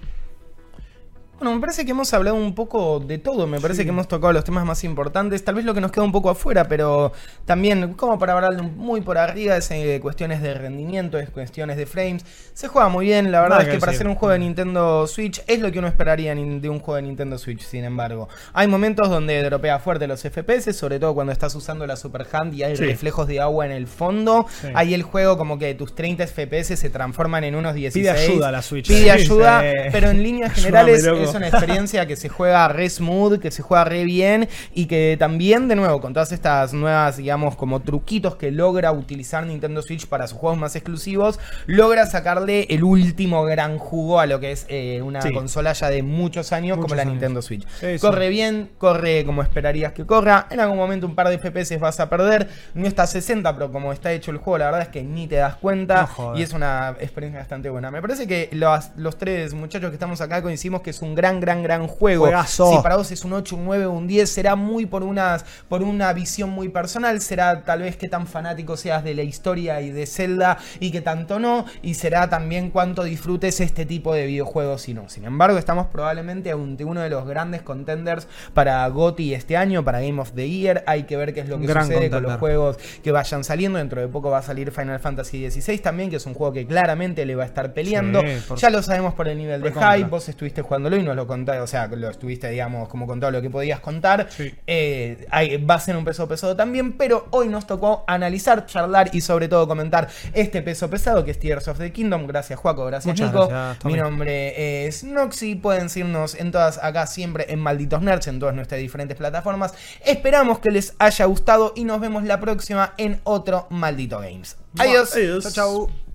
Bueno, 1.40 1.56
me 1.56 1.62
parece 1.62 1.86
que 1.86 1.92
hemos 1.92 2.14
hablado 2.14 2.36
un 2.36 2.54
poco 2.54 3.00
de 3.00 3.18
todo, 3.18 3.48
me 3.48 3.62
parece 3.62 3.84
que 3.86 3.90
hemos 3.92 4.10
tocado 4.10 4.34
los 4.34 4.44
temas 4.44 4.66
más 4.66 4.84
importantes, 4.84 5.42
tal 5.46 5.56
vez 5.56 5.64
lo 5.64 5.74
que 5.74 5.80
nos 5.80 5.90
queda 5.90 6.04
un 6.04 6.12
poco 6.12 6.30
afuera, 6.30 6.66
pero 6.68 7.14
también 7.46 7.94
como 7.94 8.20
para 8.20 8.34
hablar 8.34 8.62
muy 8.62 9.00
por 9.00 9.18
arriba 9.18 9.56
es 9.56 9.72
eh, 9.72 10.00
cuestiones 10.02 10.42
de 10.42 10.54
rendimiento, 10.54 11.18
es 11.18 11.30
cuestiones 11.30 11.78
de 11.78 11.86
frames, 11.86 12.26
se 12.54 12.68
juega 12.68 12.90
muy 12.90 13.06
bien, 13.06 13.32
la 13.32 13.40
verdad 13.40 13.56
Nada 13.60 13.62
es 13.62 13.68
que 13.70 13.76
que 13.76 13.80
para 13.80 13.94
hacer 13.94 14.08
un 14.08 14.16
juego 14.16 14.34
de 14.34 14.40
Nintendo 14.40 15.08
Switch 15.08 15.42
es 15.48 15.60
lo 15.62 15.72
que 15.72 15.80
uno 15.80 15.88
esperaría 15.88 16.36
de 16.36 16.70
un 16.70 16.80
juego 16.80 16.98
de 16.98 17.04
Nintendo 17.04 17.38
Switch, 17.38 17.62
sin 17.62 17.86
embargo. 17.86 18.28
Hay 18.52 18.68
momentos 18.68 19.10
donde 19.10 19.42
dropea 19.42 19.80
fuerte 19.80 20.08
los 20.08 20.22
FPS, 20.22 20.74
sobre 20.74 21.00
todo 21.00 21.14
cuando 21.14 21.32
estás 21.32 21.56
usando 21.56 21.88
la 21.88 21.96
Super 21.96 22.28
Hand 22.34 22.54
y 22.54 22.64
hay 22.64 22.76
Sí. 22.76 22.84
reflejos 22.84 23.28
de 23.28 23.40
agua 23.40 23.66
en 23.66 23.72
el 23.72 23.88
fondo, 23.88 24.46
Sí. 24.62 24.68
ahí 24.76 24.94
el 24.94 25.04
juego 25.04 25.38
como 25.38 25.58
que 25.58 25.74
tus 25.74 25.96
30 25.96 26.26
FPS 26.28 26.76
se 26.76 26.90
transforman 26.90 27.46
en 27.46 27.56
unos 27.56 27.76
16. 27.76 27.94
Pide 28.06 28.10
ayuda 28.26 28.50
a 28.50 28.52
la 28.52 28.62
Switch. 28.62 28.90
Pide 28.90 29.10
ayuda, 29.10 29.64
pero 29.94 30.10
en 30.10 30.22
líneas 30.22 30.52
generales. 30.54 31.06
Es 31.30 31.36
una 31.36 31.48
experiencia 31.48 32.06
que 32.06 32.16
se 32.16 32.30
juega 32.30 32.68
re 32.68 32.90
smooth, 32.90 33.40
que 33.40 33.52
se 33.52 33.62
juega 33.62 33.84
re 33.86 34.04
bien 34.04 34.48
y 34.74 34.86
que 34.88 35.16
también, 35.20 35.68
de 35.68 35.76
nuevo, 35.76 36.02
con 36.02 36.14
todas 36.14 36.32
estas 36.32 36.74
nuevas, 36.74 37.18
digamos, 37.18 37.56
como 37.56 37.82
truquitos 37.82 38.36
que 38.36 38.52
logra 38.52 38.92
utilizar 38.92 39.46
Nintendo 39.46 39.82
Switch 39.82 40.08
para 40.08 40.28
sus 40.28 40.38
juegos 40.38 40.58
más 40.60 40.76
exclusivos, 40.76 41.40
logra 41.66 42.06
sacarle 42.06 42.68
el 42.70 42.84
último 42.84 43.44
gran 43.46 43.78
jugo 43.78 44.20
a 44.20 44.26
lo 44.26 44.40
que 44.40 44.52
es 44.52 44.66
eh, 44.70 45.02
una 45.02 45.22
Sí. 45.22 45.34
consola 45.34 45.74
ya 45.74 45.90
de 45.90 46.02
muchos 46.04 46.52
años 46.54 46.78
como 46.78 46.96
la 46.96 47.02
años. 47.02 47.14
Nintendo 47.14 47.42
Switch. 47.42 47.66
Corre 48.00 48.30
bien, 48.30 48.70
corre 48.78 49.26
como 49.26 49.42
esperarías 49.42 49.94
que 49.94 50.06
corra, 50.06 50.48
en 50.50 50.60
algún 50.60 50.78
momento 50.78 51.06
un 51.08 51.16
par 51.16 51.28
de 51.30 51.38
FPS 51.38 51.78
vas 51.80 52.00
a 52.00 52.10
perder, 52.10 52.48
no 52.74 52.88
está 52.88 53.04
a 53.04 53.08
60, 53.08 53.54
pero 53.54 53.72
como 53.72 53.92
está 53.94 54.12
hecho 54.12 54.32
el 54.32 54.38
juego, 54.38 54.58
la 54.60 54.66
verdad 54.66 54.82
es 54.84 54.88
que 54.90 55.04
ni 55.04 55.28
te 55.28 55.36
das 55.36 55.56
cuenta 55.56 56.10
No 56.18 56.38
y 56.38 56.42
es 56.42 56.54
una 56.54 56.96
experiencia 57.00 57.40
bastante 57.40 57.70
buena. 57.70 57.92
Me 57.92 58.02
parece 58.02 58.28
que 58.28 58.50
los, 58.54 58.90
los 58.98 59.18
tres 59.18 59.54
muchachos 59.54 59.90
que 59.90 59.96
estamos 59.96 60.22
acá 60.22 60.42
coincidimos 60.42 60.82
que 60.82 60.90
es 60.92 61.02
un 61.02 61.16
gran, 61.20 61.40
gran, 61.40 61.62
gran 61.64 61.88
juego. 61.88 62.24
Juegazo. 62.26 62.72
Si 62.72 62.82
para 62.82 62.96
vos 62.96 63.12
es 63.12 63.26
un 63.26 63.34
8, 63.34 63.56
un 63.56 63.66
9, 63.66 63.88
un 63.88 64.08
10, 64.08 64.30
será 64.30 64.56
muy 64.56 64.86
por, 64.86 65.04
unas, 65.04 65.44
por 65.68 65.84
una 65.84 66.12
visión 66.14 66.50
muy 66.50 66.70
personal, 66.70 67.20
será 67.22 67.64
tal 67.66 67.82
vez 67.82 67.98
qué 67.98 68.08
tan 68.08 68.26
fanático 68.26 68.78
seas 68.78 69.04
de 69.04 69.14
la 69.16 69.24
historia 69.24 69.82
y 69.82 69.90
de 69.92 70.06
Zelda 70.06 70.58
y 70.80 70.92
que 70.92 71.02
tanto 71.02 71.40
no, 71.40 71.66
y 71.82 71.96
será 71.96 72.30
también 72.30 72.70
cuánto 72.72 73.04
disfrutes 73.04 73.60
este 73.60 73.86
tipo 73.86 74.14
de 74.14 74.26
videojuegos 74.26 74.88
y 74.90 74.94
no. 74.94 75.10
Sin 75.10 75.26
embargo, 75.26 75.58
estamos 75.58 75.88
probablemente 75.88 76.52
ante 76.52 76.86
uno 76.86 77.02
de 77.02 77.10
los 77.10 77.28
grandes 77.28 77.62
contenders 77.62 78.28
para 78.54 78.88
GOTY 78.88 79.34
este 79.34 79.58
año, 79.58 79.84
para 79.84 80.00
Game 80.00 80.20
of 80.22 80.32
the 80.34 80.50
Year. 80.50 80.84
Hay 80.88 81.04
que 81.04 81.18
ver 81.18 81.34
qué 81.34 81.42
es 81.42 81.50
lo 81.50 81.60
que 81.60 81.68
gran 81.68 81.86
sucede 81.86 82.10
con 82.10 82.24
los 82.24 82.32
juegos 82.40 82.78
que 83.04 83.12
vayan 83.12 83.44
saliendo. 83.44 83.78
Dentro 83.80 84.00
de 84.02 84.08
poco 84.08 84.30
va 84.30 84.38
a 84.40 84.42
salir 84.42 84.72
Final 84.72 85.00
Fantasy 85.00 85.50
XVI 85.50 85.80
también, 85.80 86.10
que 86.10 86.16
es 86.16 86.26
un 86.26 86.34
juego 86.34 86.54
que 86.54 86.66
claramente 86.66 87.26
le 87.26 87.36
va 87.36 87.44
a 87.44 87.46
estar 87.46 87.74
peleando. 87.74 88.22
Sí, 88.22 88.28
por- 88.48 88.58
ya 88.58 88.70
lo 88.70 88.82
sabemos 88.84 89.14
por 89.14 89.28
el 89.28 89.38
nivel 89.38 89.62
de 89.62 89.70
hype. 89.98 90.10
Vos 90.10 90.30
estuviste 90.30 90.62
jugándolo 90.62 90.96
y 90.98 91.04
nos 91.10 91.16
lo 91.18 91.28
contaste, 91.28 91.60
o 91.62 91.68
sea, 91.68 91.88
lo 91.88 92.10
estuviste, 92.10 92.50
digamos, 92.50 92.88
como 92.88 93.06
contado 93.08 93.32
lo 93.32 93.42
que 93.42 93.50
podías 93.50 93.80
contar. 93.80 94.28
Sí. 94.30 94.54
Eh, 94.68 95.28
hay- 95.32 95.58
va 95.58 95.76
a 95.76 95.80
ser 95.80 95.98
un 95.98 96.06
peso 96.06 96.28
pesado 96.28 96.56
también, 96.56 96.94
pero 96.94 97.28
hoy 97.32 97.48
nos 97.50 97.68
tocó 97.68 98.04
analizar, 98.08 98.66
charlar 98.66 99.10
y 99.14 99.22
sobre 99.22 99.48
todo 99.48 99.68
comentar 99.68 100.08
este 100.34 100.62
peso 100.62 100.90
pesado 100.90 101.26
que 101.26 101.32
es 101.32 101.40
Tears 101.40 101.68
of 101.68 101.78
the 101.80 101.92
Kingdom. 101.92 102.28
Gracias, 102.28 102.60
Juaco. 102.60 102.86
Gracias, 102.86 103.08
Muchas 103.14 103.34
Nico. 103.34 103.48
gracias, 103.48 103.86
Mi 103.86 103.94
nombre 103.94 104.86
es 104.88 105.04
Noxy. 105.04 105.56
Pueden 105.56 105.90
seguirnos 105.90 106.36
en 106.36 106.52
todas 106.52 106.78
acá 106.84 107.08
siempre 107.08 107.46
en 107.50 107.60
Malditos 107.60 108.02
Nerds, 108.02 108.28
en 108.28 108.40
todas 108.40 108.56
nuestras 108.56 108.80
diferentes 108.80 109.18
plataformas. 109.18 109.74
Esperamos 110.06 110.60
que 110.60 110.70
les 110.72 110.94
haya 111.00 111.26
gustado 111.26 111.74
y 111.76 111.84
nos 111.84 112.00
vemos 112.00 112.24
la 112.24 112.40
próxima 112.40 112.94
en 112.98 113.20
otro 113.24 113.68
Maldito 113.70 114.20
Games. 114.20 114.58
Adiós. 114.78 115.14
Adiós. 115.16 115.44
Chau, 115.44 115.88
chau. 115.88 116.09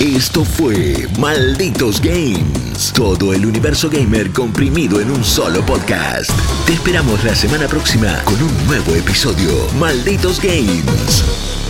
Esto 0.00 0.44
fue 0.44 1.08
Malditos 1.18 2.00
Games. 2.00 2.92
Todo 2.94 3.32
el 3.32 3.44
universo 3.44 3.90
gamer 3.90 4.30
comprimido 4.32 5.00
en 5.00 5.10
un 5.10 5.24
solo 5.24 5.64
podcast. 5.66 6.30
Te 6.66 6.74
esperamos 6.74 7.22
la 7.24 7.34
semana 7.34 7.66
próxima 7.66 8.22
con 8.24 8.40
un 8.42 8.66
nuevo 8.66 8.94
episodio. 8.94 9.50
Malditos 9.78 10.40
Games. 10.40 11.67